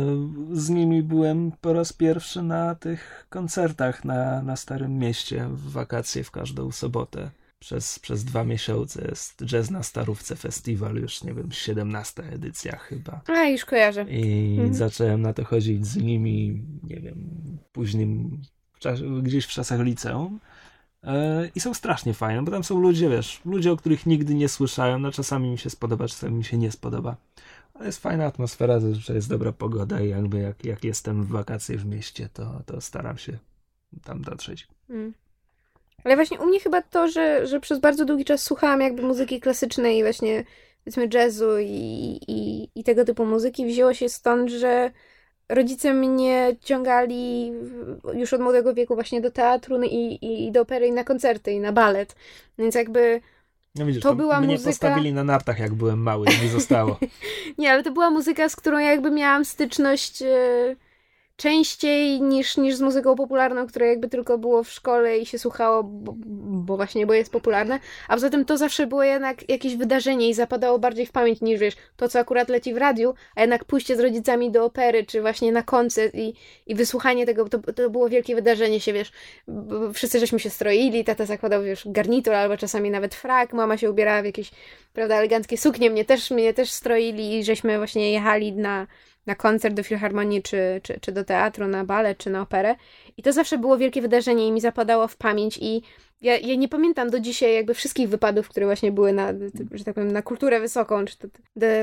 z 0.53 0.71
nimi 0.71 1.03
byłem 1.03 1.53
po 1.61 1.73
raz 1.73 1.93
pierwszy 1.93 2.43
na 2.43 2.75
tych 2.75 3.27
koncertach 3.31 4.05
na, 4.05 4.43
na 4.43 4.57
Starym 4.57 4.99
Mieście 4.99 5.49
w 5.51 5.73
wakacje 5.73 6.25
w 6.25 6.31
każdą 6.31 6.71
sobotę. 6.71 7.31
Przez, 7.65 7.99
przez 7.99 8.25
dwa 8.25 8.45
miesiące 8.45 9.05
jest 9.09 9.45
Jazz 9.45 9.71
na 9.71 9.83
Starówce 9.83 10.37
Festiwal, 10.37 10.97
już 10.97 11.23
nie 11.25 11.35
wiem, 11.35 11.53
17 11.53 12.23
edycja 12.23 12.77
chyba. 12.79 13.21
A, 13.27 13.45
już 13.45 13.65
kojarzę. 13.65 14.07
I 14.11 14.51
Mhm. 14.55 14.75
zacząłem 14.75 15.23
na 15.23 15.33
to 15.33 15.45
chodzić 15.45 15.87
z 15.87 15.97
nimi, 15.97 16.63
nie 16.83 17.01
wiem, 17.01 17.19
późnym, 17.73 18.43
gdzieś 19.23 19.45
w 19.45 19.49
czasach 19.49 19.81
liceum. 19.81 20.41
E, 21.03 21.51
I 21.55 21.61
są 21.61 21.75
strasznie 21.75 22.15
fajne, 22.15 22.43
bo 22.43 22.51
tam 22.51 22.65
są 22.65 22.81
ludzie, 22.81 23.09
wiesz, 23.11 23.41
ludzie, 23.45 23.73
o 23.73 23.77
których 23.77 24.07
nigdy 24.07 24.35
nie 24.35 24.49
słyszałem, 24.49 25.03
no 25.03 25.13
czasami 25.13 25.51
mi 25.51 25.59
się 25.59 25.71
spodoba, 25.71 26.09
czasami 26.09 26.35
mi 26.35 26.45
się 26.45 26.59
nie 26.59 26.73
spodoba. 26.73 27.17
Ale 27.75 27.87
jest 27.87 28.01
fajna 28.03 28.27
atmosfera, 28.27 28.81
zazwyczaj 28.81 29.17
jest 29.17 29.29
dobra 29.29 29.53
pogoda 29.53 30.01
i 30.01 30.09
jakby 30.09 30.39
jak, 30.39 30.65
jak 30.65 30.85
jestem 30.85 31.25
w 31.25 31.29
wakacje 31.29 31.79
w 31.79 31.87
mieście, 31.87 32.29
to, 32.33 32.63
to 32.67 32.81
staram 32.81 33.19
się 33.19 33.39
tam 34.05 34.23
dotrzeć. 34.23 34.69
Mm. 34.91 35.15
Ale 36.05 36.17
właśnie 36.17 36.39
u 36.39 36.47
mnie 36.47 36.61
chyba 36.61 36.83
to, 36.83 37.09
że, 37.09 37.47
że 37.47 37.61
przez 37.61 37.79
bardzo 37.79 38.05
długi 38.05 38.25
czas 38.25 38.43
słuchałam 38.43 38.81
jakby 38.81 39.03
muzyki 39.03 39.41
klasycznej, 39.41 40.03
właśnie 40.03 40.45
powiedzmy 40.85 41.09
jazzu 41.15 41.59
i, 41.59 42.19
i, 42.29 42.69
i 42.75 42.85
tego 42.85 43.05
typu 43.05 43.27
muzyki, 43.27 43.67
wzięło 43.67 43.95
się 43.95 44.09
stąd, 44.09 44.51
że 44.51 44.91
rodzice 45.49 45.95
mnie 45.95 46.57
ciągali 46.61 47.53
już 48.15 48.33
od 48.33 48.41
młodego 48.41 48.75
wieku 48.75 48.95
właśnie 48.95 49.21
do 49.21 49.31
teatru 49.31 49.79
no 49.79 49.85
i, 49.85 50.19
i 50.23 50.53
do 50.53 50.61
opery 50.61 50.87
i 50.87 50.93
na 50.93 51.05
koncerty 51.05 51.53
i 51.53 51.61
na 51.61 51.73
balet. 51.73 52.15
Więc 52.59 52.75
jakby 52.75 53.21
No 53.75 53.87
widzisz, 53.87 54.03
To 54.03 54.15
była 54.15 54.41
mnie 54.41 54.57
muzyka- 54.57 54.65
postawili 54.67 55.13
na 55.13 55.25
nartach, 55.25 55.59
jak 55.59 55.75
byłem 55.75 55.99
mały 55.99 56.27
mi 56.43 56.49
zostało. 56.49 56.99
Nie, 57.59 57.73
ale 57.73 57.83
to 57.83 57.91
była 57.93 58.11
muzyka, 58.11 58.49
z 58.49 58.57
którą 58.57 58.79
ja 58.79 58.91
jakby 58.91 59.11
miałam 59.11 59.45
styczność 59.45 60.23
e, 60.23 60.77
częściej 61.37 62.21
niż, 62.21 62.57
niż 62.57 62.75
z 62.75 62.81
muzyką 62.81 63.15
popularną, 63.15 63.67
która 63.67 63.87
jakby 63.87 64.09
tylko 64.09 64.39
było 64.39 64.65
w 64.65 64.71
szkole 64.71 65.19
i 65.19 65.27
się 65.27 65.39
słuchało, 65.39 65.83
bo, 65.85 66.15
bo 66.67 66.77
właśnie, 66.77 67.07
bo 67.07 67.15
jest 67.15 67.33
popularne. 67.33 67.81
A 68.09 68.15
poza 68.15 68.31
tym 68.31 68.45
to 68.45 68.57
zawsze 68.57 68.87
było 68.87 69.03
jednak 69.03 69.49
jakieś 69.49 69.77
wydarzenie 69.77 70.29
i 70.29 70.35
zapadało 70.35 70.79
bardziej 70.79 71.07
w 71.07 71.13
pamięć 71.13 71.41
niż 71.41 71.61
wiesz, 71.61 71.75
to 71.97 72.09
co 72.09 72.19
akurat 72.19 72.49
leci 72.49 72.75
w 72.75 72.77
radiu, 72.77 73.15
a 73.37 73.41
jednak 73.41 73.65
pójście 73.65 73.97
z 73.97 74.01
rodzicami 74.01 74.51
do 74.51 74.65
opery, 74.65 75.05
czy 75.07 75.21
właśnie 75.21 75.53
na 75.53 75.63
koncert 75.63 76.15
i, 76.15 76.35
i 76.67 76.75
wysłuchanie 76.75 77.27
tego, 77.27 77.49
to, 77.49 77.59
to 77.59 77.91
było 77.91 78.09
wielkie 78.09 78.35
wydarzenie 78.35 78.81
się, 78.81 78.93
wiesz. 78.93 79.13
Wszyscy 79.95 80.21
żeśmy 80.21 80.41
się 80.41 80.51
stroili, 80.51 81.05
tata 81.05 81.27
zakładał, 81.27 81.63
wiesz, 81.63 81.83
garnitur 81.87 82.35
albo 82.35 82.57
czasami 82.57 82.91
nawet 82.91 83.15
frak, 83.15 83.53
mama 83.53 83.77
się 83.77 83.91
ubierała 83.91 84.23
w 84.23 84.25
jakieś, 84.25 84.51
prawda, 84.93 85.17
eleganckie 85.17 85.59
suknie, 85.59 85.91
mnie 85.91 86.05
też, 86.05 86.31
mnie 86.31 86.55
też 86.55 86.71
stroili 86.71 87.39
i 87.39 87.45
żeśmy 87.45 87.79
właśnie 87.79 88.13
jechali 88.13 88.53
na, 88.53 88.87
na 89.27 89.35
koncert 89.35 89.75
do 89.75 89.83
filharmonii, 89.83 90.43
czy, 90.43 90.81
czy, 90.83 91.01
czy 91.01 91.13
do 91.13 91.25
teatru, 91.25 91.69
na 91.69 91.85
balet, 91.85 92.19
czy 92.19 92.31
na 92.31 92.43
operę. 92.43 92.75
I 93.17 93.23
to 93.23 93.33
zawsze 93.33 93.59
było 93.59 93.79
wielkie 93.79 94.03
wydarzenie 94.03 94.49
i 94.49 94.53
mi 94.53 94.61
zapadało 94.61 95.09
w 95.09 95.17
pamięć 95.17 95.59
i 95.63 95.83
ja, 96.21 96.37
ja 96.37 96.55
nie 96.55 96.69
pamiętam 96.69 97.11
do 97.11 97.21
dzisiaj 97.21 97.55
jakby 97.55 97.75
wszystkich 97.75 98.09
wypadów, 98.09 98.49
które 98.49 98.67
właśnie 98.67 98.93
były 98.93 99.13
na, 99.13 99.33
że 99.73 99.85
tak 99.85 99.95
powiem, 99.95 100.13
na 100.13 100.23
kulturę 100.23 100.61
wysoką, 100.61 101.05
czy 101.05 101.19
to, 101.19 101.29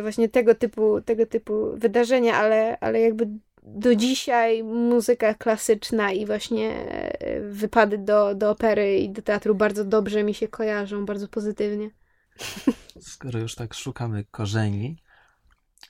właśnie 0.01 0.29
tego 0.29 0.55
typu, 0.55 1.01
tego 1.01 1.25
typu 1.25 1.71
wydarzenia, 1.73 2.35
ale, 2.35 2.77
ale 2.79 3.01
jakby 3.01 3.27
do 3.63 3.95
dzisiaj 3.95 4.63
muzyka 4.63 5.33
klasyczna 5.33 6.11
i 6.11 6.25
właśnie 6.25 6.73
e, 6.73 7.41
wypady 7.41 7.97
do, 7.97 8.35
do 8.35 8.51
opery 8.51 8.97
i 8.97 9.09
do 9.09 9.21
teatru 9.21 9.55
bardzo 9.55 9.85
dobrze 9.85 10.23
mi 10.23 10.33
się 10.33 10.47
kojarzą, 10.47 11.05
bardzo 11.05 11.27
pozytywnie. 11.27 11.89
Skoro 12.99 13.39
już 13.39 13.55
tak 13.55 13.73
szukamy 13.73 14.25
korzeni, 14.31 14.97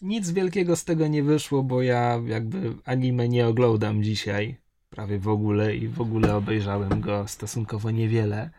nic 0.01 0.31
wielkiego 0.31 0.75
z 0.75 0.85
tego 0.85 1.07
nie 1.07 1.23
wyszło, 1.23 1.63
bo 1.63 1.81
ja 1.81 2.19
jakby 2.25 2.75
anime 2.85 3.29
nie 3.29 3.47
oglądam 3.47 4.03
dzisiaj 4.03 4.57
prawie 4.89 5.19
w 5.19 5.27
ogóle 5.27 5.75
i 5.75 5.87
w 5.87 6.01
ogóle 6.01 6.35
obejrzałem 6.35 7.01
go 7.01 7.27
stosunkowo 7.27 7.91
niewiele. 7.91 8.49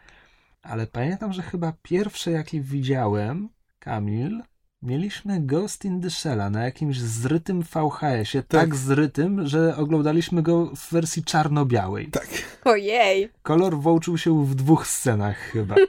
Ale 0.62 0.86
pamiętam, 0.86 1.32
że 1.32 1.42
chyba 1.42 1.72
pierwsze 1.82 2.30
jaki 2.30 2.60
widziałem, 2.60 3.48
Kamil, 3.78 4.42
mieliśmy 4.82 5.40
Ghost 5.40 5.84
in 5.84 6.00
the 6.00 6.08
Shell'a 6.08 6.50
na 6.50 6.64
jakimś 6.64 6.98
zrytym 6.98 7.62
VHS-ie, 7.62 8.42
tak. 8.42 8.60
Tak. 8.60 8.76
zrytym, 8.76 9.46
że 9.46 9.76
oglądaliśmy 9.76 10.42
go 10.42 10.72
w 10.76 10.92
wersji 10.92 11.24
czarno-białej. 11.24 12.08
Tak. 12.08 12.28
Ojej! 12.64 13.30
Kolor 13.42 13.78
włączył 13.78 14.18
się 14.18 14.46
w 14.46 14.54
dwóch 14.54 14.86
scenach 14.86 15.38
chyba. 15.38 15.74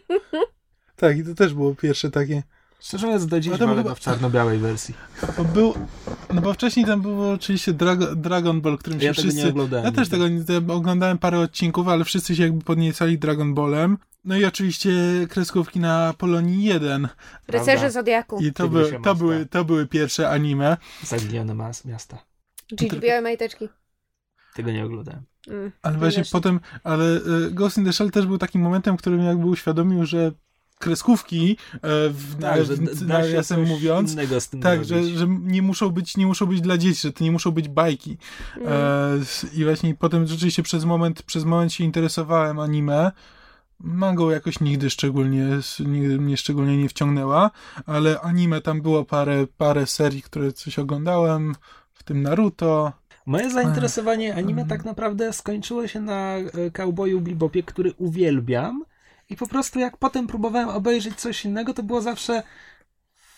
Tak, 0.95 1.17
i 1.17 1.23
to 1.23 1.35
też 1.35 1.53
było 1.53 1.75
pierwsze 1.75 2.11
takie. 2.11 2.43
Szczerze 2.83 3.05
mówiąc, 3.05 3.27
do 3.27 3.39
dziś 3.39 3.53
Ale 3.53 3.75
chyba- 3.75 3.95
w 3.95 3.99
czarno-białej 3.99 4.59
wersji. 4.59 4.95
To 5.37 5.43
był. 5.43 5.73
No 6.33 6.41
bo 6.41 6.53
wcześniej 6.53 6.85
tam 6.85 7.01
było 7.01 7.31
oczywiście 7.31 7.73
Drago, 7.73 8.15
Dragon 8.15 8.61
Ball, 8.61 8.77
którym 8.77 8.99
się 8.99 9.05
Ja 9.05 9.13
tego 9.13 9.21
wszyscy. 9.21 9.43
nie 9.43 9.49
oglądałem. 9.49 9.85
Ja 9.85 9.91
też 9.91 10.09
tego 10.09 10.27
nie 10.27 10.43
oglądałem 10.73 11.17
parę 11.17 11.39
odcinków, 11.39 11.87
ale 11.87 12.03
wszyscy 12.05 12.35
się 12.35 12.43
jakby 12.43 12.63
podniecali 12.63 13.19
Dragon 13.19 13.53
Ballem. 13.53 13.97
No 14.25 14.37
i 14.37 14.45
oczywiście 14.45 14.91
kreskówki 15.29 15.79
na 15.79 16.13
Polonii 16.17 16.63
1. 16.63 17.07
Rycerze 17.47 17.91
Zodiaku. 17.91 18.39
I 18.39 18.53
to, 18.53 18.69
były, 18.69 18.99
to, 19.03 19.15
były, 19.15 19.45
to 19.45 19.65
były 19.65 19.87
pierwsze 19.87 20.29
anime. 20.29 20.77
Zaginione 21.03 21.55
miasta. 21.85 22.17
Gigi 22.75 22.99
białe 22.99 23.21
majteczki. 23.21 23.69
Tego 24.55 24.71
nie 24.71 24.85
oglądałem. 24.85 25.23
Mm. 25.47 25.71
Ale 25.81 25.97
właśnie 25.97 26.23
potem, 26.31 26.59
ale 26.83 27.05
y, 27.47 27.51
Ghost 27.51 27.77
in 27.77 27.85
the 27.85 27.93
Shell 27.93 28.11
też 28.11 28.25
był 28.25 28.37
takim 28.37 28.61
momentem, 28.61 28.97
w 28.97 28.99
którym 28.99 29.21
jakby 29.21 29.45
uświadomił, 29.45 30.05
że 30.05 30.31
kreskówki, 30.83 31.57
e, 31.73 31.79
w, 32.09 32.41
Tak, 32.41 32.65
że 32.65 32.75
w, 32.75 33.07
nawiasem 33.07 33.65
mówiąc, 33.67 34.11
innego 34.11 34.41
z 34.41 34.49
tym 34.49 34.61
tak, 34.61 34.85
że, 34.85 35.03
że 35.03 35.27
nie 35.27 35.61
muszą 35.61 35.89
być, 35.89 36.17
nie 36.17 36.27
muszą 36.27 36.45
być 36.45 36.61
dla 36.61 36.77
dzieci, 36.77 37.01
że 37.01 37.13
to 37.13 37.23
nie 37.23 37.31
muszą 37.31 37.51
być 37.51 37.67
bajki. 37.67 38.17
Mm. 38.57 38.67
E, 38.71 39.19
I 39.53 39.63
właśnie 39.63 39.95
potem 39.95 40.27
rzeczywiście 40.27 40.63
przez 40.63 40.85
moment, 40.85 41.23
przez 41.23 41.45
moment 41.45 41.73
się 41.73 41.83
interesowałem 41.83 42.59
anime. 42.59 43.11
Mangą 43.79 44.29
jakoś 44.29 44.59
nigdy 44.59 44.89
szczególnie, 44.89 45.47
nigdy 45.79 46.17
mnie 46.17 46.37
szczególnie 46.37 46.77
nie 46.77 46.89
wciągnęła, 46.89 47.51
ale 47.85 48.21
anime 48.21 48.61
tam 48.61 48.81
było 48.81 49.05
parę, 49.05 49.47
parę 49.57 49.85
serii, 49.87 50.21
które 50.21 50.53
coś 50.53 50.79
oglądałem, 50.79 51.55
w 51.93 52.03
tym 52.03 52.21
Naruto. 52.21 52.91
Moje 53.25 53.49
zainteresowanie 53.49 54.35
anime 54.35 54.61
Mm. 54.61 54.67
tak 54.67 54.85
naprawdę 54.85 55.33
skończyło 55.33 55.87
się 55.87 56.01
na 56.01 56.35
e, 56.35 56.71
Cowboyu 56.71 57.21
Bebopie, 57.21 57.63
który 57.63 57.93
uwielbiam 57.97 58.83
i 59.29 59.37
po 59.37 59.47
prostu 59.47 59.79
jak 59.79 59.97
potem 59.97 60.27
próbowałem 60.27 60.69
obejrzeć 60.69 61.15
coś 61.15 61.45
innego, 61.45 61.73
to 61.73 61.83
było 61.83 62.01
zawsze 62.01 62.43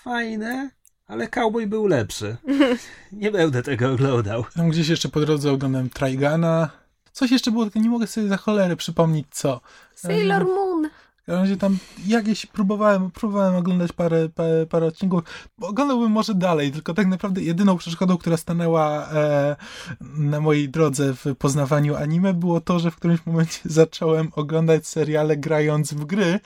fajne, 0.04 0.70
ale 1.08 1.28
Cowboy 1.28 1.68
był 1.68 1.88
lepszy. 1.88 2.38
Nie 3.12 3.32
będę 3.32 3.64
tego 3.64 3.92
oglądał. 3.92 4.46
Tam 4.56 4.70
gdzieś 4.70 4.88
jeszcze 4.88 5.10
po 5.10 5.20
drodze 5.20 5.52
oglądałem 5.52 5.90
Traigana. 5.90 6.70
Coś 7.12 7.32
jeszcze 7.32 7.52
było, 7.52 7.64
tylko 7.64 7.80
nie 7.80 7.90
mogę 7.90 8.08
sobie 8.08 8.28
za 8.28 8.38
cholerę 8.38 8.76
przypomnieć 8.76 9.28
co. 9.32 9.62
Sailor 9.96 10.46
Moon. 10.46 10.90
W 11.26 11.28
każdym 11.28 11.44
razie 11.44 11.58
tam 11.58 11.78
jakieś 12.08 12.46
próbowałem, 12.46 13.12
próbowałem 13.12 13.56
oglądać 13.56 13.92
parę, 13.92 14.30
parę, 14.30 14.66
parę 14.66 14.86
odcinków. 14.86 15.24
Oglądałbym 15.62 16.12
może 16.12 16.34
dalej, 16.34 16.72
tylko 16.72 16.94
tak 16.94 17.08
naprawdę 17.08 17.42
jedyną 17.42 17.78
przeszkodą, 17.78 18.18
która 18.18 18.38
stanęła 18.38 19.10
e, 19.10 19.56
na 20.02 20.40
mojej 20.40 20.70
drodze 20.70 21.14
w 21.14 21.36
poznawaniu 21.36 21.96
anime 21.96 22.34
było 22.34 22.62
to, 22.62 22.80
że 22.80 22.92
w 22.92 22.96
którymś 22.96 23.26
momencie 23.26 23.60
zacząłem 23.80 24.32
oglądać 24.36 24.88
seriale 24.88 25.38
grając 25.38 25.94
w 25.94 26.06
gry 26.06 26.40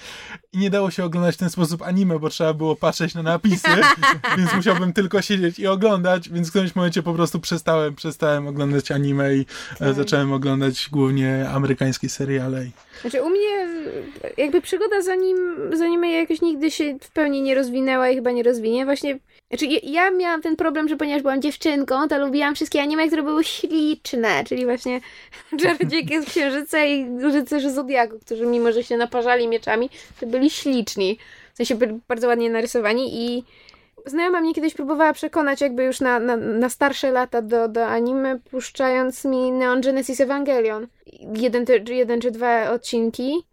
i 0.54 0.58
nie 0.58 0.70
dało 0.70 0.92
się 0.92 1.04
oglądać 1.04 1.36
w 1.36 1.40
ten 1.40 1.50
sposób 1.50 1.82
anime, 1.82 2.20
bo 2.20 2.30
trzeba 2.30 2.54
było 2.54 2.76
patrzeć 2.76 3.16
na 3.16 3.24
napisy, 3.24 3.68
więc 4.38 4.54
musiałbym 4.54 4.94
tylko 4.94 5.22
siedzieć 5.22 5.60
i 5.60 5.68
oglądać, 5.68 6.30
więc 6.30 6.48
w 6.48 6.50
którymś 6.50 6.76
momencie 6.76 7.04
po 7.04 7.14
prostu 7.14 7.40
przestałem, 7.40 7.96
przestałem 7.96 8.48
oglądać 8.48 8.92
anime 8.92 9.36
i 9.36 9.46
e, 9.80 9.94
zacząłem 9.94 10.34
oglądać 10.34 10.90
głównie 10.92 11.50
amerykańskie 11.50 12.10
seriale. 12.10 12.66
Znaczy 13.02 13.24
u 13.24 13.30
mnie 13.30 13.68
jakby 14.38 14.62
przygoda 14.70 15.02
za 15.02 15.16
nim, 15.16 15.38
za 15.74 15.88
nim 15.88 16.06
jakoś 16.06 16.42
nigdy 16.42 16.72
się 16.72 16.98
w 17.02 17.12
pełni 17.12 17.42
nie 17.42 17.56
rozwinęła 17.56 18.10
i 18.10 18.16
chyba 18.16 18.32
nie 18.32 18.44
rozwinie. 18.44 18.86
Właśnie, 18.86 19.20
znaczy 19.50 19.66
ja, 19.66 19.80
ja 19.84 20.12
miałam 20.12 20.42
ten 20.42 20.56
problem, 20.56 20.90
że 20.90 20.98
ponieważ 20.98 21.22
byłam 21.22 21.42
dziewczynką, 21.42 22.08
to 22.08 22.20
lubiłam 22.20 22.56
wszystkie 22.56 22.82
anime, 22.82 23.08
które 23.08 23.24
były 23.24 23.44
śliczne, 23.44 24.44
czyli 24.44 24.66
właśnie 24.66 25.02
Czarodziejki 25.62 26.22
z 26.22 26.26
Księżyca 26.26 26.86
i 26.86 27.20
Rycerze 27.22 27.72
Zodiaku, 27.72 28.20
którzy 28.20 28.46
mimo, 28.46 28.72
że 28.72 28.84
się 28.84 28.98
naparzali 28.98 29.48
mieczami, 29.48 29.90
to 30.20 30.28
byli 30.28 30.50
śliczni. 30.50 31.18
W 31.54 31.58
sensie 31.58 31.76
byli 31.76 32.00
bardzo 32.08 32.28
ładnie 32.28 32.50
narysowani 32.50 33.26
i 33.26 33.44
Znajoma 34.06 34.42
mnie 34.42 34.54
kiedyś 34.54 34.74
próbowała 34.74 35.14
przekonać 35.14 35.62
jakby 35.62 35.84
już 35.84 36.00
na, 36.00 36.20
na, 36.20 36.38
na 36.38 36.70
starsze 36.70 37.12
lata 37.12 37.42
do, 37.42 37.68
do 37.68 37.86
anime, 37.86 38.40
puszczając 38.52 39.26
mi 39.26 39.52
Neon 39.52 39.82
Genesis 39.82 40.22
Evangelion. 40.22 40.88
Jeden, 41.36 41.66
jeden 41.88 42.22
czy 42.22 42.32
dwa 42.32 42.72
odcinki. 42.72 43.44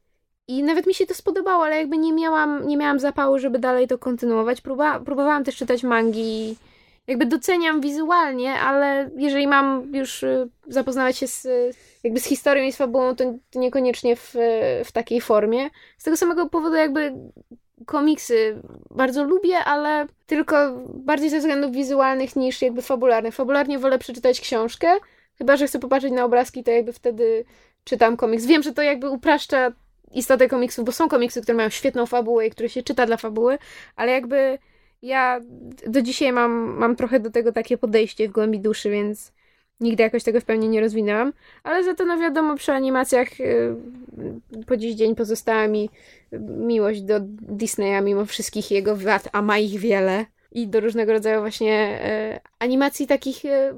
I 0.48 0.62
nawet 0.62 0.86
mi 0.86 0.94
się 0.94 1.06
to 1.06 1.14
spodobało, 1.14 1.64
ale 1.64 1.76
jakby 1.76 1.98
nie 1.98 2.12
miałam, 2.12 2.66
nie 2.66 2.76
miałam 2.76 3.00
zapału, 3.00 3.38
żeby 3.38 3.58
dalej 3.58 3.88
to 3.88 3.98
kontynuować. 3.98 4.60
Próba, 4.60 5.00
próbowałam 5.00 5.44
też 5.44 5.56
czytać 5.56 5.82
mangi 5.82 6.56
jakby 7.06 7.26
doceniam 7.26 7.80
wizualnie, 7.80 8.52
ale 8.52 9.10
jeżeli 9.16 9.46
mam 9.46 9.94
już 9.94 10.22
y, 10.22 10.48
zapoznawać 10.66 11.18
się 11.18 11.26
z, 11.26 11.48
jakby 12.04 12.20
z 12.20 12.24
historią 12.24 12.64
i 12.64 12.72
z 12.72 12.76
fabułą, 12.76 13.16
to, 13.16 13.24
to 13.50 13.60
niekoniecznie 13.60 14.16
w, 14.16 14.34
w 14.84 14.92
takiej 14.92 15.20
formie. 15.20 15.70
Z 15.98 16.04
tego 16.04 16.16
samego 16.16 16.48
powodu 16.48 16.76
jakby 16.76 17.12
komiksy 17.86 18.62
bardzo 18.90 19.24
lubię, 19.24 19.58
ale 19.58 20.06
tylko 20.26 20.56
bardziej 20.94 21.30
ze 21.30 21.38
względów 21.38 21.72
wizualnych 21.72 22.36
niż 22.36 22.62
jakby 22.62 22.82
fabularnych. 22.82 23.34
Fabularnie 23.34 23.78
wolę 23.78 23.98
przeczytać 23.98 24.40
książkę, 24.40 24.88
chyba 25.38 25.56
że 25.56 25.66
chcę 25.66 25.78
popatrzeć 25.78 26.12
na 26.12 26.24
obrazki, 26.24 26.64
to 26.64 26.70
jakby 26.70 26.92
wtedy 26.92 27.44
czytam 27.84 28.16
komiks. 28.16 28.46
Wiem, 28.46 28.62
że 28.62 28.72
to 28.72 28.82
jakby 28.82 29.10
upraszcza 29.10 29.72
istotę 30.12 30.48
komiksów, 30.48 30.84
bo 30.84 30.92
są 30.92 31.08
komiksy, 31.08 31.42
które 31.42 31.56
mają 31.56 31.68
świetną 31.68 32.06
fabułę 32.06 32.46
i 32.46 32.50
które 32.50 32.68
się 32.68 32.82
czyta 32.82 33.06
dla 33.06 33.16
fabuły, 33.16 33.58
ale 33.96 34.12
jakby 34.12 34.58
ja 35.02 35.40
do 35.86 36.02
dzisiaj 36.02 36.32
mam, 36.32 36.52
mam 36.78 36.96
trochę 36.96 37.20
do 37.20 37.30
tego 37.30 37.52
takie 37.52 37.78
podejście 37.78 38.28
w 38.28 38.32
głębi 38.32 38.60
duszy, 38.60 38.90
więc 38.90 39.32
nigdy 39.80 40.02
jakoś 40.02 40.24
tego 40.24 40.40
w 40.40 40.44
pełni 40.44 40.68
nie 40.68 40.80
rozwinęłam. 40.80 41.32
Ale 41.62 41.84
za 41.84 41.94
to, 41.94 42.04
no 42.04 42.18
wiadomo, 42.18 42.56
przy 42.56 42.72
animacjach 42.72 43.38
yy, 43.38 43.76
po 44.66 44.76
dziś 44.76 44.94
dzień 44.94 45.14
pozostała 45.14 45.68
mi 45.68 45.90
miłość 46.58 47.02
do 47.02 47.20
Disneya, 47.20 48.02
mimo 48.02 48.26
wszystkich 48.26 48.70
jego 48.70 48.96
wad, 48.96 49.28
a 49.32 49.42
ma 49.42 49.58
ich 49.58 49.80
wiele. 49.80 50.26
I 50.52 50.68
do 50.68 50.80
różnego 50.80 51.12
rodzaju 51.12 51.40
właśnie 51.40 52.00
yy, 52.32 52.40
animacji 52.58 53.06
takich, 53.06 53.44
yy, 53.44 53.74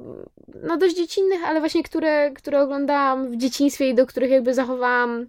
no 0.62 0.76
dość 0.76 0.96
dziecinnych, 0.96 1.44
ale 1.44 1.60
właśnie 1.60 1.82
które, 1.82 2.30
które 2.30 2.60
oglądałam 2.60 3.30
w 3.30 3.36
dzieciństwie 3.36 3.88
i 3.88 3.94
do 3.94 4.06
których 4.06 4.30
jakby 4.30 4.54
zachowałam 4.54 5.26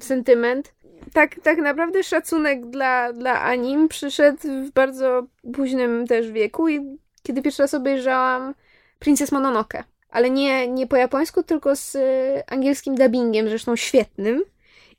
sentyment 0.00 0.74
tak, 1.12 1.40
tak 1.42 1.58
naprawdę 1.58 2.02
szacunek 2.02 2.66
dla, 2.66 3.12
dla 3.12 3.40
anim 3.40 3.88
przyszedł 3.88 4.38
w 4.42 4.70
bardzo 4.70 5.26
późnym 5.54 6.06
też 6.06 6.30
wieku 6.30 6.68
i 6.68 6.98
kiedy 7.22 7.42
pierwszy 7.42 7.62
raz 7.62 7.74
obejrzałam 7.74 8.54
Princess 8.98 9.32
Mononoke. 9.32 9.84
Ale 10.10 10.30
nie, 10.30 10.68
nie 10.68 10.86
po 10.86 10.96
japońsku, 10.96 11.42
tylko 11.42 11.76
z 11.76 11.94
y, 11.94 12.42
angielskim 12.46 12.94
dubbingiem, 12.94 13.48
zresztą 13.48 13.76
świetnym. 13.76 14.44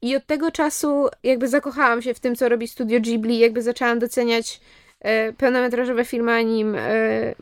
I 0.01 0.15
od 0.15 0.25
tego 0.25 0.51
czasu 0.51 1.07
jakby 1.23 1.47
zakochałam 1.47 2.01
się 2.01 2.13
w 2.13 2.19
tym, 2.19 2.35
co 2.35 2.49
robi 2.49 2.67
studio 2.67 2.99
Ghibli, 2.99 3.39
jakby 3.39 3.61
zaczęłam 3.61 3.99
doceniać 3.99 4.61
e, 4.99 5.33
pełnometrażowe 5.33 6.05
filmy 6.05 6.31
anim 6.31 6.75
e, 6.75 6.81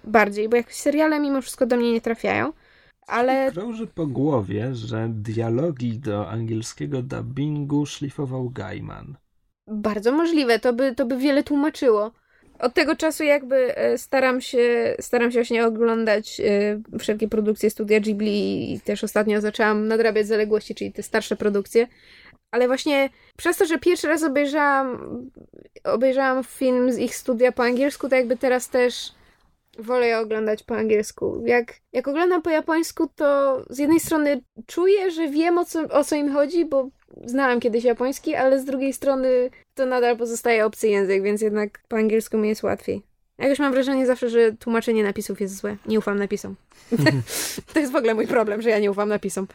bardziej, 0.04 0.50
bo 0.50 0.58
jakoś 0.58 0.76
seriale 0.76 1.20
mimo 1.20 1.42
wszystko 1.42 1.66
do 1.66 1.78
mnie 1.78 1.92
nie 1.92 2.02
trafiają 2.02 2.54
ale... 3.08 3.52
Krąży 3.52 3.88
po 3.88 4.08
głowie, 4.08 4.76
że 4.76 5.10
dialogi 5.14 6.00
do 6.00 6.30
angielskiego 6.30 7.02
dubbingu 7.02 7.86
szlifował 7.86 8.50
Gaiman. 8.50 9.16
Bardzo 9.68 10.12
możliwe, 10.12 10.60
to 10.60 10.74
by, 10.74 10.96
to 10.96 11.06
by 11.06 11.18
wiele 11.18 11.44
tłumaczyło. 11.44 12.12
Od 12.60 12.74
tego 12.74 12.96
czasu 12.96 13.24
jakby 13.24 13.78
e, 13.78 13.98
staram 13.98 14.42
się, 14.42 14.96
staram 15.00 15.32
się 15.32 15.40
właśnie 15.40 15.66
oglądać 15.66 16.40
e, 16.40 16.82
wszelkie 17.00 17.28
produkcje 17.28 17.70
studia 17.70 18.00
Ghibli 18.00 18.74
i 18.74 18.82
też 18.82 19.04
ostatnio 19.04 19.42
zaczęłam 19.42 19.88
nadrabiać 19.88 20.28
zaległości, 20.28 20.76
czyli 20.76 20.92
te 20.92 21.04
starsze 21.04 21.36
produkcje. 21.36 21.88
Ale 22.52 22.68
właśnie 22.68 23.10
przez 23.38 23.58
to, 23.58 23.66
że 23.66 23.80
pierwszy 23.80 24.08
raz 24.08 24.24
obejrzałam, 24.24 24.98
obejrzałam 25.84 26.44
film 26.44 26.92
z 26.92 26.98
ich 26.98 27.16
studia 27.16 27.52
po 27.52 27.64
angielsku, 27.64 28.10
to 28.10 28.16
jakby 28.16 28.38
teraz 28.38 28.70
też 28.70 29.14
wolę 29.80 30.08
je 30.08 30.20
oglądać 30.20 30.64
po 30.64 30.76
angielsku. 30.76 31.44
Jak, 31.46 31.74
jak 31.94 32.08
oglądam 32.08 32.42
po 32.42 32.50
japońsku, 32.50 33.08
to 33.16 33.62
z 33.70 33.78
jednej 33.78 34.00
strony 34.00 34.42
czuję, 34.68 35.12
że 35.12 35.30
wiem 35.30 35.58
o 35.58 35.66
co, 35.66 35.82
o 35.82 36.04
co 36.04 36.16
im 36.16 36.34
chodzi, 36.34 36.66
bo 36.66 36.90
znałam 37.26 37.60
kiedyś 37.60 37.84
japoński, 37.84 38.36
ale 38.36 38.60
z 38.60 38.66
drugiej 38.66 38.94
strony 38.94 39.50
to 39.76 39.86
nadal 39.86 40.18
pozostaje 40.18 40.66
obcy 40.66 40.88
język, 40.88 41.24
więc 41.24 41.42
jednak 41.42 41.82
po 41.88 41.96
angielsku 41.96 42.38
mi 42.38 42.50
jest 42.50 42.64
łatwiej. 42.64 43.02
Jakoś 43.38 43.60
mam 43.60 43.72
wrażenie 43.72 44.06
zawsze, 44.06 44.30
że 44.30 44.52
tłumaczenie 44.52 45.04
napisów 45.04 45.42
jest 45.42 45.58
złe. 45.58 45.78
Nie 45.86 46.00
ufam 46.00 46.20
napisom. 46.20 46.56
to 47.74 47.80
jest 47.80 47.92
w 47.92 47.96
ogóle 47.96 48.14
mój 48.14 48.28
problem, 48.28 48.62
że 48.62 48.70
ja 48.70 48.80
nie 48.80 48.92
ufam 48.92 49.10
napisom. 49.10 49.48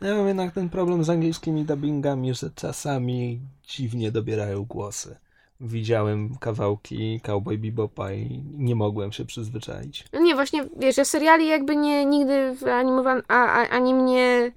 ja 0.00 0.14
mam 0.14 0.28
jednak 0.28 0.54
ten 0.54 0.68
problem 0.68 1.04
z 1.04 1.10
angielskimi 1.10 1.64
dubbingami, 1.64 2.34
że 2.34 2.50
czasami 2.54 3.40
dziwnie 3.62 4.12
dobierają 4.12 4.64
głosy 4.64 5.16
widziałem 5.64 6.36
kawałki 6.40 7.20
Cowboy 7.20 7.58
Bebopa 7.58 8.12
i 8.12 8.42
nie 8.56 8.74
mogłem 8.74 9.12
się 9.12 9.24
przyzwyczaić. 9.24 10.04
No 10.12 10.20
nie, 10.20 10.34
właśnie, 10.34 10.64
wiesz, 10.78 10.96
ja 10.96 11.04
seriali 11.04 11.46
jakby 11.48 11.76
nie, 11.76 12.06
nigdy 12.06 12.56
animowan, 12.72 13.22
a, 13.28 13.46
a, 13.46 13.68
ani 13.68 13.94
mnie 13.94 14.52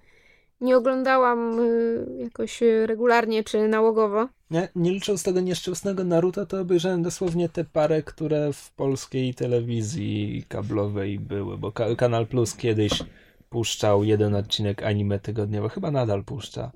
nie 0.61 0.77
oglądałam 0.77 1.59
y, 1.59 2.05
jakoś 2.19 2.59
regularnie 2.85 3.43
czy 3.43 3.67
nałogowo. 3.67 4.27
Nie, 4.51 4.69
nie 4.75 4.91
licząc 4.91 5.23
tego 5.23 5.39
nieszczęsnego 5.39 6.03
Naruto, 6.03 6.45
to 6.45 6.61
obejrzałem 6.61 7.03
dosłownie 7.03 7.49
te 7.49 7.63
parę, 7.63 8.03
które 8.03 8.53
w 8.53 8.71
polskiej 8.71 9.33
telewizji 9.33 10.45
kablowej 10.47 11.19
były, 11.19 11.57
bo 11.57 11.71
Kanal 11.97 12.27
Plus 12.27 12.55
kiedyś 12.55 13.03
puszczał 13.49 14.03
jeden 14.03 14.35
odcinek 14.35 14.83
anime 14.83 15.19
tygodniowo, 15.19 15.69
chyba 15.69 15.91
nadal 15.91 16.23
puszcza. 16.23 16.71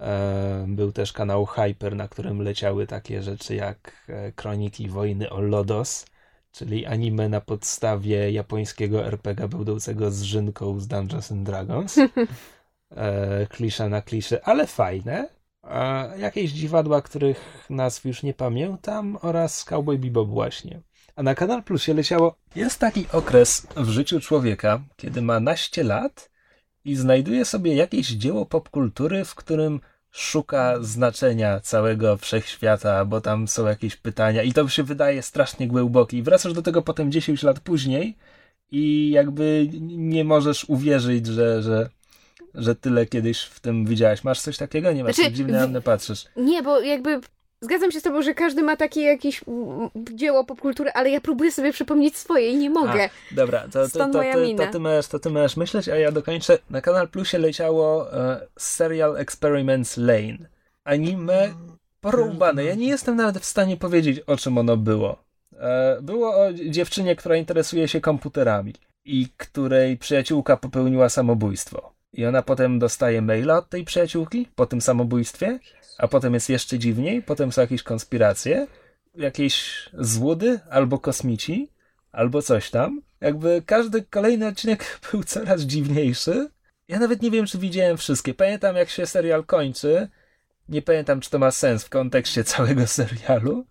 E, 0.00 0.64
był 0.68 0.92
też 0.92 1.12
kanał 1.12 1.46
Hyper, 1.46 1.96
na 1.96 2.08
którym 2.08 2.42
leciały 2.42 2.86
takie 2.86 3.22
rzeczy 3.22 3.54
jak 3.54 4.06
e, 4.08 4.32
Kroniki 4.32 4.88
Wojny 4.88 5.30
o 5.30 5.40
Lodos, 5.40 6.06
czyli 6.52 6.86
anime 6.86 7.28
na 7.28 7.40
podstawie 7.40 8.32
japońskiego 8.32 9.06
RPG 9.06 9.48
będącego 9.48 10.10
z 10.10 10.22
Rzynką 10.22 10.80
z 10.80 10.86
Dungeons 10.86 11.32
and 11.32 11.42
Dragons. 11.42 11.96
E, 12.90 13.46
klisza 13.46 13.88
na 13.88 14.02
klisze, 14.02 14.40
ale 14.44 14.66
fajne. 14.66 15.28
Jakieś 16.18 16.50
dziwadła, 16.50 17.02
których 17.02 17.66
nazw 17.70 18.04
już 18.04 18.22
nie 18.22 18.34
pamiętam 18.34 19.18
oraz 19.22 19.64
Cowboy 19.64 19.98
Bebop 19.98 20.28
właśnie. 20.28 20.80
A 21.16 21.22
na 21.22 21.34
Kanal 21.34 21.62
Plusie 21.62 21.94
leciało... 21.94 22.36
Jest 22.56 22.80
taki 22.80 23.06
okres 23.12 23.66
w 23.76 23.88
życiu 23.88 24.20
człowieka, 24.20 24.80
kiedy 24.96 25.22
ma 25.22 25.40
naście 25.40 25.84
lat 25.84 26.30
i 26.86 26.96
znajduje 26.96 27.44
sobie 27.44 27.74
jakieś 27.74 28.08
dzieło 28.08 28.46
popkultury, 28.46 29.24
w 29.24 29.34
którym 29.34 29.80
szuka 30.10 30.76
znaczenia 30.80 31.60
całego 31.60 32.16
wszechświata, 32.16 33.04
bo 33.04 33.20
tam 33.20 33.48
są 33.48 33.66
jakieś 33.66 33.96
pytania 33.96 34.42
i 34.42 34.52
to 34.52 34.68
się 34.68 34.82
wydaje 34.82 35.22
strasznie 35.22 35.68
głębokie. 35.68 36.18
I 36.18 36.22
wracasz 36.22 36.52
do 36.52 36.62
tego 36.62 36.82
potem 36.82 37.12
10 37.12 37.42
lat 37.42 37.60
później 37.60 38.16
i 38.70 39.10
jakby 39.10 39.68
nie 39.82 40.24
możesz 40.24 40.64
uwierzyć, 40.64 41.26
że, 41.26 41.62
że, 41.62 41.88
że 42.54 42.74
tyle 42.74 43.06
kiedyś 43.06 43.40
w 43.40 43.60
tym 43.60 43.86
widziałeś. 43.86 44.24
Masz 44.24 44.40
coś 44.40 44.56
takiego? 44.56 44.92
Nie 44.92 45.04
masz 45.04 45.14
znaczy, 45.14 45.32
dziwnie 45.32 45.52
na 45.52 45.66
mnie 45.66 45.80
patrzysz. 45.80 46.24
Nie, 46.36 46.62
bo 46.62 46.80
jakby 46.80 47.20
Zgadzam 47.60 47.90
się 47.92 48.00
z 48.00 48.02
tobą, 48.02 48.22
że 48.22 48.34
każdy 48.34 48.62
ma 48.62 48.76
takie 48.76 49.02
jakieś 49.02 49.44
dzieło 50.14 50.44
popkultury, 50.44 50.90
ale 50.90 51.10
ja 51.10 51.20
próbuję 51.20 51.52
sobie 51.52 51.72
przypomnieć 51.72 52.16
swoje 52.16 52.50
i 52.50 52.56
nie 52.56 52.70
mogę. 52.70 53.04
A, 53.04 53.34
dobra, 53.34 53.60
to, 53.60 53.88
to, 53.88 53.88
to, 53.88 54.08
to, 54.08 54.22
to, 54.56 54.72
ty 54.72 54.80
masz, 54.80 55.06
to 55.06 55.18
ty 55.18 55.30
masz 55.30 55.56
myśleć, 55.56 55.88
a 55.88 55.96
ja 55.96 56.12
dokończę. 56.12 56.58
Na 56.70 56.80
Kanal 56.80 57.08
Plusie 57.08 57.38
leciało 57.38 58.12
e, 58.12 58.46
Serial 58.58 59.16
Experiments 59.16 59.96
Lane. 59.96 60.38
Anime 60.84 61.54
porąbane. 62.00 62.64
Ja 62.64 62.74
nie 62.74 62.88
jestem 62.88 63.16
nawet 63.16 63.38
w 63.38 63.44
stanie 63.44 63.76
powiedzieć, 63.76 64.20
o 64.20 64.36
czym 64.36 64.58
ono 64.58 64.76
było. 64.76 65.16
E, 65.58 65.98
było 66.02 66.46
o 66.46 66.52
dziewczynie, 66.52 67.16
która 67.16 67.36
interesuje 67.36 67.88
się 67.88 68.00
komputerami 68.00 68.74
i 69.04 69.28
której 69.36 69.96
przyjaciółka 69.96 70.56
popełniła 70.56 71.08
samobójstwo. 71.08 71.92
I 72.12 72.26
ona 72.26 72.42
potem 72.42 72.78
dostaje 72.78 73.22
maila 73.22 73.58
od 73.58 73.68
tej 73.68 73.84
przyjaciółki 73.84 74.48
po 74.54 74.66
tym 74.66 74.80
samobójstwie 74.80 75.58
a 75.98 76.08
potem 76.08 76.34
jest 76.34 76.48
jeszcze 76.48 76.78
dziwniej, 76.78 77.22
potem 77.22 77.52
są 77.52 77.60
jakieś 77.60 77.82
konspiracje, 77.82 78.66
jakieś 79.14 79.88
złudy 79.98 80.60
albo 80.70 80.98
kosmici, 80.98 81.68
albo 82.12 82.42
coś 82.42 82.70
tam. 82.70 83.02
Jakby 83.20 83.62
każdy 83.66 84.02
kolejny 84.02 84.46
odcinek 84.46 84.84
był 85.12 85.24
coraz 85.24 85.62
dziwniejszy. 85.62 86.50
Ja 86.88 86.98
nawet 86.98 87.22
nie 87.22 87.30
wiem, 87.30 87.46
czy 87.46 87.58
widziałem 87.58 87.96
wszystkie. 87.96 88.34
Pamiętam, 88.34 88.76
jak 88.76 88.88
się 88.88 89.06
serial 89.06 89.44
kończy. 89.44 90.08
Nie 90.68 90.82
pamiętam, 90.82 91.20
czy 91.20 91.30
to 91.30 91.38
ma 91.38 91.50
sens 91.50 91.84
w 91.84 91.88
kontekście 91.88 92.44
całego 92.54 92.86
serialu, 92.86 93.66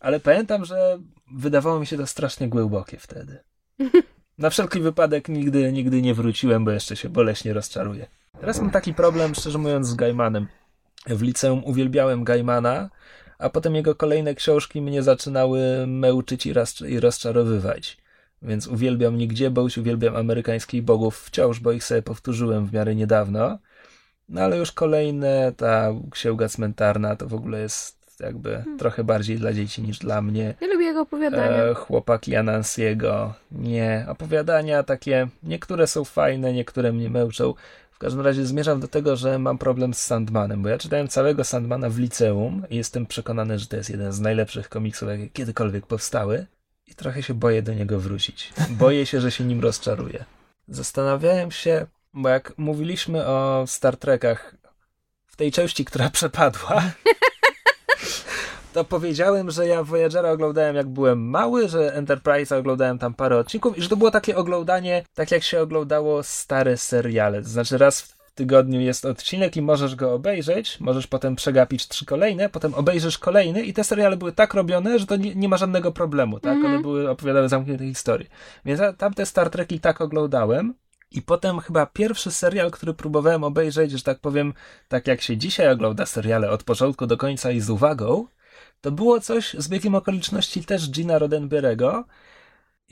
ale 0.00 0.20
pamiętam, 0.20 0.64
że 0.64 0.98
wydawało 1.32 1.80
mi 1.80 1.86
się 1.86 1.96
to 1.96 2.06
strasznie 2.06 2.48
głębokie 2.48 2.98
wtedy. 2.98 3.38
Na 4.38 4.50
wszelki 4.50 4.80
wypadek 4.80 5.28
nigdy, 5.28 5.72
nigdy 5.72 6.02
nie 6.02 6.14
wróciłem, 6.14 6.64
bo 6.64 6.70
jeszcze 6.70 6.96
się 6.96 7.08
boleśnie 7.08 7.52
rozczaruję. 7.52 8.06
Teraz 8.40 8.60
mam 8.60 8.70
taki 8.70 8.94
problem, 8.94 9.34
szczerze 9.34 9.58
mówiąc, 9.58 9.86
z 9.86 9.94
Gaimanem. 9.94 10.48
W 11.06 11.22
liceum 11.22 11.64
uwielbiałem 11.64 12.24
Gaimana, 12.24 12.90
a 13.38 13.50
potem 13.50 13.74
jego 13.74 13.94
kolejne 13.94 14.34
książki 14.34 14.80
mnie 14.80 15.02
zaczynały 15.02 15.86
męczyć 15.86 16.46
i, 16.46 16.52
roz, 16.52 16.80
i 16.80 17.00
rozczarowywać. 17.00 17.98
Więc 18.42 18.66
uwielbiam 18.66 19.18
Nigdzie 19.18 19.50
Boś, 19.50 19.78
uwielbiam 19.78 20.16
amerykańskich 20.16 20.82
bogów 20.82 21.18
wciąż, 21.18 21.60
bo 21.60 21.72
ich 21.72 21.84
sobie 21.84 22.02
powtórzyłem 22.02 22.66
w 22.66 22.72
miarę 22.72 22.94
niedawno. 22.94 23.58
No 24.28 24.40
ale 24.40 24.58
już 24.58 24.72
kolejne, 24.72 25.52
ta 25.56 25.92
księga 26.10 26.48
cmentarna 26.48 27.16
to 27.16 27.28
w 27.28 27.34
ogóle 27.34 27.60
jest 27.60 27.96
jakby 28.20 28.50
hmm. 28.50 28.78
trochę 28.78 29.04
bardziej 29.04 29.38
dla 29.38 29.52
dzieci 29.52 29.82
niż 29.82 29.98
dla 29.98 30.22
mnie. 30.22 30.54
Ja 30.60 30.66
lubię 30.66 30.84
jego 30.84 31.00
opowiadania. 31.00 31.64
E, 31.64 31.74
chłopaki 31.74 32.36
Anansiego. 32.36 33.34
Nie. 33.52 34.06
Opowiadania 34.08 34.82
takie, 34.82 35.28
niektóre 35.42 35.86
są 35.86 36.04
fajne, 36.04 36.52
niektóre 36.52 36.92
mnie 36.92 37.10
męczą. 37.10 37.54
W 37.96 37.98
każdym 37.98 38.20
razie 38.20 38.46
zmierzam 38.46 38.80
do 38.80 38.88
tego, 38.88 39.16
że 39.16 39.38
mam 39.38 39.58
problem 39.58 39.94
z 39.94 40.02
Sandmanem, 40.02 40.62
bo 40.62 40.68
ja 40.68 40.78
czytałem 40.78 41.08
całego 41.08 41.44
Sandmana 41.44 41.90
w 41.90 41.98
liceum 41.98 42.62
i 42.70 42.76
jestem 42.76 43.06
przekonany, 43.06 43.58
że 43.58 43.66
to 43.66 43.76
jest 43.76 43.90
jeden 43.90 44.12
z 44.12 44.20
najlepszych 44.20 44.68
komiksów, 44.68 45.08
jakie 45.08 45.28
kiedykolwiek 45.28 45.86
powstały. 45.86 46.46
i 46.86 46.94
trochę 46.94 47.22
się 47.22 47.34
boję 47.34 47.62
do 47.62 47.74
niego 47.74 48.00
wrócić. 48.00 48.52
Boję 48.70 49.06
się, 49.06 49.20
że 49.20 49.30
się 49.30 49.44
nim 49.44 49.60
rozczaruję. 49.60 50.24
Zastanawiałem 50.68 51.50
się, 51.50 51.86
bo 52.14 52.28
jak 52.28 52.58
mówiliśmy 52.58 53.26
o 53.26 53.64
Star 53.66 53.96
Trekach 53.96 54.54
w 55.26 55.36
tej 55.36 55.52
części, 55.52 55.84
która 55.84 56.10
przepadła, 56.10 56.82
to 58.76 58.84
powiedziałem, 58.84 59.50
że 59.50 59.66
ja 59.66 59.82
Voyagera 59.82 60.30
oglądałem 60.30 60.76
jak 60.76 60.88
byłem 60.88 61.28
mały, 61.28 61.68
że 61.68 61.94
Enterprise 61.94 62.58
oglądałem 62.58 62.98
tam 62.98 63.14
parę 63.14 63.38
odcinków 63.38 63.78
i 63.78 63.82
że 63.82 63.88
to 63.88 63.96
było 63.96 64.10
takie 64.10 64.36
oglądanie, 64.36 65.04
tak 65.14 65.30
jak 65.30 65.42
się 65.42 65.60
oglądało 65.60 66.22
stare 66.22 66.76
seriale. 66.76 67.42
To 67.42 67.48
znaczy 67.48 67.78
raz 67.78 68.00
w 68.00 68.32
tygodniu 68.34 68.80
jest 68.80 69.04
odcinek 69.04 69.56
i 69.56 69.62
możesz 69.62 69.94
go 69.94 70.14
obejrzeć, 70.14 70.80
możesz 70.80 71.06
potem 71.06 71.36
przegapić 71.36 71.88
trzy 71.88 72.06
kolejne, 72.06 72.48
potem 72.48 72.74
obejrzysz 72.74 73.18
kolejny 73.18 73.62
i 73.62 73.72
te 73.72 73.84
seriale 73.84 74.16
były 74.16 74.32
tak 74.32 74.54
robione, 74.54 74.98
że 74.98 75.06
to 75.06 75.16
nie, 75.16 75.34
nie 75.34 75.48
ma 75.48 75.56
żadnego 75.56 75.92
problemu, 75.92 76.40
tak? 76.40 76.56
Mhm. 76.56 76.74
One 76.74 76.82
były, 76.82 77.10
opowiadały 77.10 77.48
zamknięte 77.48 77.84
historie. 77.84 78.26
Więc 78.64 78.80
ja 78.80 78.92
tamte 78.92 79.26
Star 79.26 79.50
Treki 79.50 79.80
tak 79.80 80.00
oglądałem. 80.00 80.74
I 81.10 81.22
potem 81.22 81.58
chyba 81.58 81.86
pierwszy 81.86 82.30
serial, 82.30 82.70
który 82.70 82.94
próbowałem 82.94 83.44
obejrzeć, 83.44 83.90
że 83.90 84.02
tak 84.02 84.18
powiem, 84.18 84.54
tak 84.88 85.06
jak 85.06 85.22
się 85.22 85.36
dzisiaj 85.36 85.72
ogląda 85.72 86.06
seriale 86.06 86.50
od 86.50 86.64
początku 86.64 87.06
do 87.06 87.16
końca 87.16 87.50
i 87.50 87.60
z 87.60 87.70
uwagą, 87.70 88.26
to 88.86 88.92
było 88.92 89.20
coś 89.20 89.54
z 89.54 89.68
biegiem 89.68 89.94
okoliczności 89.94 90.64
też 90.64 90.90
Gina 90.90 91.18
Roddenberry'ego. 91.18 92.04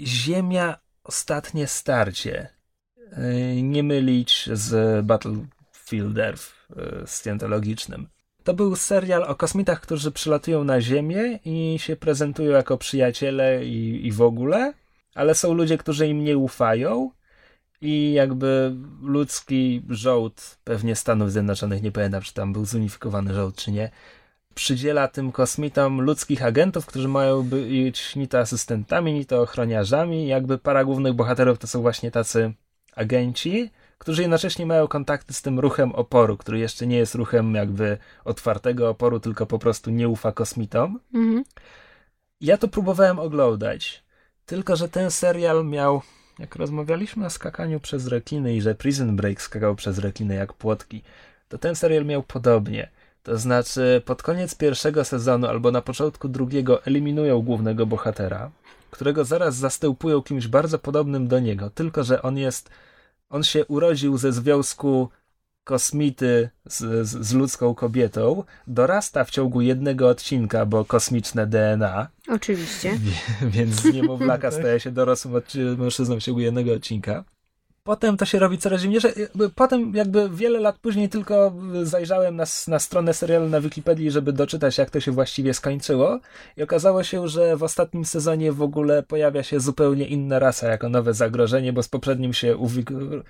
Ziemia 0.01 0.78
Ostatnie 1.05 1.66
Starcie. 1.66 2.49
Yy, 2.97 3.62
Nie 3.62 3.82
mylić 3.82 4.49
z 4.53 5.07
Battlefield 5.07 6.18
Earth 6.18 6.68
yy, 6.76 7.03
scjentologicznym. 7.07 8.09
To 8.45 8.55
był 8.55 8.76
serial 8.76 9.22
o 9.22 9.34
kosmitach, 9.34 9.80
którzy 9.80 10.11
przylatują 10.11 10.64
na 10.64 10.80
Ziemię 10.80 11.38
i 11.45 11.78
się 11.78 11.97
prezentują 11.97 12.51
jako 12.51 12.78
przyjaciele 12.78 13.64
i, 13.64 14.07
i 14.07 14.12
w 14.12 14.22
ogóle, 14.22 14.74
ale 15.14 15.34
są 15.34 15.55
ludzie, 15.55 15.78
którzy 15.78 16.09
im 16.09 16.24
nie 16.24 16.38
ufają 16.38 17.11
i 17.80 18.12
jakby 18.12 18.76
ludzki 19.03 19.82
żołd, 19.88 20.59
pewnie 20.64 20.97
Stanów 20.97 21.32
Zjednoczonych, 21.32 21.82
nie 21.82 21.92
pamiętam, 21.92 22.22
czy 22.22 22.34
tam 22.34 22.53
był 22.53 22.64
zunifikowany 22.64 23.34
żołd, 23.34 23.57
czy 23.57 23.72
nie, 23.72 23.90
przydziela 24.55 25.09
tym 25.09 25.32
kosmitom 25.32 26.00
ludzkich 26.00 26.44
agentów, 26.44 26.86
którzy 26.86 27.09
mają 27.09 27.42
być 27.42 28.16
ni 28.16 28.28
to 28.28 28.38
asystentami, 28.38 29.12
ni 29.12 29.26
to 29.26 29.42
ochroniarzami. 29.42 30.26
Jakby 30.26 30.59
para 30.59 30.84
głównych 30.84 31.12
bohaterów 31.12 31.59
to 31.59 31.66
są 31.66 31.82
właśnie 31.82 32.11
tacy 32.11 32.52
agenci, 32.96 33.70
którzy 33.98 34.22
jednocześnie 34.22 34.66
mają 34.66 34.88
kontakty 34.88 35.34
z 35.34 35.42
tym 35.42 35.61
ruchem 35.61 35.92
oporu, 35.92 36.36
który 36.36 36.59
jeszcze 36.59 36.86
nie 36.86 36.96
jest 36.96 37.14
ruchem 37.14 37.55
jakby 37.55 37.98
otwartego 38.24 38.88
oporu, 38.88 39.20
tylko 39.20 39.46
po 39.46 39.59
prostu 39.59 39.90
nie 39.90 40.09
ufa 40.09 40.32
kosmitom. 40.32 41.00
Mhm. 41.14 41.44
Ja 42.40 42.57
to 42.59 42.68
próbowałem 42.68 43.18
oglądać, 43.18 44.05
tylko 44.46 44.76
że 44.76 44.88
ten 44.88 45.11
serial 45.11 45.64
miał, 45.66 46.02
jak 46.38 46.57
rozmawialiśmy 46.57 47.26
o 47.26 47.30
skakaniu 47.30 47.80
przez 47.80 48.07
rekiny 48.07 48.57
i 48.57 48.61
że 48.61 48.74
Prison 48.74 49.16
Break 49.16 49.42
skakał 49.42 49.74
przez 49.74 49.98
rekiny 49.98 50.34
jak 50.34 50.52
płotki, 50.52 51.02
to 51.48 51.59
ten 51.59 51.74
serial 51.74 52.05
miał 52.05 52.22
podobnie. 52.22 52.90
To 53.24 53.38
znaczy, 53.38 54.02
pod 54.04 54.22
koniec 54.22 54.54
pierwszego 54.54 55.04
sezonu 55.04 55.46
albo 55.46 55.70
na 55.70 55.82
początku 55.82 56.28
drugiego 56.28 56.84
eliminują 56.84 57.42
głównego 57.42 57.86
bohatera, 57.86 58.50
którego 58.90 59.24
zaraz 59.24 59.56
zastępują 59.56 60.22
kimś 60.22 60.46
bardzo 60.46 60.78
podobnym 60.78 61.28
do 61.28 61.38
niego, 61.40 61.70
tylko 61.70 62.04
że 62.04 62.22
on 62.22 62.38
jest, 62.38 62.70
on 63.30 63.42
się 63.42 63.64
urodził 63.64 64.18
ze 64.18 64.32
związku 64.32 65.08
kosmity 65.64 66.50
z, 66.68 67.08
z, 67.08 67.26
z 67.26 67.34
ludzką 67.34 67.74
kobietą, 67.74 68.44
dorasta 68.66 69.24
w 69.24 69.30
ciągu 69.30 69.60
jednego 69.60 70.08
odcinka, 70.08 70.66
bo 70.66 70.84
kosmiczne 70.84 71.46
DNA, 71.46 72.08
Oczywiście. 72.28 72.98
Wie- 72.98 73.50
więc 73.54 73.70
z 73.74 73.84
niemowlaka 73.84 74.50
staje 74.60 74.80
się 74.80 74.90
dorosłym 74.90 75.42
mężczyzną 75.78 76.16
w 76.16 76.22
ciągu 76.22 76.40
jednego 76.40 76.72
odcinka. 76.72 77.24
Potem 77.85 78.16
to 78.16 78.24
się 78.24 78.39
robi 78.39 78.59
coraz 78.59 78.80
dziwniejsze. 78.80 79.12
Jakby 79.16 79.51
Potem 79.51 79.95
jakby 79.95 80.30
wiele 80.30 80.61
lat 80.61 80.78
później 80.78 81.09
tylko 81.09 81.55
zajrzałem 81.82 82.37
na, 82.37 82.45
na 82.68 82.78
stronę 82.78 83.14
serialu 83.14 83.49
na 83.49 83.61
Wikipedii, 83.61 84.11
żeby 84.11 84.32
doczytać 84.32 84.78
jak 84.78 84.91
to 84.91 85.01
się 85.01 85.12
właściwie 85.12 85.55
skończyło 85.55 86.20
i 86.57 86.62
okazało 86.62 87.03
się, 87.03 87.28
że 87.28 87.57
w 87.57 87.62
ostatnim 87.62 88.05
sezonie 88.05 88.53
w 88.53 88.62
ogóle 88.62 89.03
pojawia 89.03 89.43
się 89.43 89.61
zupełnie 89.61 90.07
inna 90.07 90.39
rasa 90.39 90.68
jako 90.68 90.89
nowe 90.89 91.14
zagrożenie, 91.14 91.72
bo 91.72 91.82
z 91.82 91.89
poprzednim 91.89 92.32
się 92.32 92.57
uwik- 92.57 93.22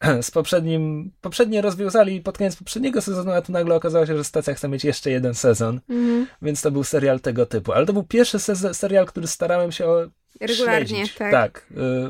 z 0.22 0.30
poprzednim, 0.30 1.10
poprzednie 1.20 1.60
rozwiązali 1.62 2.20
pod 2.20 2.38
koniec 2.38 2.56
poprzedniego 2.56 3.00
sezonu, 3.02 3.30
a 3.30 3.42
tu 3.42 3.52
nagle 3.52 3.74
okazało 3.74 4.06
się, 4.06 4.16
że 4.16 4.24
stacja 4.24 4.54
chce 4.54 4.68
mieć 4.68 4.84
jeszcze 4.84 5.10
jeden 5.10 5.34
sezon, 5.34 5.80
Mhm. 5.88 6.26
więc 6.42 6.62
to 6.62 6.70
był 6.70 6.84
serial 6.84 7.20
tego 7.20 7.46
typu. 7.46 7.72
Ale 7.72 7.86
to 7.86 7.92
był 7.92 8.02
pierwszy 8.02 8.38
serial, 8.72 9.06
który 9.06 9.26
starałem 9.26 9.72
się 9.72 9.86
o 9.86 10.06
Regularnie, 10.40 10.86
śledzić. 10.88 11.14
tak. 11.14 11.30
Tak, 11.32 11.66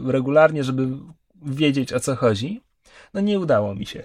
y, 0.09 0.13
regularnie, 0.13 0.65
żeby 0.65 0.89
wiedzieć 1.43 1.93
o 1.93 2.01
co 2.01 2.17
chodzi. 2.17 2.61
No 3.15 3.21
nie 3.21 3.41
udało 3.41 3.75
mi 3.75 3.87
się. 3.87 4.03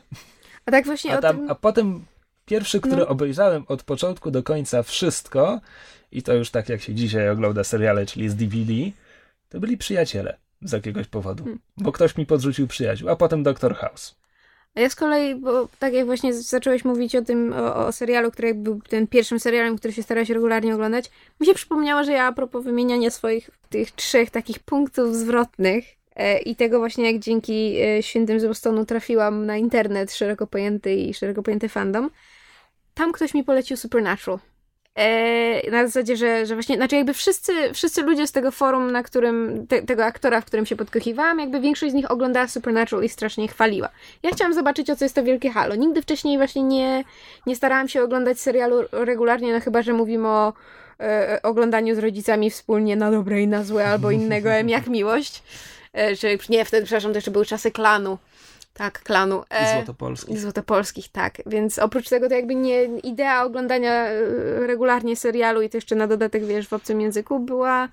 A 0.65 0.71
tak 0.71 0.85
właśnie 0.85 1.13
A, 1.13 1.17
o 1.17 1.21
tam, 1.21 1.37
tym... 1.37 1.51
a 1.51 1.55
potem 1.55 2.05
pierwszy, 2.45 2.79
który 2.79 2.97
No. 2.97 3.07
obejrzałem 3.07 3.63
od 3.67 3.83
początku 3.83 4.31
do 4.31 4.43
końca 4.43 4.83
wszystko, 4.83 5.59
i 6.11 6.23
to 6.23 6.33
już 6.33 6.49
tak 6.49 6.69
jak 6.69 6.81
się 6.81 6.93
dzisiaj 6.93 7.29
ogląda 7.29 7.63
seriale, 7.63 8.05
czyli 8.05 8.29
z 8.29 8.35
DVD, 8.35 8.73
to 9.49 9.59
byli 9.59 9.77
przyjaciele 9.77 10.37
z 10.61 10.71
jakiegoś 10.71 11.07
powodu. 11.07 11.43
Hmm. 11.43 11.59
Bo 11.77 11.91
ktoś 11.91 12.17
mi 12.17 12.25
podrzucił 12.25 12.67
przyjaciół, 12.67 13.09
a 13.09 13.15
potem 13.15 13.43
Doctor 13.43 13.75
House. 13.75 14.15
A 14.75 14.79
ja 14.81 14.89
z 14.89 14.95
kolei, 14.95 15.35
bo 15.35 15.67
tak 15.79 15.93
jak 15.93 16.05
właśnie 16.05 16.33
zacząłeś 16.33 16.85
mówić 16.85 17.15
o 17.15 17.21
tym, 17.21 17.53
o, 17.53 17.75
o 17.75 17.91
serialu, 17.91 18.31
który 18.31 18.53
był 18.53 18.81
tym 18.81 19.07
pierwszym 19.07 19.39
serialem, 19.39 19.77
który 19.77 19.93
się 19.93 20.03
starałeś 20.03 20.29
regularnie 20.29 20.75
oglądać, 20.75 21.11
mi 21.39 21.47
się 21.47 21.53
przypomniało, 21.53 22.03
że 22.03 22.11
ja 22.11 22.27
a 22.27 22.31
propos 22.31 22.63
wymieniania 22.63 23.09
swoich 23.09 23.49
tych 23.69 23.91
trzech 23.91 24.29
takich 24.29 24.59
punktów 24.59 25.15
zwrotnych 25.15 25.85
i 26.39 26.55
tego 26.55 26.79
właśnie 26.79 27.11
jak 27.11 27.21
dzięki 27.21 27.77
e, 27.81 28.03
Świętym 28.03 28.39
z 28.39 28.61
trafiłam 28.87 29.45
na 29.45 29.57
internet 29.57 30.13
szeroko 30.13 30.47
pojęty 30.47 30.95
i 30.95 31.13
szeroko 31.13 31.43
pojęty 31.43 31.69
fandom, 31.69 32.09
tam 32.93 33.11
ktoś 33.11 33.33
mi 33.33 33.43
polecił 33.43 33.77
Supernatural. 33.77 34.39
E, 34.95 35.71
na 35.71 35.85
zasadzie, 35.85 36.17
że, 36.17 36.45
że 36.45 36.53
właśnie, 36.53 36.75
znaczy 36.75 36.95
jakby 36.95 37.13
wszyscy, 37.13 37.73
wszyscy 37.73 38.01
ludzie 38.01 38.27
z 38.27 38.31
tego 38.31 38.51
forum, 38.51 38.91
na 38.91 39.03
którym, 39.03 39.67
te, 39.67 39.81
tego 39.81 40.05
aktora, 40.05 40.41
w 40.41 40.45
którym 40.45 40.65
się 40.65 40.75
podkochiwałam, 40.75 41.39
jakby 41.39 41.59
większość 41.59 41.91
z 41.91 41.95
nich 41.95 42.11
oglądała 42.11 42.47
Supernatural 42.47 43.05
i 43.05 43.09
strasznie 43.09 43.47
chwaliła. 43.47 43.89
Ja 44.23 44.31
chciałam 44.31 44.53
zobaczyć, 44.53 44.89
o 44.89 44.95
co 44.95 45.05
jest 45.05 45.15
to 45.15 45.23
wielkie 45.23 45.49
halo. 45.49 45.75
Nigdy 45.75 46.01
wcześniej 46.01 46.37
właśnie 46.37 46.63
nie, 46.63 47.03
nie 47.47 47.55
starałam 47.55 47.87
się 47.87 48.03
oglądać 48.03 48.39
serialu 48.39 48.77
regularnie, 48.91 49.53
no 49.53 49.59
chyba, 49.59 49.81
że 49.81 49.93
mówimy 49.93 50.27
o 50.27 50.53
e, 50.99 51.39
oglądaniu 51.43 51.95
z 51.95 51.99
rodzicami 51.99 52.49
wspólnie 52.49 52.95
na 52.95 53.11
dobre 53.11 53.41
i 53.41 53.47
na 53.47 53.63
złe, 53.63 53.87
albo 53.87 54.11
innego 54.11 54.49
jak 54.49 54.87
miłość. 54.87 55.43
E, 55.95 56.15
czy 56.15 56.37
nie, 56.49 56.65
wtedy, 56.65 56.85
przepraszam, 56.85 57.11
to 57.11 57.17
jeszcze 57.17 57.31
były 57.31 57.45
czasy 57.45 57.71
klanu. 57.71 58.17
Tak, 58.73 58.99
klanu. 59.03 59.41
I 59.41 59.45
E, 59.49 59.75
Złotopolski. 59.75 60.33
i 60.33 60.37
Złotopolskich, 60.37 61.11
tak. 61.11 61.41
Więc 61.45 61.79
oprócz 61.79 62.09
tego 62.09 62.29
to 62.29 62.35
jakby 62.35 62.55
nie 62.55 62.83
idea 62.83 63.43
oglądania 63.43 63.93
e, 63.93 64.19
regularnie 64.67 65.15
serialu 65.15 65.61
i 65.61 65.69
to 65.69 65.77
jeszcze 65.77 65.95
na 65.95 66.07
dodatek, 66.07 66.45
wiesz, 66.45 66.67
w 66.67 66.73
obcym 66.73 67.01
języku 67.01 67.39
była 67.39 67.89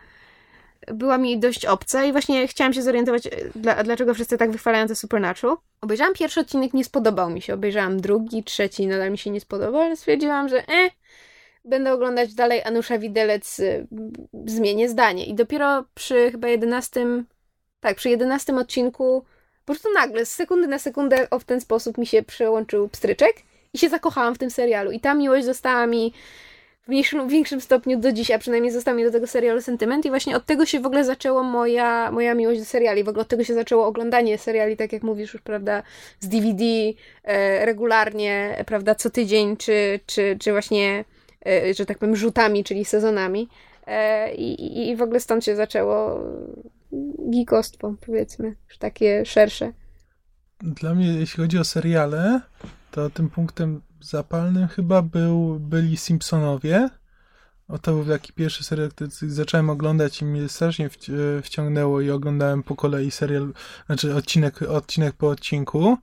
była 0.87 1.19
mi 1.19 1.39
dość 1.39 1.67
obca 1.67 2.05
i 2.05 2.13
właśnie 2.13 2.49
chciałam 2.49 2.73
się 2.73 2.83
zorientować, 2.83 3.27
e, 3.27 3.31
dla, 3.55 3.85
dlaczego 3.85 4.15
wszyscy 4.15 4.39
tak 4.39 4.51
wychwalają 4.51 4.87
te 4.87 4.95
Supernatural. 4.95 5.57
Obejrzałam 5.81 6.15
pierwszy 6.15 6.41
odcinek, 6.41 6.75
nie 6.75 6.85
spodobał 6.85 7.31
mi 7.31 7.43
się. 7.43 7.55
Obejrzałam 7.55 8.01
drugi, 8.01 8.45
trzeci, 8.45 8.87
nadal 8.87 9.11
mi 9.11 9.19
się 9.19 9.31
nie 9.31 9.41
spodobał, 9.41 9.81
ale 9.81 9.97
stwierdziłam, 9.97 10.49
że 10.49 10.59
e, 10.59 10.91
będę 11.65 11.93
oglądać 11.93 12.35
dalej 12.35 12.63
Anusza 12.65 12.99
Widelec, 12.99 13.61
zmienię 14.47 14.89
zdanie. 14.89 15.27
I 15.27 15.35
dopiero 15.35 15.85
przy 15.95 16.31
chyba 16.31 16.49
jedenastym, 16.49 17.27
tak, 17.83 17.97
przy 17.97 18.11
jedenastym 18.11 18.59
odcinku 18.59 19.24
po 19.64 19.72
prostu 19.72 19.89
nagle, 19.95 20.26
z 20.26 20.33
sekundy 20.35 20.66
na 20.68 20.78
sekundę 20.78 21.30
o 21.30 21.39
w 21.39 21.45
ten 21.45 21.61
sposób 21.61 21.99
mi 21.99 22.07
się 22.07 22.22
przełączył 22.22 22.89
pstryczek 22.89 23.37
i 23.74 23.78
się 23.78 23.89
zakochałam 23.89 24.35
w 24.35 24.39
tym 24.39 24.51
serialu. 24.51 24.91
I 24.91 25.01
ta 25.01 25.14
miłość 25.14 25.45
została 25.45 25.87
mi 25.87 26.12
w 26.85 26.89
mniejszym 26.89 27.28
większym 27.28 27.61
stopniu 27.61 27.99
do 27.99 28.12
dziś, 28.12 28.30
a 28.30 28.39
przynajmniej 28.39 28.72
został 28.72 28.95
mi 28.95 29.05
do 29.05 29.11
tego 29.11 29.26
serialu 29.26 29.61
sentyment 29.61 30.05
i 30.07 30.09
właśnie 30.09 30.37
od 30.37 30.47
tego 30.47 30.66
się 30.66 30.80
w 30.80 30.87
ogóle 30.87 31.05
zaczęła 31.05 31.43
moja, 31.43 32.11
moja 32.12 32.35
miłość 32.35 32.61
do 32.61 32.66
seriali. 32.66 33.05
W 33.05 33.09
ogóle 33.09 33.22
od 33.22 33.28
tego 33.28 33.45
się 33.45 33.55
zaczęło 33.55 33.87
oglądanie 33.87 34.39
seriali, 34.39 34.76
tak 34.76 34.93
jak 34.93 35.03
mówisz 35.03 35.33
już, 35.33 35.43
prawda, 35.43 35.83
z 36.20 36.28
DVD 36.28 36.64
e, 37.24 37.66
regularnie, 37.66 38.64
prawda, 38.66 38.95
co 38.95 39.11
tydzień, 39.11 39.57
czy, 39.57 40.01
czy, 40.07 40.37
czy 40.41 40.53
właśnie, 40.53 41.05
e, 41.47 41.74
że 41.74 41.87
tak 41.87 41.99
powiem, 41.99 42.16
rzutami, 42.16 42.64
czyli 42.64 42.85
sezonami. 42.85 43.49
E, 43.87 44.35
i- 44.35 44.89
I 44.91 44.97
w 44.97 45.03
ogóle 45.03 45.20
stąd 45.20 45.45
się 45.45 45.57
zaczęło 45.57 46.20
gikostwo, 47.30 47.95
powiedzmy, 48.07 48.57
już 48.68 48.78
takie 48.78 49.26
szersze. 49.26 49.72
Dla 50.61 50.95
mnie, 50.95 51.07
jeśli 51.07 51.43
chodzi 51.43 51.59
o 51.59 51.64
seriale, 51.64 52.40
to 52.90 53.11
tym 53.11 53.30
punktem 53.30 53.80
zapalnym 54.01 54.68
chyba 54.68 55.03
był, 55.03 55.61
byli 55.61 55.97
Simpsonowie. 55.97 56.88
O, 57.68 57.78
to 57.78 57.93
był 57.93 58.05
taki 58.05 58.32
pierwszy 58.32 58.64
serial, 58.64 58.88
który 58.88 59.11
zacząłem 59.11 59.70
oglądać 59.70 60.22
i 60.22 60.24
mnie 60.24 60.49
strasznie 60.49 60.88
wci- 60.88 61.43
wciągnęło 61.43 62.01
i 62.01 62.11
oglądałem 62.11 62.62
po 62.62 62.76
kolei 62.76 63.11
serial, 63.11 63.53
znaczy 63.86 64.14
odcinek, 64.14 64.62
odcinek 64.62 65.14
po 65.14 65.28
odcinku. 65.28 65.97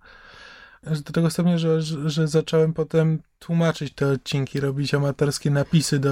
Do 1.06 1.14
tego 1.14 1.30
stopnia, 1.30 1.58
że, 1.58 1.82
że 1.82 2.28
zacząłem 2.28 2.74
potem 2.74 3.22
tłumaczyć 3.40 3.94
te 3.94 4.08
odcinki, 4.08 4.60
robić 4.60 4.94
amatorskie 4.94 5.52
napisy 5.52 6.00
do, 6.00 6.10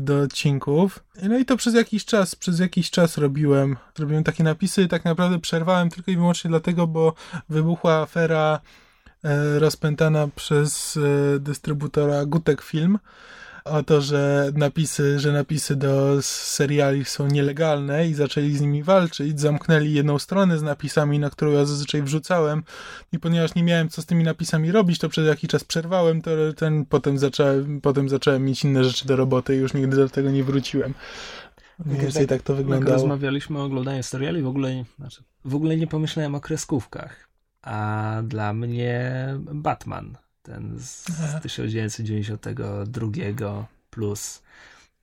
do 0.00 0.20
odcinków. 0.20 1.04
No 1.22 1.38
i 1.38 1.44
to 1.44 1.56
przez 1.56 1.74
jakiś 1.74 2.04
czas, 2.04 2.34
przez 2.34 2.58
jakiś 2.58 2.90
czas 2.90 3.18
robiłem. 3.18 3.76
Robiłem 3.98 4.24
takie 4.24 4.44
napisy 4.44 4.88
tak 4.88 5.04
naprawdę 5.04 5.38
przerwałem 5.38 5.90
tylko 5.90 6.10
i 6.10 6.16
wyłącznie 6.16 6.48
dlatego, 6.50 6.86
bo 6.86 7.14
wybuchła 7.48 7.94
afera 7.94 8.60
e, 9.24 9.58
rozpętana 9.58 10.28
przez 10.36 10.96
e, 10.96 11.38
dystrybutora 11.38 12.26
Gutek 12.26 12.62
Film 12.62 12.98
o 13.70 13.82
to, 13.82 14.00
że 14.00 14.52
napisy, 14.54 15.20
że 15.20 15.32
napisy 15.32 15.76
do 15.76 16.22
seriali 16.22 17.04
są 17.04 17.26
nielegalne 17.26 18.08
i 18.08 18.14
zaczęli 18.14 18.56
z 18.56 18.60
nimi 18.60 18.82
walczyć. 18.82 19.40
Zamknęli 19.40 19.92
jedną 19.92 20.18
stronę 20.18 20.58
z 20.58 20.62
napisami, 20.62 21.18
na 21.18 21.30
którą 21.30 21.52
ja 21.52 21.64
zazwyczaj 21.64 22.02
wrzucałem 22.02 22.62
i 23.12 23.18
ponieważ 23.18 23.54
nie 23.54 23.62
miałem 23.62 23.88
co 23.88 24.02
z 24.02 24.06
tymi 24.06 24.24
napisami 24.24 24.72
robić, 24.72 24.98
to 24.98 25.08
przez 25.08 25.26
jakiś 25.26 25.50
czas 25.50 25.64
przerwałem, 25.64 26.22
to 26.22 26.30
ten, 26.56 26.86
potem, 26.86 27.18
zacząłem, 27.18 27.80
potem 27.80 28.08
zacząłem 28.08 28.44
mieć 28.44 28.64
inne 28.64 28.84
rzeczy 28.84 29.06
do 29.06 29.16
roboty 29.16 29.56
i 29.56 29.58
już 29.58 29.74
nigdy 29.74 29.96
do 29.96 30.08
tego 30.08 30.30
nie 30.30 30.44
wróciłem. 30.44 30.94
Mniej 31.84 32.00
więcej 32.00 32.26
tak, 32.26 32.38
tak 32.38 32.46
to 32.46 32.54
wyglądało. 32.54 32.90
Jak 32.90 33.00
rozmawialiśmy 33.00 33.58
o 33.58 33.64
oglądaniu 33.64 34.02
seriali, 34.02 34.42
w 34.42 34.46
ogóle, 34.46 34.84
znaczy, 34.98 35.22
w 35.44 35.54
ogóle 35.54 35.76
nie 35.76 35.86
pomyślałem 35.86 36.34
o 36.34 36.40
kreskówkach. 36.40 37.28
A 37.62 38.20
dla 38.24 38.52
mnie 38.52 39.26
Batman 39.38 40.16
ten 40.48 40.78
z 40.78 41.04
1992 41.42 43.66
plus. 43.90 44.42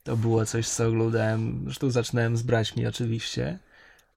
To 0.03 0.17
było 0.17 0.45
coś, 0.45 0.67
co 0.67 0.87
oglądałem, 0.87 1.61
zresztą 1.63 1.89
zaczynałem 1.89 2.37
z 2.37 2.41
braćmi 2.41 2.87
oczywiście, 2.87 3.59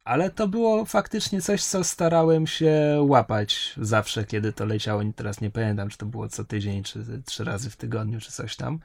ale 0.04 0.30
to 0.30 0.48
było 0.48 0.84
faktycznie 0.84 1.42
coś, 1.42 1.64
co 1.64 1.84
starałem 1.84 2.46
się 2.46 2.98
łapać 3.00 3.74
zawsze, 3.76 4.24
kiedy 4.24 4.52
to 4.52 4.64
leciało. 4.64 5.02
Teraz 5.16 5.40
nie 5.40 5.50
pamiętam, 5.50 5.88
czy 5.88 5.98
to 5.98 6.06
było 6.06 6.28
co 6.28 6.44
tydzień, 6.44 6.82
czy 6.82 7.22
trzy 7.24 7.44
razy 7.44 7.70
w 7.70 7.76
tygodniu, 7.76 8.20
czy 8.20 8.32
coś 8.32 8.56
tam. 8.56 8.78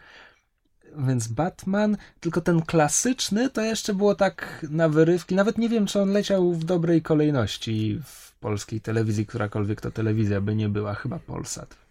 Więc 0.98 1.28
Batman, 1.28 1.98
tylko 2.20 2.42
ten 2.42 2.62
klasyczny 2.62 3.50
to 3.50 3.62
jeszcze 3.62 3.94
było 3.94 4.16
tak 4.16 4.66
na 4.70 4.90
wyrywki. 4.90 5.36
Nawet 5.36 5.58
nie 5.58 5.70
wiem, 5.70 5.86
czy 5.86 6.02
on 6.02 6.12
leciał 6.12 6.54
w 6.54 6.64
dobrej 6.64 7.02
kolejności 7.02 8.00
w 8.06 8.36
polskiej 8.40 8.82
telewizji, 8.82 9.26
którakolwiek 9.26 9.82
to 9.82 9.92
telewizja 9.92 10.42
by 10.42 10.56
nie 10.56 10.70
była, 10.70 10.94
chyba 10.94 11.20
Polsat. 11.20 11.83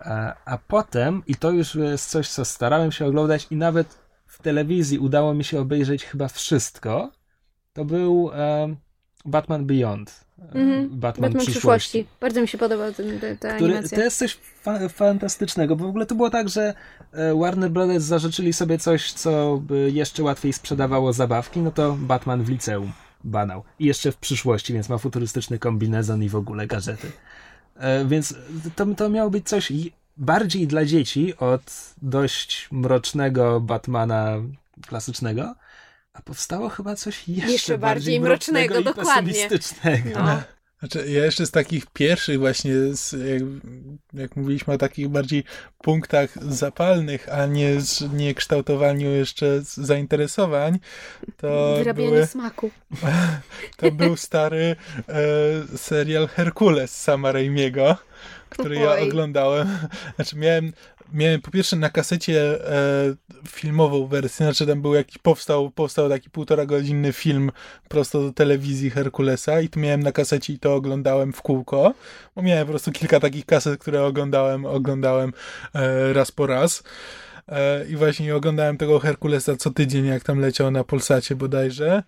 A, 0.00 0.34
a 0.44 0.58
potem, 0.58 1.22
i 1.26 1.34
to 1.34 1.50
już 1.50 1.74
jest 1.74 2.10
coś, 2.10 2.28
co 2.28 2.44
starałem 2.44 2.92
się 2.92 3.06
oglądać, 3.06 3.46
i 3.50 3.56
nawet 3.56 3.98
w 4.26 4.42
telewizji 4.42 4.98
udało 4.98 5.34
mi 5.34 5.44
się 5.44 5.60
obejrzeć 5.60 6.04
chyba 6.04 6.28
wszystko, 6.28 7.12
to 7.72 7.84
był 7.84 8.30
e, 8.34 8.76
Batman 9.24 9.66
Beyond. 9.66 10.24
Mm-hmm. 10.38 10.88
Batman, 10.88 11.00
Batman 11.00 11.32
przyszłości. 11.32 11.50
przyszłości. 11.50 12.06
Bardzo 12.20 12.40
mi 12.40 12.48
się 12.48 12.58
podobał 12.58 12.92
ten, 12.92 13.20
ten, 13.20 13.38
ta 13.38 13.54
Który, 13.56 13.72
animacja. 13.72 13.98
To 13.98 14.04
jest 14.04 14.18
coś 14.18 14.34
fa- 14.34 14.88
fantastycznego, 14.88 15.76
bo 15.76 15.84
w 15.84 15.88
ogóle 15.88 16.06
to 16.06 16.14
było 16.14 16.30
tak, 16.30 16.48
że 16.48 16.74
e, 17.12 17.34
Warner 17.34 17.70
Brothers 17.70 18.04
zażyczyli 18.04 18.52
sobie 18.52 18.78
coś, 18.78 19.12
co 19.12 19.60
by 19.62 19.90
jeszcze 19.90 20.22
łatwiej 20.22 20.52
sprzedawało 20.52 21.12
zabawki, 21.12 21.60
no 21.60 21.70
to 21.70 21.96
Batman 22.00 22.42
w 22.42 22.48
liceum 22.48 22.92
banał. 23.24 23.64
I 23.78 23.84
jeszcze 23.84 24.12
w 24.12 24.16
przyszłości, 24.16 24.72
więc 24.72 24.88
ma 24.88 24.98
futurystyczny 24.98 25.58
kombinezon 25.58 26.22
i 26.22 26.28
w 26.28 26.36
ogóle 26.36 26.66
gazety. 26.66 27.12
E, 27.78 28.04
więc 28.04 28.34
to, 28.76 28.86
to 28.86 29.08
miało 29.08 29.30
być 29.30 29.48
coś 29.48 29.72
bardziej 30.16 30.66
dla 30.66 30.84
dzieci 30.84 31.36
od 31.38 31.94
dość 32.02 32.68
mrocznego 32.70 33.60
Batmana 33.60 34.36
klasycznego, 34.86 35.54
a 36.12 36.22
powstało 36.22 36.68
chyba 36.68 36.96
coś 36.96 37.28
jeszcze, 37.28 37.52
jeszcze 37.52 37.78
bardziej, 37.78 38.20
bardziej 38.20 38.20
mrocznego, 38.20 38.74
mrocznego 38.74 38.94
dokładnie. 38.94 39.48
No. 40.14 40.42
Znaczy, 40.78 41.10
ja 41.10 41.24
jeszcze 41.24 41.46
z 41.46 41.50
takich 41.50 41.86
pierwszych 41.86 42.38
właśnie, 42.38 42.72
z, 42.92 43.12
jak, 43.12 43.42
jak, 44.14 44.36
mówiliśmy 44.36 44.74
o 44.74 44.78
takich 44.78 45.08
bardziej 45.08 45.44
punktach 45.82 46.52
zapalnych, 46.54 47.28
a 47.32 47.46
nie, 47.46 47.80
z, 47.80 48.12
nie 48.12 48.34
kształtowaniu 48.34 49.10
jeszcze 49.10 49.60
zainteresowań, 49.62 50.78
to 51.36 51.74
Wyrabianie 51.78 52.10
były, 52.10 52.26
smaku. 52.26 52.70
To 53.76 53.92
był 53.92 54.16
stary 54.16 54.76
e, 55.08 55.78
serial 55.78 56.28
Herkules 56.28 57.02
sama 57.02 57.32
Raimiego, 57.32 57.96
który 58.48 58.76
ja 58.76 58.98
oglądałem. 58.98 59.78
Znaczy 60.16 60.36
miałem 60.36 60.72
miałem 61.12 61.40
po 61.40 61.50
pierwsze 61.50 61.76
na 61.76 61.90
kasecie 61.90 62.70
e, 62.72 63.14
filmową 63.48 64.06
wersję, 64.06 64.46
znaczy 64.46 64.66
tam 64.66 64.82
był 64.82 64.94
jakiś, 64.94 65.18
powstał, 65.18 65.70
powstał 65.70 66.08
taki 66.08 66.30
półtora 66.30 66.66
godzinny 66.66 67.12
film 67.12 67.50
prosto 67.88 68.22
do 68.22 68.32
telewizji 68.32 68.90
Herkulesa 68.90 69.60
i 69.60 69.68
tu 69.68 69.80
miałem 69.80 70.02
na 70.02 70.12
kasecie 70.12 70.52
i 70.52 70.58
to 70.58 70.74
oglądałem 70.74 71.32
w 71.32 71.42
kółko, 71.42 71.94
bo 72.36 72.42
miałem 72.42 72.66
po 72.66 72.70
prostu 72.70 72.92
kilka 72.92 73.20
takich 73.20 73.46
kaset, 73.46 73.80
które 73.80 74.04
oglądałem, 74.04 74.66
oglądałem 74.66 75.32
e, 75.74 76.12
raz 76.12 76.32
po 76.32 76.46
raz. 76.46 76.82
E, 77.48 77.84
I 77.88 77.96
właśnie 77.96 78.36
oglądałem 78.36 78.76
tego 78.76 78.98
Herkulesa 78.98 79.56
co 79.56 79.70
tydzień, 79.70 80.06
jak 80.06 80.24
tam 80.24 80.40
leciał 80.40 80.70
na 80.70 80.84
Polsacie 80.84 81.36
bodajże. 81.36 82.02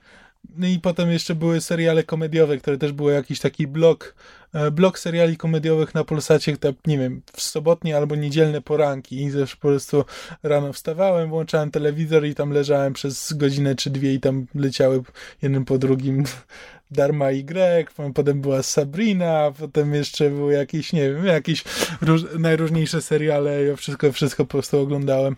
No 0.56 0.66
i 0.66 0.78
potem 0.78 1.10
jeszcze 1.10 1.34
były 1.34 1.60
seriale 1.60 2.04
komediowe, 2.04 2.58
które 2.58 2.78
też 2.78 2.92
było 2.92 3.10
jakiś 3.10 3.40
taki 3.40 3.66
blok, 3.66 4.14
e, 4.54 4.70
blok 4.70 4.98
seriali 4.98 5.36
komediowych 5.36 5.94
na 5.94 6.04
Polsacie, 6.04 6.56
tak, 6.56 6.74
nie 6.86 6.98
wiem, 6.98 7.22
w 7.32 7.40
sobotnie 7.40 7.96
albo 7.96 8.16
niedzielne 8.16 8.60
poranki 8.60 9.24
i 9.24 9.32
też 9.32 9.56
po 9.56 9.68
prostu 9.68 10.04
rano 10.42 10.72
wstawałem, 10.72 11.28
włączałem 11.28 11.70
telewizor 11.70 12.26
i 12.26 12.34
tam 12.34 12.50
leżałem 12.50 12.92
przez 12.92 13.32
godzinę 13.32 13.74
czy 13.74 13.90
dwie 13.90 14.14
i 14.14 14.20
tam 14.20 14.46
leciały 14.54 15.02
jednym 15.42 15.64
po 15.64 15.78
drugim 15.78 16.24
Darma 16.90 17.26
Greg, 17.44 17.92
potem 18.14 18.40
była 18.40 18.62
Sabrina, 18.62 19.52
potem 19.58 19.94
jeszcze 19.94 20.30
były 20.30 20.52
jakieś, 20.52 20.92
nie 20.92 21.12
wiem, 21.12 21.26
jakieś 21.26 21.64
róż, 22.02 22.22
najróżniejsze 22.38 23.02
seriale, 23.02 23.64
ja 23.64 23.76
wszystko, 23.76 24.12
wszystko 24.12 24.44
po 24.44 24.50
prostu 24.50 24.80
oglądałem 24.80 25.36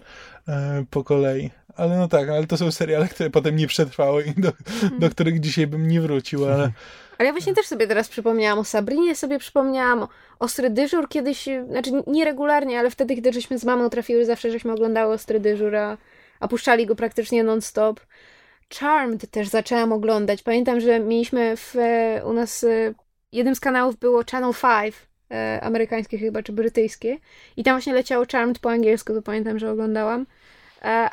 e, 0.49 0.85
po 0.91 1.05
kolei. 1.05 1.51
Ale 1.77 1.99
no 1.99 2.09
tak, 2.09 2.29
ale 2.29 2.47
to 2.47 2.57
są 2.57 2.73
seriale, 2.73 3.09
które 3.09 3.31
potem 3.31 3.57
nie 3.57 3.67
przetrwały 3.67 4.25
i 4.25 4.41
do, 4.41 4.53
hmm. 4.81 5.01
do 5.01 5.11
których 5.11 5.41
dzisiaj 5.41 5.67
bym 5.67 5.89
nie 5.89 6.01
wrócił, 6.01 6.45
ale... 6.45 6.73
Ale 7.19 7.27
ja 7.27 7.33
właśnie 7.33 7.55
też 7.55 7.67
sobie 7.67 7.87
teraz 7.87 8.09
przypomniałam 8.09 8.59
o 8.59 8.65
Sabrinie, 8.65 9.15
sobie 9.15 9.39
przypomniałam 9.39 10.03
o 10.03 10.09
Ostry 10.39 10.71
Dyżur 10.71 11.09
kiedyś, 11.09 11.49
znaczy 11.69 11.91
nieregularnie, 12.07 12.79
ale 12.79 12.91
wtedy, 12.91 13.15
gdy 13.15 13.33
żeśmy 13.33 13.59
z 13.59 13.65
mamą 13.65 13.91
trafiły, 13.91 14.25
zawsze 14.25 14.51
żeśmy 14.51 14.73
oglądały 14.73 15.15
Ostry 15.15 15.41
Dyżur, 15.41 15.77
a, 15.77 15.99
a 16.41 16.49
puszczali 16.49 16.87
go 16.87 16.95
praktycznie 16.95 17.45
non-stop. 17.45 18.01
Charmed 18.81 19.31
też 19.31 19.49
zaczęłam 19.49 19.93
oglądać. 19.93 20.43
Pamiętam, 20.43 20.81
że 20.81 21.01
mieliśmy 21.01 21.57
w, 21.57 21.77
e, 21.77 22.23
u 22.25 22.33
nas 22.33 22.65
e, 22.65 22.95
jednym 23.33 23.55
z 23.55 23.61
kanałów 23.61 23.97
było 23.97 24.23
Channel 24.31 24.53
5, 24.83 24.95
e, 25.31 25.61
amerykańskie 25.63 26.19
chyba, 26.19 26.43
czy 26.43 26.53
brytyjskie. 26.53 27.19
I 27.57 27.65
tam 27.65 27.75
właśnie 27.75 27.93
leciało 27.93 28.25
Charmed 28.33 28.59
po 28.59 28.71
angielsku, 28.71 29.15
to 29.15 29.23
pamiętam, 29.23 29.59
że 29.59 29.71
oglądałam. 29.71 30.27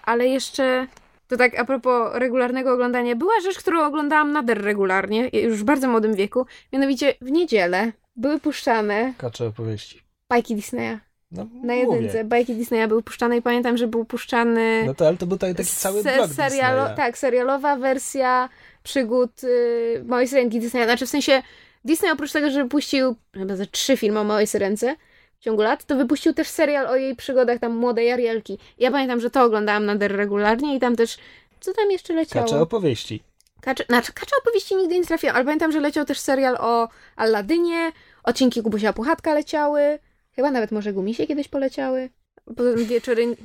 Ale 0.03 0.27
jeszcze, 0.27 0.87
to 1.27 1.37
tak 1.37 1.59
a 1.59 1.65
propos 1.65 2.11
regularnego 2.13 2.73
oglądania, 2.73 3.15
była 3.15 3.33
rzecz, 3.43 3.57
którą 3.57 3.85
oglądałam 3.85 4.31
nader 4.31 4.61
regularnie, 4.63 5.29
już 5.33 5.59
w 5.59 5.63
bardzo 5.63 5.87
młodym 5.87 6.15
wieku. 6.15 6.45
Mianowicie 6.73 7.13
w 7.21 7.31
niedzielę 7.31 7.91
były 8.15 8.39
puszczane... 8.39 9.13
Kacze 9.17 9.47
opowieści. 9.47 10.01
Bajki 10.29 10.55
Disneya. 10.55 10.97
No, 11.31 11.47
na 11.63 11.73
jedynce. 11.73 12.23
Bajki 12.23 12.55
Disneya 12.55 12.87
były 12.87 13.03
puszczane 13.03 13.37
i 13.37 13.41
pamiętam, 13.41 13.77
że 13.77 13.87
był 13.87 14.05
puszczany. 14.05 14.83
No 14.85 14.93
to 14.93 15.07
ale 15.07 15.17
to 15.17 15.25
był 15.25 15.37
taki, 15.37 15.55
taki 15.55 15.69
cały 15.69 16.03
se, 16.03 16.15
blok 16.15 16.31
serialo, 16.31 16.81
Disneya. 16.81 16.95
Tak, 16.95 17.17
serialowa 17.17 17.75
wersja 17.75 18.49
przygód 18.83 19.43
y, 19.43 20.03
Małej 20.05 20.27
Syrenki 20.27 20.59
Disneya. 20.59 20.83
Znaczy 20.83 21.05
w 21.05 21.09
sensie 21.09 21.43
Disney 21.85 22.11
oprócz 22.11 22.31
tego, 22.31 22.49
że 22.49 22.63
wypuścił 22.63 23.15
chyba 23.33 23.55
ze 23.55 23.65
trzy 23.65 23.97
filmy 23.97 24.19
o 24.19 24.23
Małej 24.23 24.47
Syrence 24.47 24.95
w 25.39 25.43
ciągu 25.43 25.61
lat, 25.61 25.85
to 25.85 25.95
wypuścił 25.95 26.33
też 26.33 26.47
serial 26.47 26.87
o 26.87 26.95
jej 26.95 27.15
przygodach 27.15 27.59
tam 27.59 27.75
młodej 27.75 28.11
Arielki. 28.11 28.59
Ja 28.77 28.91
pamiętam, 28.91 29.19
że 29.19 29.29
to 29.29 29.43
oglądałam 29.43 29.85
nader 29.85 30.15
regularnie 30.15 30.75
i 30.75 30.79
tam 30.79 30.95
też 30.95 31.17
co 31.59 31.73
tam 31.73 31.91
jeszcze 31.91 32.13
leciało? 32.13 32.45
Kacze 32.45 32.61
opowieści. 32.61 33.23
Kacze, 33.61 33.83
znaczy, 33.89 34.13
kacze 34.13 34.35
opowieści 34.41 34.75
nigdy 34.75 34.95
nie 34.95 35.05
trafiłam, 35.05 35.35
ale 35.35 35.45
pamiętam, 35.45 35.71
że 35.71 35.79
leciał 35.79 36.05
też 36.05 36.19
serial 36.19 36.57
o 36.59 36.89
Alladynie, 37.15 37.91
odcinki 38.23 38.61
Kubusia 38.61 38.93
Puchatka 38.93 39.33
leciały. 39.33 39.99
Chyba 40.31 40.51
nawet 40.51 40.71
może 40.71 40.93
gumisie 40.93 41.27
kiedyś 41.27 41.47
poleciały. 41.47 42.09
Poza 42.55 42.73
tym 42.75 42.85
wieczory... 42.85 43.25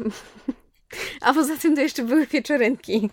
A 1.20 1.34
poza 1.34 1.56
tym 1.56 1.76
to 1.76 1.82
jeszcze 1.82 2.02
były 2.02 2.26
wieczorynki. 2.26 3.10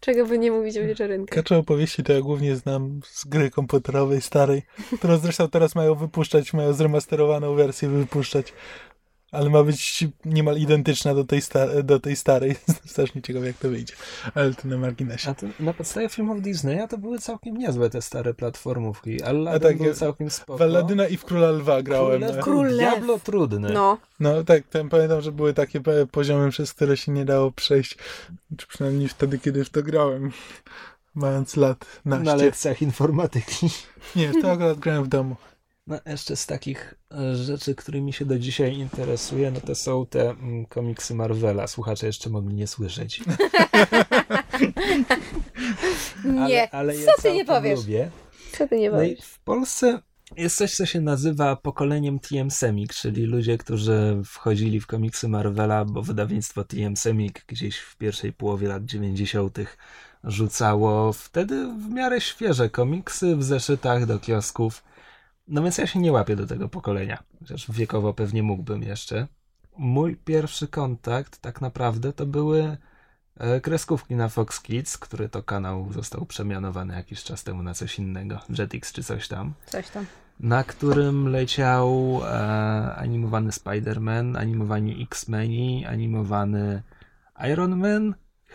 Czego 0.00 0.26
by 0.26 0.38
nie 0.38 0.50
mówić 0.50 0.78
o 0.78 0.82
wieczorynkach. 0.82 1.36
Kacze 1.36 1.56
opowieści 1.58 2.02
to 2.02 2.12
ja 2.12 2.20
głównie 2.20 2.56
znam 2.56 3.00
z 3.04 3.24
gry 3.24 3.50
komputerowej 3.50 4.20
starej, 4.20 4.62
którą 4.98 5.16
zresztą 5.18 5.48
teraz 5.48 5.74
mają 5.74 5.94
wypuszczać, 5.94 6.52
mają 6.52 6.72
zremasterowaną 6.72 7.54
wersję 7.54 7.88
wypuszczać 7.88 8.52
ale 9.36 9.50
ma 9.50 9.62
być 9.62 10.04
niemal 10.24 10.56
identyczna 10.56 11.14
do 11.14 11.24
tej, 11.24 11.42
sta- 11.42 11.82
do 11.82 12.00
tej 12.00 12.16
starej. 12.16 12.56
Strasznie 12.86 13.22
ciekawe, 13.22 13.46
jak 13.46 13.56
to 13.56 13.68
wyjdzie. 13.68 13.94
Ale 14.34 14.54
to 14.54 14.68
na 14.68 14.76
marginesie. 14.76 15.30
A 15.30 15.34
to 15.34 15.46
na 15.60 15.72
podstawie 15.72 16.08
filmów 16.08 16.42
Disneya 16.42 16.88
to 16.88 16.98
były 16.98 17.18
całkiem 17.18 17.56
niezłe 17.56 17.90
te 17.90 18.02
stare 18.02 18.34
platformówki. 18.34 19.22
Aladdin 19.22 19.68
tak, 19.68 19.78
był 19.78 19.94
całkiem 19.94 20.30
spoko. 20.30 20.58
W 20.58 20.62
Aladyna 20.62 21.08
i 21.08 21.16
w 21.16 21.24
Króla 21.24 21.50
Lwa 21.50 21.82
grałem. 21.82 22.22
Król, 22.22 22.42
Król 22.42 22.68
Diablo 22.68 23.18
trudny. 23.18 23.70
No. 23.70 23.98
No 24.20 24.44
tak, 24.44 24.62
ten, 24.70 24.88
pamiętam, 24.88 25.20
że 25.20 25.32
były 25.32 25.54
takie 25.54 25.80
poziomy, 26.10 26.50
przez 26.50 26.74
które 26.74 26.96
się 26.96 27.12
nie 27.12 27.24
dało 27.24 27.52
przejść. 27.52 27.98
Czy 28.56 28.66
przynajmniej 28.66 29.08
wtedy, 29.08 29.38
kiedy 29.38 29.64
w 29.64 29.70
to 29.70 29.82
grałem. 29.82 30.32
Mając 31.14 31.56
lat 31.56 31.86
naście. 32.04 32.24
Na 32.24 32.34
lekcjach 32.34 32.82
informatyki. 32.82 33.68
Nie, 34.16 34.28
w 34.28 34.42
to 34.42 34.52
akurat 34.52 34.78
grałem 34.78 35.04
w 35.04 35.08
domu. 35.08 35.36
No, 35.86 35.98
jeszcze 36.06 36.36
z 36.36 36.46
takich 36.46 36.94
e, 37.12 37.36
rzeczy, 37.36 37.74
którymi 37.74 38.12
się 38.12 38.24
do 38.24 38.38
dzisiaj 38.38 38.76
interesuję, 38.76 39.50
no 39.50 39.60
to 39.60 39.74
są 39.74 40.06
te 40.06 40.30
mm, 40.30 40.66
komiksy 40.66 41.14
Marvela. 41.14 41.66
Słuchacze 41.66 42.06
jeszcze 42.06 42.30
mogli 42.30 42.54
nie 42.54 42.66
słyszeć. 42.66 43.20
Nie, 46.24 46.70
ale, 46.72 46.92
ale 46.92 46.94
co 46.94 47.00
ja 47.10 47.12
ty 47.22 47.32
nie 47.32 47.44
powiesz? 47.44 47.80
Lubię. 47.80 48.10
Co 48.52 48.68
ty 48.68 48.78
nie 48.78 48.90
No 48.90 48.96
powiesz? 48.96 49.20
w 49.20 49.38
Polsce 49.40 49.98
jest 50.36 50.56
coś, 50.56 50.74
co 50.74 50.86
się 50.86 51.00
nazywa 51.00 51.56
pokoleniem 51.56 52.18
TM 52.18 52.50
Semik, 52.50 52.94
czyli 52.94 53.22
ludzie, 53.22 53.58
którzy 53.58 54.22
wchodzili 54.24 54.80
w 54.80 54.86
komiksy 54.86 55.28
Marvela, 55.28 55.84
bo 55.84 56.02
wydawnictwo 56.02 56.64
TM 56.64 56.96
Semik 56.96 57.44
gdzieś 57.46 57.76
w 57.78 57.96
pierwszej 57.96 58.32
połowie 58.32 58.68
lat 58.68 58.84
90. 58.84 59.58
rzucało 60.24 61.12
wtedy 61.12 61.66
w 61.66 61.88
miarę 61.88 62.20
świeże 62.20 62.70
komiksy 62.70 63.36
w 63.36 63.42
zeszytach 63.42 64.06
do 64.06 64.18
kiosków. 64.18 64.82
No 65.48 65.62
więc 65.62 65.78
ja 65.78 65.86
się 65.86 65.98
nie 65.98 66.12
łapię 66.12 66.36
do 66.36 66.46
tego 66.46 66.68
pokolenia, 66.68 67.22
chociaż 67.38 67.70
wiekowo 67.70 68.14
pewnie 68.14 68.42
mógłbym 68.42 68.82
jeszcze. 68.82 69.26
Mój 69.78 70.16
pierwszy 70.16 70.68
kontakt 70.68 71.38
tak 71.38 71.60
naprawdę 71.60 72.12
to 72.12 72.26
były 72.26 72.76
e, 73.36 73.60
kreskówki 73.60 74.14
na 74.14 74.28
Fox 74.28 74.60
Kids, 74.60 74.98
który 74.98 75.28
to 75.28 75.42
kanał 75.42 75.92
został 75.92 76.26
przemianowany 76.26 76.94
jakiś 76.94 77.22
czas 77.24 77.44
temu 77.44 77.62
na 77.62 77.74
coś 77.74 77.98
innego, 77.98 78.40
Jetix 78.58 78.92
czy 78.92 79.02
coś 79.04 79.28
tam, 79.28 79.52
Coś 79.66 79.88
tam. 79.90 80.06
na 80.40 80.64
którym 80.64 81.28
leciał 81.28 82.20
e, 82.24 82.94
animowany 82.96 83.50
Spider-Man, 83.50 84.38
animowani 84.38 85.02
X-Meni, 85.02 85.86
animowany 85.86 86.82
Iron 87.52 87.76
Man, 87.76 88.14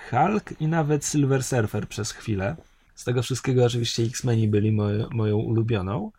Hulk 0.10 0.62
i 0.62 0.68
nawet 0.68 1.06
Silver 1.06 1.44
Surfer 1.44 1.88
przez 1.88 2.12
chwilę. 2.12 2.56
Z 2.96 3.04
tego 3.04 3.24
wszystkiego 3.24 3.66
oczywiście 3.66 4.04
X-Meni 4.04 4.48
byli 4.48 4.72
moje, 4.72 5.08
moją 5.12 5.38
ulubioną. 5.38 6.12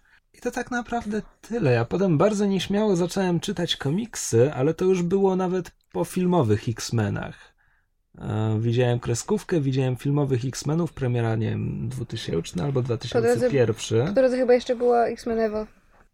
To 0.43 0.51
tak 0.51 0.71
naprawdę 0.71 1.23
tyle. 1.41 1.73
Ja 1.73 1.85
potem 1.85 2.19
bardzo 2.19 2.47
nieśmiało 2.47 2.97
zacząłem 2.97 3.41
czytać 3.41 3.77
komiksy, 3.77 4.53
ale 4.55 4.75
to 4.75 4.85
już 4.85 5.03
było 5.03 5.37
nawet 5.37 5.71
po 5.93 6.05
filmowych 6.05 6.69
X-Menach. 6.69 7.55
E, 8.19 8.57
Widziałem 8.61 9.01
kreskówkę, 9.01 9.61
widziałem 9.61 9.97
filmowych 9.97 10.45
X-Menów, 10.45 10.93
premiera, 10.93 11.37
nie 11.37 11.51
wiem, 11.51 11.89
2000 11.89 12.65
albo 12.65 12.83
2001. 12.83 14.07
Po 14.07 14.13
drodze 14.13 14.37
chyba 14.37 14.55
jeszcze 14.55 14.77
było 14.77 15.07
X-Men 15.07 15.41
Evo. 15.41 15.67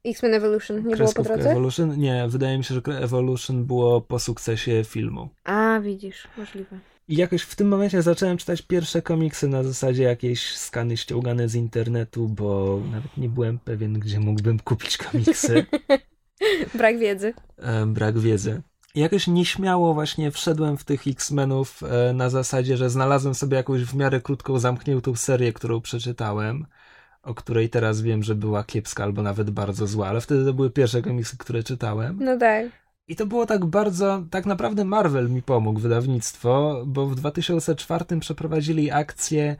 X-Men 0.05 0.35
Evolution. 0.35 0.76
Nie 0.76 0.83
było 0.83 0.97
po 0.97 0.99
Kreskówka 0.99 1.35
drodze? 1.35 1.51
Evolution? 1.51 1.99
Nie, 1.99 2.26
wydaje 2.29 2.59
mi 2.59 2.64
się, 2.64 2.74
że 2.74 2.81
Evolution 3.03 3.64
było 3.64 4.01
po 4.01 4.18
sukcesie 4.18 4.85
filmu. 4.85 5.29
A, 5.45 5.81
widzisz, 5.81 6.29
możliwe. 6.39 6.79
I 7.09 7.16
jakoś 7.16 7.42
w 7.42 7.56
tym 7.56 7.68
momencie 7.68 8.02
zacząłem 8.02 8.36
czytać 8.36 8.62
pierwsze 8.62 9.02
komiksy 9.02 9.48
na 9.48 9.62
zasadzie 9.62 10.02
jakieś 10.02 10.56
skany 10.56 10.96
ściągane 10.96 11.48
z 11.48 11.54
internetu, 11.54 12.28
bo 12.28 12.80
nawet 12.92 13.16
nie 13.16 13.28
byłem 13.28 13.59
pewien, 13.59 13.92
gdzie 13.98 14.20
mógłbym 14.20 14.59
kupić 14.59 14.96
komiksy. 14.96 15.66
Brak 16.74 16.98
wiedzy. 16.98 17.34
e, 17.59 17.86
brak 17.86 18.18
wiedzy. 18.18 18.62
I 18.94 19.00
jakoś 19.00 19.26
nieśmiało 19.26 19.94
właśnie 19.94 20.30
wszedłem 20.30 20.76
w 20.76 20.84
tych 20.84 21.06
X-Menów 21.06 21.82
e, 21.82 22.12
na 22.12 22.30
zasadzie, 22.30 22.76
że 22.76 22.90
znalazłem 22.90 23.34
sobie 23.34 23.56
jakąś 23.56 23.82
w 23.82 23.94
miarę 23.94 24.20
krótką, 24.20 24.59
zamkniętą 24.59 25.16
serię, 25.16 25.52
którą 25.52 25.80
przeczytałem, 25.80 26.66
o 27.22 27.34
której 27.34 27.68
teraz 27.70 28.00
wiem, 28.02 28.22
że 28.22 28.34
była 28.34 28.64
kiepska 28.64 29.04
albo 29.04 29.22
nawet 29.22 29.50
bardzo 29.50 29.86
zła, 29.86 30.09
ale 30.09 30.20
wtedy 30.20 30.44
to 30.44 30.54
były 30.54 30.70
pierwsze 30.70 31.02
komiksy, 31.02 31.36
które 31.38 31.62
czytałem. 31.62 32.18
No 32.20 32.36
tak. 32.38 32.66
I 33.09 33.16
to 33.16 33.26
było 33.26 33.46
tak 33.46 33.66
bardzo, 33.66 34.22
tak 34.30 34.46
naprawdę 34.46 34.84
Marvel 34.84 35.30
mi 35.30 35.42
pomógł, 35.42 35.80
wydawnictwo, 35.80 36.82
bo 36.86 37.06
w 37.06 37.14
2004 37.14 38.20
przeprowadzili 38.20 38.90
akcję, 38.90 39.56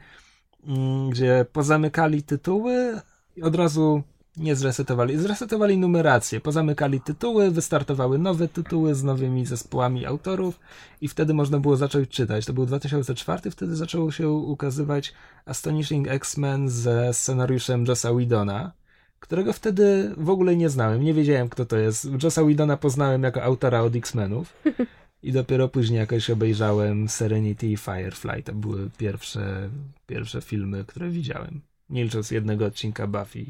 mm, 0.67 1.09
gdzie 1.09 1.45
pozamykali 1.53 2.23
tytuły 2.23 3.01
i 3.35 3.41
od 3.43 3.55
razu 3.55 4.03
nie 4.37 4.55
zresetowali. 4.55 5.17
Zresetowali 5.17 5.77
numerację, 5.77 6.39
pozamykali 6.39 7.01
tytuły, 7.01 7.51
wystartowały 7.51 8.17
nowe 8.17 8.47
tytuły 8.47 8.95
z 8.95 9.03
nowymi 9.03 9.45
zespołami 9.45 10.05
autorów 10.05 10.59
i 11.01 11.07
wtedy 11.07 11.33
można 11.33 11.59
było 11.59 11.77
zacząć 11.77 12.09
czytać. 12.09 12.45
To 12.45 12.53
był 12.53 12.65
2004, 12.65 13.51
wtedy 13.51 13.75
zaczęło 13.75 14.11
się 14.11 14.29
ukazywać 14.29 15.13
Astonishing 15.45 16.07
X-Men 16.07 16.69
ze 16.69 17.13
scenariuszem 17.13 17.85
Jossa 17.85 18.13
Whedona, 18.13 18.71
którego 19.19 19.53
wtedy 19.53 20.13
w 20.17 20.29
ogóle 20.29 20.55
nie 20.55 20.69
znałem. 20.69 21.03
Nie 21.03 21.13
wiedziałem, 21.13 21.49
kto 21.49 21.65
to 21.65 21.77
jest. 21.77 22.07
Jossa 22.23 22.43
Whedona 22.43 22.77
poznałem 22.77 23.23
jako 23.23 23.43
autora 23.43 23.81
od 23.81 23.95
X-Menów 23.95 24.53
i 25.23 25.31
dopiero 25.31 25.69
później 25.69 25.99
jakoś 25.99 26.29
obejrzałem 26.29 27.09
Serenity 27.09 27.67
i 27.67 27.77
Firefly. 27.77 28.43
To 28.43 28.53
były 28.53 28.89
pierwsze, 28.97 29.69
pierwsze 30.07 30.41
filmy, 30.41 30.85
które 30.87 31.09
widziałem. 31.09 31.61
Nie 31.89 32.03
licząc 32.03 32.31
jednego 32.31 32.65
odcinka 32.65 33.07
Buffy, 33.07 33.45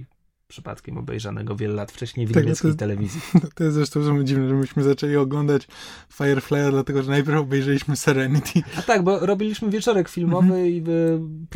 przypadkiem 0.53 0.97
obejrzanego 0.97 1.55
wiele 1.55 1.73
lat 1.73 1.91
wcześniej 1.91 2.27
w 2.27 2.31
Tak, 2.33 2.43
niemieckiej 2.43 2.71
to- 2.71 2.77
telewizji. 2.77 3.21
To 3.55 3.63
jest 3.63 3.75
zresztą 3.75 4.01
że 4.03 4.25
dziwne, 4.25 4.49
że 4.49 4.55
myśmy 4.55 4.83
zaczęli 4.83 5.15
oglądać 5.15 5.67
Firefly, 6.13 6.71
dlatego 6.71 7.03
że 7.03 7.11
najpierw 7.11 7.37
obejrzeliśmy 7.39 7.95
Serenity. 7.95 8.61
A 8.77 8.81
tak, 8.81 9.03
bo 9.03 9.19
robiliśmy 9.25 9.69
wieczorek 9.69 10.09
filmowy 10.09 10.69
i 10.69 10.83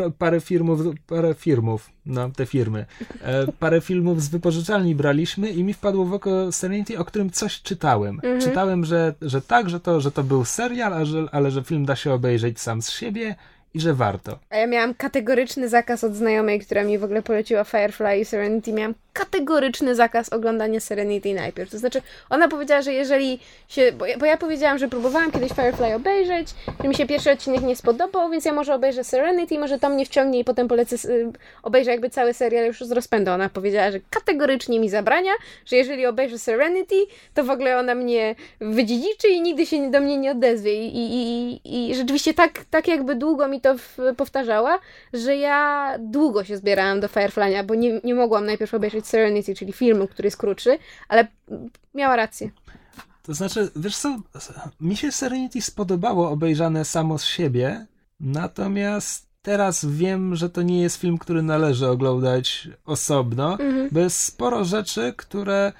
y, 0.07 0.11
parę 0.17 0.41
firmów, 0.41 0.79
parę 1.07 1.33
firmów, 1.33 1.89
no 2.05 2.29
te 2.29 2.45
firmy, 2.45 2.85
e, 3.21 3.51
parę 3.51 3.81
filmów 3.81 4.23
z 4.23 4.27
wypożyczalni 4.29 4.95
braliśmy 4.95 5.49
i 5.49 5.63
mi 5.63 5.73
wpadło 5.73 6.05
w 6.05 6.13
oko 6.13 6.51
Serenity, 6.51 6.99
o 6.99 7.05
którym 7.05 7.29
coś 7.31 7.61
czytałem. 7.61 8.15
Mhm. 8.15 8.41
Czytałem, 8.41 8.85
że, 8.85 9.13
że 9.21 9.41
tak, 9.41 9.69
że 9.69 9.79
to, 9.79 10.01
że 10.01 10.11
to 10.11 10.23
był 10.23 10.45
serial, 10.45 10.93
a 10.93 11.05
że, 11.05 11.25
ale 11.31 11.51
że 11.51 11.63
film 11.63 11.85
da 11.85 11.95
się 11.95 12.13
obejrzeć 12.13 12.59
sam 12.59 12.81
z 12.81 12.89
siebie 12.89 13.35
i 13.73 13.79
że 13.79 13.93
warto. 13.93 14.39
A 14.49 14.57
ja 14.57 14.67
miałam 14.67 14.93
kategoryczny 14.93 15.69
zakaz 15.69 16.03
od 16.03 16.15
znajomej, 16.15 16.59
która 16.59 16.83
mi 16.83 16.97
w 16.97 17.03
ogóle 17.03 17.21
poleciła 17.21 17.63
Firefly 17.63 18.19
i 18.19 18.25
Serenity. 18.25 18.73
Miałam 18.73 18.95
kategoryczny 19.13 19.95
zakaz 19.95 20.33
oglądania 20.33 20.79
Serenity 20.79 21.33
najpierw. 21.33 21.71
To 21.71 21.77
znaczy, 21.77 22.01
ona 22.29 22.47
powiedziała, 22.47 22.81
że 22.81 22.93
jeżeli 22.93 23.39
się. 23.67 23.91
Bo 23.91 24.05
ja, 24.05 24.17
bo 24.17 24.25
ja 24.25 24.37
powiedziałam, 24.37 24.77
że 24.77 24.87
próbowałam 24.87 25.31
kiedyś 25.31 25.51
Firefly 25.51 25.95
obejrzeć, 25.95 26.47
że 26.81 26.87
mi 26.87 26.95
się 26.95 27.05
pierwszy 27.05 27.31
odcinek 27.31 27.61
nie 27.61 27.75
spodobał, 27.75 28.29
więc 28.29 28.45
ja 28.45 28.53
może 28.53 28.73
obejrzę 28.75 29.03
Serenity, 29.03 29.59
może 29.59 29.79
to 29.79 29.89
mnie 29.89 30.05
wciągnie 30.05 30.39
i 30.39 30.43
potem 30.43 30.67
polecę. 30.67 30.95
y, 31.09 31.31
Obejrzę 31.63 31.91
jakby 31.91 32.09
cały 32.09 32.33
serial 32.33 32.65
już 32.65 32.79
z 32.79 32.91
rozpędu. 32.91 33.31
Ona 33.31 33.49
powiedziała, 33.49 33.91
że 33.91 33.99
kategorycznie 34.09 34.79
mi 34.79 34.89
zabrania, 34.89 35.31
że 35.65 35.75
jeżeli 35.75 36.05
obejrzę 36.05 36.39
Serenity, 36.39 36.95
to 37.33 37.43
w 37.43 37.49
ogóle 37.49 37.79
ona 37.79 37.95
mnie 37.95 38.35
wydziedziczy 38.61 39.27
i 39.27 39.41
nigdy 39.41 39.65
się 39.65 39.91
do 39.91 39.99
mnie 40.01 40.17
nie 40.17 40.31
odezwie. 40.31 40.87
I, 40.87 40.97
i, 40.97 41.59
i, 41.65 41.89
i 41.89 41.95
rzeczywiście 41.95 42.33
tak, 42.33 42.51
tak 42.69 42.87
jakby 42.87 43.15
długo 43.15 43.47
mi 43.47 43.61
to 43.61 43.77
w, 43.77 43.97
powtarzała, 44.17 44.79
że 45.13 45.35
ja 45.35 45.89
długo 45.99 46.43
się 46.43 46.57
zbierałam 46.57 46.99
do 46.99 47.07
Firefly'a, 47.07 47.63
bo 47.63 47.75
nie, 47.75 48.01
nie 48.03 48.15
mogłam 48.15 48.45
najpierw 48.45 48.73
obejrzeć 48.73 49.02
Serenity, 49.07 49.55
czyli 49.55 49.73
filmu, 49.73 50.07
który 50.07 50.27
jest 50.27 50.37
krótszy, 50.37 50.77
ale 51.07 51.27
miała 51.95 52.15
rację. 52.15 52.49
To 53.23 53.33
znaczy, 53.33 53.71
wiesz 53.75 53.97
co, 53.97 54.19
mi 54.81 54.97
się 54.97 55.11
Serenity 55.11 55.61
spodobało 55.61 56.29
obejrzane 56.29 56.85
samo 56.85 57.17
z 57.17 57.25
siebie, 57.25 57.85
natomiast 58.19 59.27
teraz 59.41 59.85
wiem, 59.85 60.35
że 60.35 60.49
to 60.49 60.61
nie 60.61 60.81
jest 60.81 60.97
film, 60.97 61.17
który 61.17 61.41
należy 61.43 61.87
oglądać 61.87 62.69
osobno, 62.85 63.51
Mhm. 63.51 63.89
bo 63.91 63.99
jest 63.99 64.19
sporo 64.19 64.65
rzeczy, 64.65 65.13
które 65.17 65.73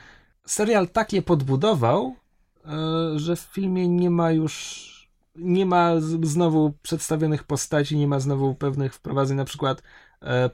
serial 0.45 0.87
tak 0.87 1.13
je 1.13 1.21
podbudował, 1.21 2.15
e, 2.65 2.69
że 3.19 3.35
w 3.35 3.39
filmie 3.39 3.87
nie 3.87 4.09
ma 4.09 4.31
już 4.31 4.83
nie 5.35 5.65
ma 5.65 5.91
znowu 6.23 6.73
przedstawionych 6.81 7.43
postaci, 7.43 7.97
nie 7.97 8.07
ma 8.07 8.19
znowu 8.19 8.55
pewnych 8.55 8.93
wprowadzeń, 8.95 9.37
na 9.37 9.45
przykład 9.45 9.83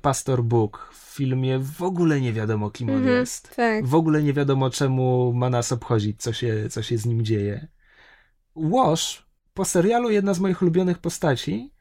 Pastor 0.02 0.44
Bóg 0.44 0.90
w 0.94 1.16
filmie 1.16 1.60
w 1.60 1.82
ogóle 1.84 2.22
nie 2.22 2.34
wiadomo 2.34 2.70
kim 2.70 2.90
on 2.90 2.96
Mhm, 2.96 3.16
jest. 3.16 3.56
Tak. 3.56 3.86
W 3.86 3.96
ogóle 3.96 4.24
nie 4.24 4.34
wiadomo, 4.34 4.70
czemu 4.70 5.34
ma 5.34 5.50
nas 5.50 5.72
obchodzić, 5.72 6.22
co 6.22 6.34
się, 6.34 6.70
co 6.70 6.82
się 6.84 6.98
z 6.98 7.06
nim 7.06 7.26
dzieje. 7.26 7.68
Wash, 8.56 9.26
po 9.54 9.66
serialu 9.66 10.10
jedna 10.10 10.34
z 10.34 10.40
moich 10.40 10.62
ulubionych 10.62 10.98
postaci, 10.98 11.74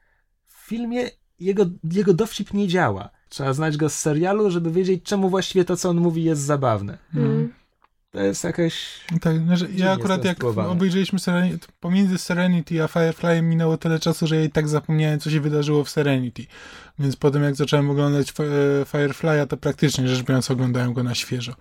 w 0.46 0.66
filmie 0.68 1.10
jego, 1.40 1.66
jego 1.92 2.14
dowcip 2.14 2.54
nie 2.54 2.68
działa. 2.68 3.10
Trzeba 3.28 3.52
znać 3.52 3.76
go 3.76 3.88
z 3.88 3.94
serialu, 3.98 4.50
żeby 4.50 4.70
wiedzieć, 4.70 5.04
czemu 5.04 5.28
właściwie 5.30 5.64
to, 5.64 5.76
co 5.76 5.90
on 5.90 5.96
mówi, 5.96 6.24
jest 6.24 6.42
zabawne. 6.42 6.98
Mm. 7.14 7.52
To 8.10 8.20
jest 8.20 8.44
jakaś... 8.44 9.00
Tak, 9.20 9.38
znaczy, 9.38 9.68
ja 9.76 9.92
akurat 9.92 10.24
jak 10.24 10.44
obejrzeliśmy 10.44 11.18
Serenity, 11.18 11.66
pomiędzy 11.80 12.18
Serenity 12.18 12.82
a 12.82 12.88
Firefly 12.88 13.42
minęło 13.42 13.76
tyle 13.76 13.98
czasu, 13.98 14.26
że 14.26 14.36
ja 14.36 14.44
i 14.44 14.50
tak 14.50 14.68
zapomniałem, 14.68 15.20
co 15.20 15.30
się 15.30 15.40
wydarzyło 15.40 15.84
w 15.84 15.90
Serenity. 15.90 16.46
Więc 16.98 17.16
potem 17.16 17.42
jak 17.42 17.54
zacząłem 17.54 17.90
oglądać 17.90 18.30
e, 18.30 18.32
Firefly'a, 18.84 19.46
to 19.46 19.56
praktycznie 19.56 20.08
rzecz 20.08 20.22
biorąc 20.22 20.50
oglądałem 20.50 20.92
go 20.92 21.02
na 21.02 21.14
świeżo. 21.14 21.54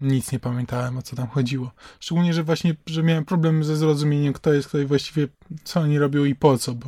Nic 0.00 0.32
nie 0.32 0.38
pamiętałem, 0.38 0.98
o 0.98 1.02
co 1.02 1.16
tam 1.16 1.26
chodziło. 1.28 1.72
Szczególnie, 2.00 2.34
że 2.34 2.42
właśnie, 2.42 2.74
że 2.86 3.02
miałem 3.02 3.24
problem 3.24 3.64
ze 3.64 3.76
zrozumieniem, 3.76 4.32
kto 4.32 4.52
jest 4.52 4.68
kto 4.68 4.78
i 4.78 4.84
właściwie 4.86 5.28
co 5.64 5.80
oni 5.80 5.98
robią 5.98 6.24
i 6.24 6.34
po 6.34 6.58
co, 6.58 6.74
bo 6.74 6.86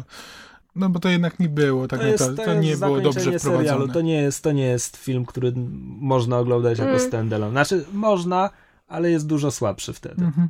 no 0.76 0.88
bo 0.88 0.98
to 1.00 1.08
jednak 1.08 1.38
nie 1.38 1.48
było 1.48 1.88
tak 1.88 2.00
to 2.00 2.06
jest, 2.06 2.20
naprawdę, 2.20 2.44
to, 2.44 2.52
jest 2.52 2.64
nie 2.64 2.86
było 2.86 3.00
dobrze 3.00 3.20
wprowadzone. 3.20 3.56
serialu. 3.58 3.88
To 3.88 4.00
nie, 4.00 4.22
jest, 4.22 4.42
to 4.42 4.52
nie 4.52 4.66
jest 4.66 4.96
film, 4.96 5.26
który 5.26 5.52
można 6.00 6.38
oglądać 6.38 6.78
jako 6.78 6.90
Mm. 6.90 7.06
standalone. 7.06 7.50
Znaczy, 7.50 7.84
można, 7.92 8.50
ale 8.90 9.10
jest 9.10 9.26
dużo 9.26 9.50
słabszy 9.50 9.92
wtedy. 9.92 10.24
Mhm. 10.24 10.48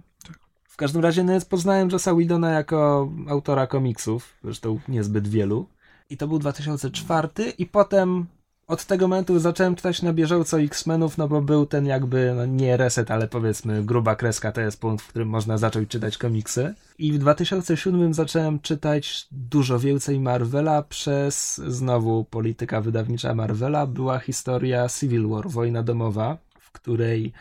W 0.65 0.77
każdym 0.77 1.03
razie 1.03 1.25
no, 1.25 1.33
poznałem 1.49 1.89
Jossa 1.91 2.15
Whedona 2.15 2.51
jako 2.51 3.11
autora 3.29 3.67
komiksów, 3.67 4.35
zresztą 4.45 4.81
niezbyt 4.89 5.29
wielu. 5.29 5.67
I 6.11 6.17
to 6.17 6.29
był 6.29 6.39
2004 6.39 7.29
i 7.59 7.67
potem 7.67 8.27
od 8.71 8.85
tego 8.85 9.09
momentu 9.09 9.39
zacząłem 9.39 9.75
czytać 9.75 10.03
na 10.03 10.13
bieżąco 10.13 10.61
X-Menów, 10.61 11.19
no 11.19 11.29
bo 11.29 11.43
był 11.43 11.67
ten 11.67 11.87
jakby, 11.87 12.33
no 12.37 12.47
nie 12.47 12.77
reset, 12.77 13.11
ale 13.11 13.29
powiedzmy 13.29 13.85
gruba 13.85 14.17
kreska, 14.17 14.53
to 14.53 14.61
jest 14.61 14.81
punkt, 14.81 15.05
w 15.05 15.09
którym 15.09 15.29
można 15.29 15.59
zacząć 15.59 15.89
czytać 15.89 16.19
komiksy. 16.19 16.75
I 16.99 17.13
w 17.13 17.19
2007 17.19 18.15
zacząłem 18.15 18.61
czytać 18.61 19.27
dużo 19.33 19.79
więcej 19.79 20.21
Marvela 20.21 20.83
przez 20.83 21.57
znowu 21.57 22.25
polityka 22.25 22.81
wydawnicza 22.81 23.35
Marvela. 23.35 23.87
Była 23.87 24.19
historia 24.19 24.89
Civil 24.89 25.29
War, 25.29 25.49
wojna 25.49 25.83
domowa, 25.83 26.39
w 26.61 26.73
której 26.73 27.33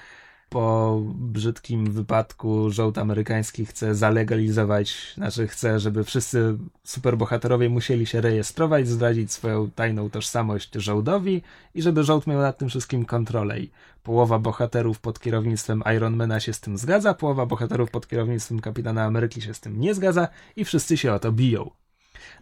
po 0.50 1.00
brzydkim 1.16 1.92
wypadku 1.92 2.70
żołd 2.70 2.98
amerykański 2.98 3.66
chce 3.66 3.96
zalegalizować, 3.96 5.14
znaczy 5.16 5.48
chce, 5.48 5.80
żeby 5.80 6.04
wszyscy 6.04 6.58
superbohaterowie 6.84 7.70
musieli 7.70 8.06
się 8.06 8.22
rejestrować, 8.22 8.88
zdradzić 8.88 9.32
swoją 9.32 9.72
tajną 9.72 10.10
tożsamość 10.10 10.74
żołdowi 10.76 11.42
i 11.76 11.82
żeby 11.82 12.04
żołd 12.04 12.28
miał 12.28 12.42
nad 12.42 12.58
tym 12.58 12.70
wszystkim 12.70 13.06
kontrolę. 13.06 13.60
I 13.60 13.72
połowa 14.04 14.40
bohaterów 14.40 15.00
pod 15.00 15.20
kierownictwem 15.20 15.84
Ironmana 15.96 16.40
się 16.40 16.54
z 16.54 16.60
tym 16.60 16.78
zgadza, 16.78 17.14
połowa 17.14 17.46
bohaterów 17.46 17.92
pod 17.92 18.08
kierownictwem 18.08 18.60
Kapitana 18.60 19.04
Ameryki 19.04 19.42
się 19.42 19.54
z 19.54 19.60
tym 19.60 19.80
nie 19.80 19.94
zgadza 19.94 20.28
i 20.56 20.66
wszyscy 20.66 20.98
się 20.98 21.14
o 21.14 21.20
to 21.20 21.32
biją. 21.32 21.72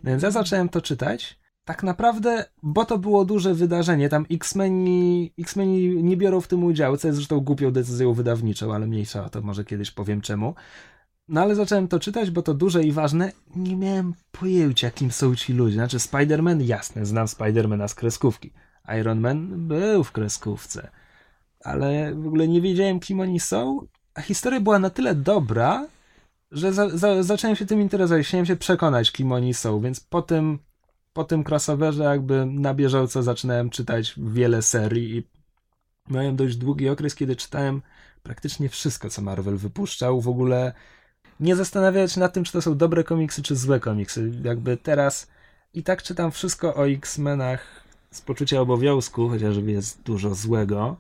No 0.04 0.12
więc 0.12 0.24
ja 0.24 0.32
zacząłem 0.32 0.70
to 0.70 0.82
czytać 0.82 1.40
tak 1.68 1.84
naprawdę, 1.84 2.46
bo 2.64 2.86
to 2.86 2.98
było 2.98 3.26
duże 3.26 3.54
wydarzenie, 3.54 4.10
tam 4.10 4.26
X-Meni, 4.32 5.34
X-Meni 5.40 6.04
nie 6.04 6.18
biorą 6.18 6.42
w 6.42 6.48
tym 6.48 6.64
udziału, 6.64 6.98
co 6.98 7.08
jest 7.08 7.16
zresztą 7.16 7.40
głupią 7.40 7.72
decyzją 7.72 8.14
wydawniczą, 8.14 8.74
ale 8.74 8.88
mniejsza 8.88 9.30
to, 9.30 9.42
może 9.42 9.66
kiedyś 9.66 9.92
powiem 9.92 10.22
czemu. 10.22 10.56
No 11.28 11.42
ale 11.42 11.56
zacząłem 11.56 11.88
to 11.88 12.00
czytać, 12.00 12.32
bo 12.32 12.42
to 12.42 12.54
duże 12.54 12.84
i 12.84 12.92
ważne. 12.92 13.32
Nie 13.56 13.76
miałem 13.76 14.14
pojęcia, 14.32 14.92
kim 14.92 15.12
są 15.12 15.36
ci 15.36 15.54
ludzie. 15.54 15.76
Znaczy, 15.76 15.98
Spider-Man, 15.98 16.62
jasne, 16.62 17.06
znam 17.06 17.28
Spidermana 17.28 17.88
z 17.88 17.96
kreskówki. 17.96 18.54
Iron 19.00 19.20
Man 19.20 19.68
był 19.68 20.04
w 20.04 20.12
kreskówce. 20.12 20.90
Ale 21.64 22.16
w 22.16 22.28
ogóle 22.28 22.48
nie 22.48 22.62
wiedziałem, 22.62 23.00
kim 23.00 23.20
oni 23.20 23.40
są. 23.40 23.88
A 24.14 24.22
historia 24.22 24.60
była 24.60 24.80
na 24.80 24.90
tyle 24.90 25.16
dobra, 25.16 25.88
że 26.52 26.74
za, 26.74 26.90
za, 26.90 27.24
zacząłem 27.24 27.56
się 27.56 27.66
tym 27.66 27.82
interesować. 27.82 28.28
Chciałem 28.28 28.46
się 28.46 28.56
przekonać, 28.56 29.12
kim 29.12 29.32
oni 29.32 29.54
są, 29.54 29.80
więc 29.80 30.00
po 30.00 30.22
tym 30.22 30.60
po 31.18 31.24
tym 31.24 31.44
crossoverze 31.50 32.04
jakby 32.04 32.46
na 32.46 32.74
bieżąco 32.74 33.24
zaczynałem 33.24 33.70
czytać 33.70 34.14
wiele 34.18 34.62
serii 34.62 35.18
i 35.18 35.24
miałem 36.14 36.36
dość 36.36 36.56
długi 36.56 36.90
okres, 36.90 37.16
kiedy 37.16 37.36
czytałem 37.36 37.82
praktycznie 38.24 38.70
wszystko, 38.70 39.10
co 39.10 39.22
Marvel 39.22 39.58
wypuszczał. 39.58 40.22
W 40.22 40.28
ogóle 40.28 40.74
nie 41.40 41.56
zastanawiać 41.56 42.12
się 42.12 42.20
nad 42.20 42.34
tym, 42.34 42.44
czy 42.44 42.52
to 42.52 42.62
są 42.62 42.78
dobre 42.78 43.04
komiksy, 43.04 43.44
czy 43.44 43.56
złe 43.56 43.80
komiksy. 43.80 44.32
Jakby 44.44 44.78
teraz 44.78 45.28
i 45.74 45.84
tak 45.84 46.04
czytam 46.04 46.32
wszystko 46.32 46.76
o 46.76 46.88
X-Menach 46.88 47.84
z 48.12 48.22
poczucia 48.22 48.62
obowiązku, 48.62 49.30
chociażby 49.30 49.72
jest 49.72 50.02
dużo 50.04 50.36
złego, 50.36 50.98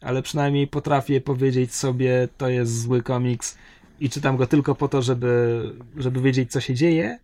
ale 0.00 0.22
przynajmniej 0.22 0.68
potrafię 0.68 1.20
powiedzieć 1.20 1.74
sobie, 1.74 2.28
to 2.38 2.48
jest 2.48 2.80
zły 2.80 3.02
komiks 3.02 3.58
i 4.00 4.10
czytam 4.10 4.36
go 4.36 4.46
tylko 4.46 4.74
po 4.74 4.88
to, 4.88 5.02
żeby, 5.02 5.62
żeby 5.96 6.20
wiedzieć, 6.20 6.52
co 6.52 6.60
się 6.60 6.74
dzieje 6.74 7.18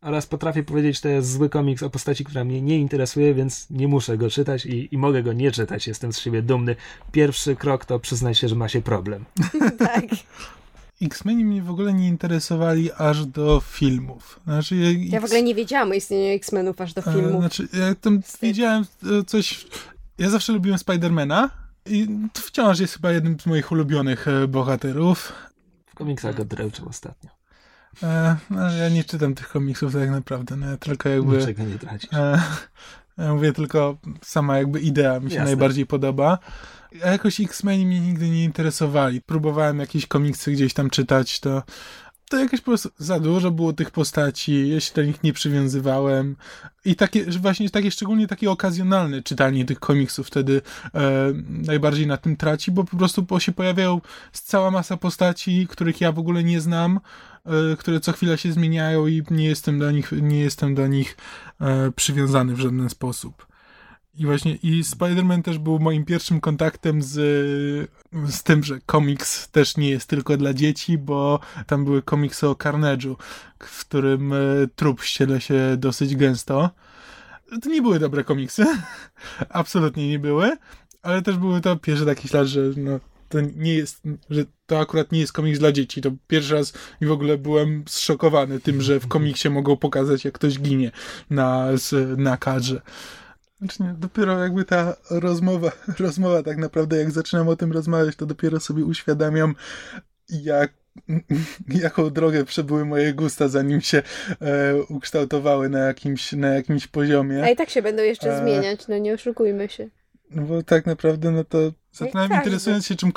oraz 0.00 0.26
potrafię 0.26 0.62
powiedzieć, 0.62 0.96
że 0.96 1.02
to 1.02 1.08
jest 1.08 1.32
zły 1.32 1.48
komiks 1.48 1.82
o 1.82 1.90
postaci, 1.90 2.24
która 2.24 2.44
mnie 2.44 2.62
nie 2.62 2.78
interesuje, 2.78 3.34
więc 3.34 3.70
nie 3.70 3.88
muszę 3.88 4.18
go 4.18 4.30
czytać 4.30 4.66
i, 4.66 4.94
i 4.94 4.98
mogę 4.98 5.22
go 5.22 5.32
nie 5.32 5.52
czytać. 5.52 5.86
Jestem 5.86 6.12
z 6.12 6.18
siebie 6.18 6.42
dumny. 6.42 6.76
Pierwszy 7.12 7.56
krok 7.56 7.84
to 7.84 7.98
przyznać 7.98 8.38
się, 8.38 8.48
że 8.48 8.54
ma 8.54 8.68
się 8.68 8.82
problem. 8.82 9.24
tak. 9.78 10.04
X-Meni 11.02 11.44
mnie 11.44 11.62
w 11.62 11.70
ogóle 11.70 11.92
nie 11.94 12.08
interesowali 12.08 12.92
aż 12.92 13.26
do 13.26 13.60
filmów. 13.60 14.40
Znaczy, 14.44 14.76
ja, 14.76 14.90
X... 14.90 15.12
ja 15.12 15.20
w 15.20 15.24
ogóle 15.24 15.42
nie 15.42 15.54
wiedziałam 15.54 15.90
o 15.90 15.94
istnieniu 15.94 16.34
X-Menów 16.34 16.80
aż 16.80 16.94
do 16.94 17.02
filmów. 17.02 17.40
Znaczy, 17.40 17.68
ja 17.72 17.94
tam 17.94 18.20
widziałem 18.42 18.84
e, 19.20 19.24
coś... 19.24 19.66
Ja 20.18 20.30
zawsze 20.30 20.52
lubiłem 20.52 20.78
Spidermana 20.78 21.50
i 21.86 22.08
wciąż 22.34 22.80
jest 22.80 22.94
chyba 22.94 23.12
jednym 23.12 23.40
z 23.40 23.46
moich 23.46 23.72
ulubionych 23.72 24.28
e, 24.28 24.48
bohaterów. 24.48 25.32
W 25.86 25.94
komiksach 25.94 26.36
go 26.36 26.44
dręczył 26.44 26.88
ostatnio. 26.88 27.39
E, 28.02 28.36
no, 28.50 28.72
ja 28.72 28.88
nie 28.88 29.04
czytam 29.04 29.34
tych 29.34 29.48
komiksów 29.48 29.92
tak 29.92 30.10
naprawdę, 30.10 30.56
no, 30.56 30.70
ja 30.70 30.76
tylko 30.76 31.08
jakby... 31.08 31.36
Niczego 31.36 31.62
nie 31.62 31.78
tracisz. 31.78 32.12
E, 32.12 32.42
ja 33.18 33.34
mówię 33.34 33.52
tylko, 33.52 33.96
sama 34.22 34.58
jakby 34.58 34.80
idea 34.80 35.20
mi 35.20 35.30
się 35.30 35.36
Jasne. 35.36 35.44
najbardziej 35.44 35.86
podoba. 35.86 36.38
A 37.04 37.10
jakoś 37.10 37.40
X-Meni 37.40 37.86
mnie 37.86 38.00
nigdy 38.00 38.28
nie 38.28 38.44
interesowali. 38.44 39.20
Próbowałem 39.20 39.78
jakieś 39.78 40.06
komiksy 40.06 40.52
gdzieś 40.52 40.74
tam 40.74 40.90
czytać, 40.90 41.40
to 41.40 41.62
to 42.30 42.38
jakoś 42.38 42.60
po 42.60 42.64
prostu 42.64 42.90
za 42.98 43.20
dużo 43.20 43.50
było 43.50 43.72
tych 43.72 43.90
postaci, 43.90 44.68
ja 44.68 44.80
się 44.80 44.94
do 44.94 45.02
nich 45.02 45.22
nie 45.22 45.32
przywiązywałem 45.32 46.36
i 46.84 46.96
takie, 46.96 47.24
właśnie 47.24 47.70
takie, 47.70 47.90
szczególnie 47.90 48.26
takie 48.26 48.50
okazjonalne 48.50 49.22
czytanie 49.22 49.64
tych 49.64 49.80
komiksów 49.80 50.26
wtedy 50.26 50.62
e, 50.94 51.00
najbardziej 51.48 52.06
na 52.06 52.16
tym 52.16 52.36
traci, 52.36 52.70
bo 52.70 52.84
po 52.84 52.96
prostu 52.96 53.22
bo 53.22 53.40
się 53.40 53.52
pojawiają 53.52 54.00
cała 54.32 54.70
masa 54.70 54.96
postaci, 54.96 55.66
których 55.70 56.00
ja 56.00 56.12
w 56.12 56.18
ogóle 56.18 56.44
nie 56.44 56.60
znam, 56.60 56.96
e, 56.96 57.00
które 57.78 58.00
co 58.00 58.12
chwila 58.12 58.36
się 58.36 58.52
zmieniają 58.52 59.06
i 59.06 59.22
nie 59.30 59.44
jestem 59.44 59.78
do 59.78 59.90
nich, 59.90 60.12
nie 60.12 60.40
jestem 60.40 60.74
do 60.74 60.86
nich 60.86 61.16
e, 61.60 61.92
przywiązany 61.92 62.54
w 62.54 62.60
żaden 62.60 62.90
sposób. 62.90 63.46
I 64.14 64.26
właśnie, 64.26 64.54
i 64.54 64.84
Spider-Man 64.84 65.42
też 65.42 65.58
był 65.58 65.78
moim 65.78 66.04
pierwszym 66.04 66.40
kontaktem 66.40 67.02
z, 67.02 67.12
z 68.28 68.42
tym, 68.42 68.64
że 68.64 68.80
komiks 68.86 69.48
też 69.48 69.76
nie 69.76 69.90
jest 69.90 70.08
tylko 70.08 70.36
dla 70.36 70.54
dzieci, 70.54 70.98
bo 70.98 71.40
tam 71.66 71.84
były 71.84 72.02
komiksy 72.02 72.48
o 72.48 72.52
Carnage'u, 72.52 73.16
w 73.58 73.80
którym 73.80 74.32
e, 74.32 74.36
trup 74.76 75.02
ściele 75.02 75.40
się 75.40 75.76
dosyć 75.76 76.16
gęsto. 76.16 76.70
To 77.62 77.68
nie 77.68 77.82
były 77.82 77.98
dobre 77.98 78.24
komiksy. 78.24 78.66
Absolutnie 79.48 80.08
nie 80.08 80.18
były, 80.18 80.56
ale 81.02 81.22
też 81.22 81.36
były 81.36 81.60
to 81.60 81.76
pierwsze 81.76 82.06
taki 82.06 82.28
ślad, 82.28 82.46
że 82.46 82.60
no, 82.76 83.00
to 83.30 83.38
nie 83.40 83.74
jest, 83.74 84.02
że 84.30 84.44
to 84.66 84.80
akurat 84.80 85.12
nie 85.12 85.20
jest 85.20 85.32
komiks 85.32 85.58
dla 85.58 85.72
dzieci. 85.72 86.00
To 86.00 86.10
pierwszy 86.26 86.54
raz 86.54 86.72
i 87.00 87.06
w 87.06 87.12
ogóle 87.12 87.38
byłem 87.38 87.84
zszokowany 87.88 88.60
tym, 88.60 88.82
że 88.82 89.00
w 89.00 89.08
komiksie 89.08 89.50
mogą 89.50 89.76
pokazać, 89.76 90.24
jak 90.24 90.34
ktoś 90.34 90.58
ginie 90.58 90.90
na, 91.30 91.68
na 92.16 92.36
kadrze. 92.36 92.80
Znaczy 93.58 93.82
nie, 93.82 93.94
dopiero 93.98 94.38
jakby 94.38 94.64
ta 94.64 94.96
rozmowa, 95.10 95.72
rozmowa 95.98 96.42
tak 96.42 96.58
naprawdę, 96.58 96.96
jak 96.96 97.10
zaczynam 97.10 97.48
o 97.48 97.56
tym 97.56 97.72
rozmawiać, 97.72 98.16
to 98.16 98.26
dopiero 98.26 98.60
sobie 98.60 98.84
uświadamiam, 98.84 99.54
jak 100.28 100.72
jaką 101.82 102.10
drogę 102.10 102.44
przebyły 102.44 102.84
moje 102.84 103.14
gusta, 103.14 103.48
zanim 103.48 103.80
się 103.80 104.02
e, 104.40 104.76
ukształtowały 104.88 105.68
na 105.68 105.78
jakimś, 105.78 106.32
na 106.32 106.48
jakimś 106.48 106.86
poziomie. 106.86 107.44
A 107.44 107.50
i 107.50 107.56
tak 107.56 107.70
się 107.70 107.82
będą 107.82 108.02
jeszcze 108.02 108.36
e... 108.36 108.42
zmieniać, 108.42 108.88
no 108.88 108.98
nie 108.98 109.14
oszukujmy 109.14 109.68
się. 109.68 109.88
No 110.30 110.42
bo 110.42 110.62
tak 110.62 110.86
naprawdę, 110.86 111.30
no 111.30 111.44
to 111.44 111.58
zaczynałem 111.92 112.32
interesując 112.32 112.86
się 112.86 112.96
czym, 112.96 113.08
e, 113.08 113.12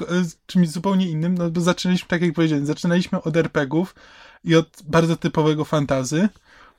czymś 0.45 0.69
zupełnie 0.69 1.09
innym, 1.09 1.37
no 1.37 1.49
bo 1.49 1.61
zaczynaliśmy, 1.61 2.07
tak 2.07 2.21
jak 2.21 2.33
powiedziałem, 2.33 2.65
zaczynaliśmy 2.65 3.21
od 3.21 3.37
RPGów 3.37 3.95
i 4.43 4.55
od 4.55 4.81
bardzo 4.85 5.17
typowego 5.17 5.65
fantazy, 5.65 6.29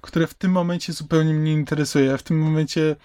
które 0.00 0.26
w 0.26 0.34
tym 0.34 0.52
momencie 0.52 0.92
zupełnie 0.92 1.34
mnie 1.34 1.52
interesuje. 1.52 2.18
W 2.18 2.22
tym 2.22 2.38
momencie 2.38 2.96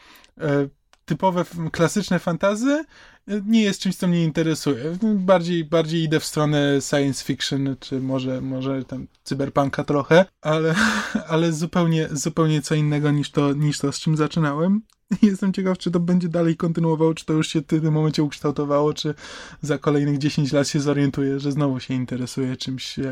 E, 0.42 0.68
typowe 1.10 1.46
klasyczne 1.72 2.20
fantazy 2.20 2.86
e, 3.28 3.42
nie 3.46 3.62
jest 3.62 3.82
czymś, 3.82 3.96
co 3.96 4.08
mnie 4.08 4.24
interesuje. 4.24 4.98
Bardziej, 5.04 5.66
bardziej 5.66 6.04
idę 6.04 6.20
w 6.20 6.26
stronę 6.26 6.82
science 6.82 7.26
fiction, 7.26 7.76
czy 7.80 8.02
może, 8.02 8.42
może 8.42 8.86
tam 8.86 9.08
cyberpunka 9.24 9.84
trochę, 9.84 10.26
ale, 10.42 10.76
ale 11.34 11.52
zupełnie, 11.52 12.10
zupełnie 12.12 12.62
co 12.62 12.76
innego 12.76 13.12
niż 13.12 13.32
to, 13.32 13.54
niż 13.54 13.80
to, 13.80 13.92
z 13.92 14.00
czym 14.00 14.18
zaczynałem. 14.18 14.82
Jestem 15.22 15.54
ciekaw, 15.54 15.78
czy 15.78 15.92
to 15.92 16.00
będzie 16.00 16.28
dalej 16.28 16.58
kontynuowało, 16.58 17.14
czy 17.14 17.26
to 17.26 17.34
już 17.34 17.48
się 17.48 17.60
w 17.60 17.66
tym 17.66 17.92
momencie 17.92 18.24
ukształtowało, 18.24 18.94
czy 18.94 19.14
za 19.62 19.78
kolejnych 19.78 20.18
10 20.18 20.52
lat 20.52 20.68
się 20.68 20.80
zorientuję, 20.80 21.40
że 21.40 21.52
znowu 21.52 21.80
się 21.80 21.94
interesuje 21.94 22.58
czymś, 22.58 23.00
e, 23.00 23.04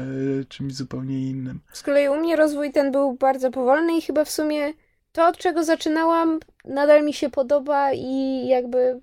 czymś 0.50 0.74
zupełnie 0.74 1.30
innym. 1.30 1.60
Z 1.74 1.84
kolei 1.84 2.10
u 2.10 2.16
mnie 2.16 2.36
rozwój 2.36 2.72
ten 2.72 2.92
był 2.92 3.14
bardzo 3.14 3.52
powolny 3.52 3.98
i 3.98 4.02
chyba 4.02 4.26
w 4.26 4.30
sumie 4.30 4.74
to, 5.18 5.28
od 5.28 5.38
czego 5.38 5.64
zaczynałam, 5.64 6.40
nadal 6.68 7.06
mi 7.06 7.14
się 7.14 7.30
podoba 7.30 7.94
i 7.94 8.48
jakby 8.48 9.00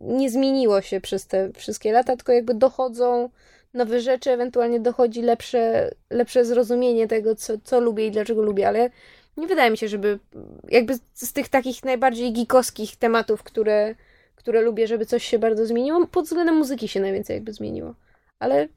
nie 0.00 0.30
zmieniło 0.30 0.82
się 0.82 1.00
przez 1.00 1.26
te 1.26 1.52
wszystkie 1.52 1.92
lata, 1.92 2.16
tylko 2.16 2.32
jakby 2.32 2.54
dochodzą 2.54 3.30
nowe 3.74 4.00
rzeczy, 4.00 4.30
ewentualnie 4.30 4.80
dochodzi 4.80 5.22
lepsze, 5.22 5.90
lepsze 6.10 6.44
zrozumienie 6.44 7.08
tego, 7.08 7.36
co, 7.36 7.52
co 7.64 7.80
lubię 7.80 8.06
i 8.06 8.10
dlaczego 8.10 8.42
lubię, 8.42 8.68
ale 8.68 8.90
nie 9.36 9.46
wydaje 9.46 9.70
mi 9.70 9.78
się, 9.78 9.88
żeby 9.88 10.18
jakby 10.68 10.94
z 11.14 11.32
tych 11.32 11.48
takich 11.48 11.84
najbardziej 11.84 12.32
geekowskich 12.32 12.96
tematów, 12.96 13.42
które, 13.42 13.94
które 14.36 14.60
lubię, 14.60 14.86
żeby 14.86 15.06
coś 15.06 15.24
się 15.24 15.38
bardzo 15.38 15.66
zmieniło, 15.66 16.06
pod 16.06 16.24
względem 16.24 16.56
muzyki 16.56 16.88
się 16.88 17.00
najwięcej 17.00 17.34
jakby 17.34 17.52
zmieniło. 17.52 17.94
Ale 18.38 18.68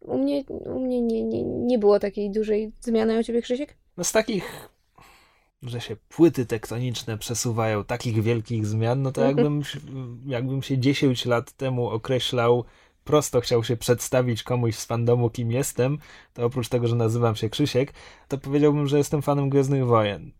u 0.00 0.18
mnie, 0.18 0.44
u 0.48 0.78
mnie 0.80 1.00
nie, 1.00 1.22
nie, 1.22 1.42
nie 1.42 1.78
było 1.78 1.98
takiej 1.98 2.30
dużej 2.30 2.72
zmiany. 2.80 3.18
U 3.18 3.22
ciebie, 3.22 3.42
Krzysiek? 3.42 3.74
No 3.96 4.04
z 4.04 4.12
takich 4.12 4.69
że 5.62 5.80
się 5.80 5.96
płyty 6.08 6.46
tektoniczne 6.46 7.18
przesuwają 7.18 7.84
takich 7.84 8.22
wielkich 8.22 8.66
zmian, 8.66 9.02
no 9.02 9.12
to 9.12 9.28
mhm. 9.28 9.36
jakbym, 9.36 9.62
jakbym 10.26 10.62
się 10.62 10.78
10 10.78 11.26
lat 11.26 11.52
temu 11.52 11.88
określał, 11.88 12.64
prosto 13.04 13.40
chciał 13.40 13.64
się 13.64 13.76
przedstawić 13.76 14.42
komuś 14.42 14.74
z 14.74 14.84
fandomu, 14.84 15.30
kim 15.30 15.50
jestem, 15.50 15.98
to 16.34 16.44
oprócz 16.44 16.68
tego, 16.68 16.86
że 16.86 16.96
nazywam 16.96 17.36
się 17.36 17.50
Krzysiek, 17.50 17.92
to 18.28 18.38
powiedziałbym, 18.38 18.86
że 18.86 18.98
jestem 18.98 19.22
fanem 19.22 19.50
Gwiezdnych 19.50 19.86
Wojen. 19.86 20.32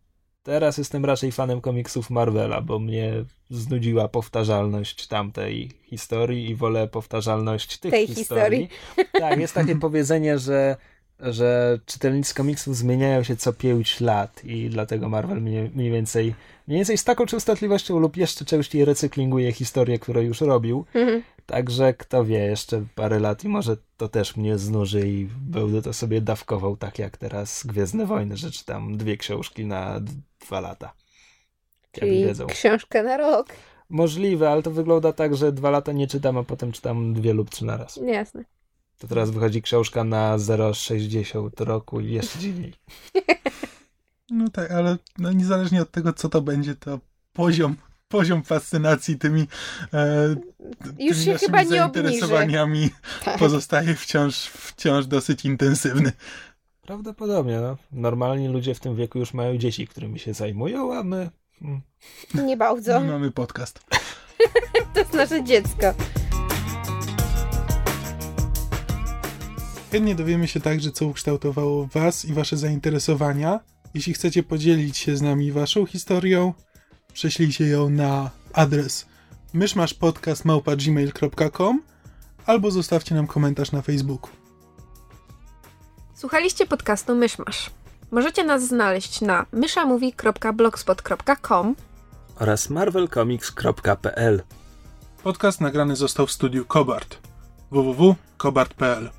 teraz 0.43 0.79
jestem 0.79 1.05
raczej 1.05 1.33
fanem 1.33 1.61
komiksów 1.61 2.11
Marvela, 2.11 2.61
bo 2.61 2.79
mnie 2.79 3.25
znudziła 3.51 4.09
powtarzalność 4.09 5.07
tamtej 5.07 5.71
historii 5.83 6.51
i 6.51 6.55
wolę 6.55 6.89
powtarzalność 6.89 7.79
tych 7.79 7.91
Tej 7.91 8.07
historii. 8.07 8.69
Tak, 9.13 9.41
jest 9.41 9.55
takie 9.55 9.77
powiedzenie, 9.77 10.39
że 10.39 10.77
że 11.23 11.79
czytelnicy 11.87 12.35
komiksów 12.35 12.77
zmieniają 12.77 13.23
się 13.23 13.37
co 13.37 13.53
5 13.53 14.01
lat 14.01 14.45
i 14.45 14.71
dlatego 14.71 15.09
Marvel 15.09 15.43
mniej, 15.43 15.71
mniej, 15.75 15.91
więcej 15.91 16.35
mniej 16.69 16.79
więcej 16.79 16.99
z 16.99 17.05
taką 17.05 17.27
częstotliwością 17.27 17.99
lub 17.99 18.17
jeszcze 18.17 18.45
częściej 18.45 18.85
recyklinguje 18.85 19.53
historie, 19.53 19.99
które 19.99 20.25
już 20.25 20.41
robił. 20.41 20.85
Mhm. 20.95 21.23
Także 21.47 21.95
kto 21.95 22.25
wie, 22.25 22.39
jeszcze 22.39 22.85
parę 22.95 23.19
lat 23.19 23.45
i 23.45 23.49
może 23.49 23.77
to 23.97 24.09
też 24.09 24.37
mnie 24.37 24.59
znuży 24.59 25.09
i 25.09 25.29
będę 25.41 25.83
to 25.83 25.93
sobie 25.93 26.21
dawkował 26.21 26.77
tak 26.77 26.99
jak 26.99 27.17
teraz 27.17 27.67
Gwiezdne 27.67 28.07
Wojny, 28.07 28.37
że 28.37 28.51
czytam 28.51 28.97
dwie 28.97 29.17
książki 29.17 29.67
na 29.67 30.01
dwa 30.41 30.61
lata. 30.61 30.93
Czyli 31.93 32.25
wiedzą. 32.25 32.47
książkę 32.47 33.03
na 33.03 33.17
rok. 33.17 33.47
Możliwe, 33.89 34.51
ale 34.51 34.63
to 34.63 34.71
wygląda 34.71 35.13
tak, 35.13 35.37
że 35.37 35.53
dwa 35.53 35.71
lata 35.71 35.93
nie 35.93 36.07
czytam, 36.07 36.39
a 36.39 36.43
potem 36.43 36.73
czytam 36.73 37.15
dwie 37.15 37.33
lub 37.33 37.51
trzy 37.51 37.65
na 37.65 37.77
raz. 37.77 38.01
Jasne. 38.07 38.45
To 39.01 39.07
teraz 39.09 39.31
wychodzi 39.31 39.63
książka 39.63 40.05
na 40.05 40.37
0,60 40.39 41.51
roku 41.65 42.01
i 42.01 42.13
jeszcze 42.13 42.39
dziwniej. 42.39 42.73
No 44.33 44.49
tak, 44.49 44.71
ale 44.71 44.97
no 45.19 45.33
niezależnie 45.33 45.83
od 45.83 45.91
tego, 45.91 46.13
co 46.13 46.29
to 46.29 46.41
będzie, 46.43 46.75
to 46.75 47.01
poziom, 47.33 47.77
poziom 48.09 48.43
fascynacji 48.43 49.19
tymi, 49.19 49.47
e, 49.95 50.29
Już 50.99 51.17
tymi 51.17 51.25
się 51.25 51.33
naszymi 51.33 51.39
chyba 51.39 51.63
nie 51.63 51.69
zainteresowaniami 51.69 52.91
Tak. 53.25 53.39
pozostaje 53.39 53.95
wciąż, 53.95 54.47
wciąż 54.47 55.07
dosyć 55.07 55.45
intensywny. 55.45 56.13
Prawdopodobnie, 56.83 57.61
no. 57.61 57.77
Normalni 57.93 58.49
ludzie 58.49 58.75
w 58.75 58.81
tym 58.81 58.97
wieku 58.97 59.19
już 59.19 59.35
mają 59.35 59.57
dzieci, 59.59 59.87
którymi 59.87 60.19
się 60.19 60.35
zajmują, 60.35 60.95
a 60.99 61.03
my... 61.03 61.31
mm, 61.63 61.81
Nie 62.35 62.57
bardzo. 62.57 63.01
My 63.01 63.07
mamy 63.13 63.31
podcast. 63.31 63.81
To 64.95 65.01
jest 65.01 65.13
nasze 65.13 65.45
dziecko. 65.45 65.95
Chętnie 69.93 70.15
dowiemy 70.15 70.49
się 70.49 70.61
także, 70.61 70.91
co 70.91 71.07
ukształtowało 71.07 71.87
Was 71.87 72.25
i 72.25 72.33
Wasze 72.33 72.57
zainteresowania. 72.57 73.61
Jeśli 73.95 74.15
chcecie 74.15 74.43
podzielić 74.43 74.99
się 74.99 75.17
z 75.17 75.23
nami 75.23 75.53
Waszą 75.53 75.87
historią, 75.87 76.55
prześlijcie 77.13 77.67
ją 77.67 77.91
na 77.91 78.31
adres 78.53 79.07
myszmaszpodcast.gmail.com 79.53 81.83
albo 82.47 82.71
zostawcie 82.71 83.15
nam 83.15 83.27
komentarz 83.27 83.73
na 83.73 83.83
Facebooku. 83.83 84.31
Słuchaliście 86.15 86.67
podcastu 86.67 87.15
Myszmasz. 87.15 87.71
Możecie 88.11 88.45
nas 88.45 88.69
znaleźć 88.69 89.21
na 89.21 89.47
myszamovie.blogspot.com 89.53 91.77
oraz 92.37 92.71
marvelcomics.pl 92.71 94.43
Podcast 95.23 95.61
nagrany 95.61 95.97
został 95.97 96.27
w 96.27 96.33
studiu 96.33 96.65
Kobart 96.65 97.19
www.kobart.pl 97.71 99.11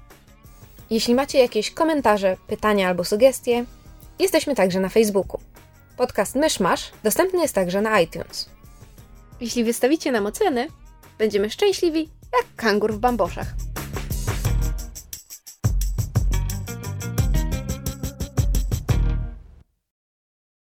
Jeśli 0.91 1.15
macie 1.15 1.39
jakieś 1.39 1.71
komentarze, 1.71 2.37
pytania 2.47 2.87
albo 2.87 3.03
sugestie, 3.03 3.65
jesteśmy 4.19 4.55
także 4.55 4.79
na 4.79 4.89
Facebooku. 4.89 5.39
Podcast 5.97 6.35
Myszmasz 6.35 6.91
dostępny 7.03 7.41
jest 7.41 7.55
także 7.55 7.81
na 7.81 7.99
iTunes. 7.99 8.49
Jeśli 9.41 9.63
wystawicie 9.63 10.11
nam 10.11 10.25
ocenę, 10.25 10.67
będziemy 11.17 11.49
szczęśliwi 11.49 12.09
jak 12.33 12.55
kangur 12.55 12.93
w 12.93 12.97
bamboszach. 12.97 13.47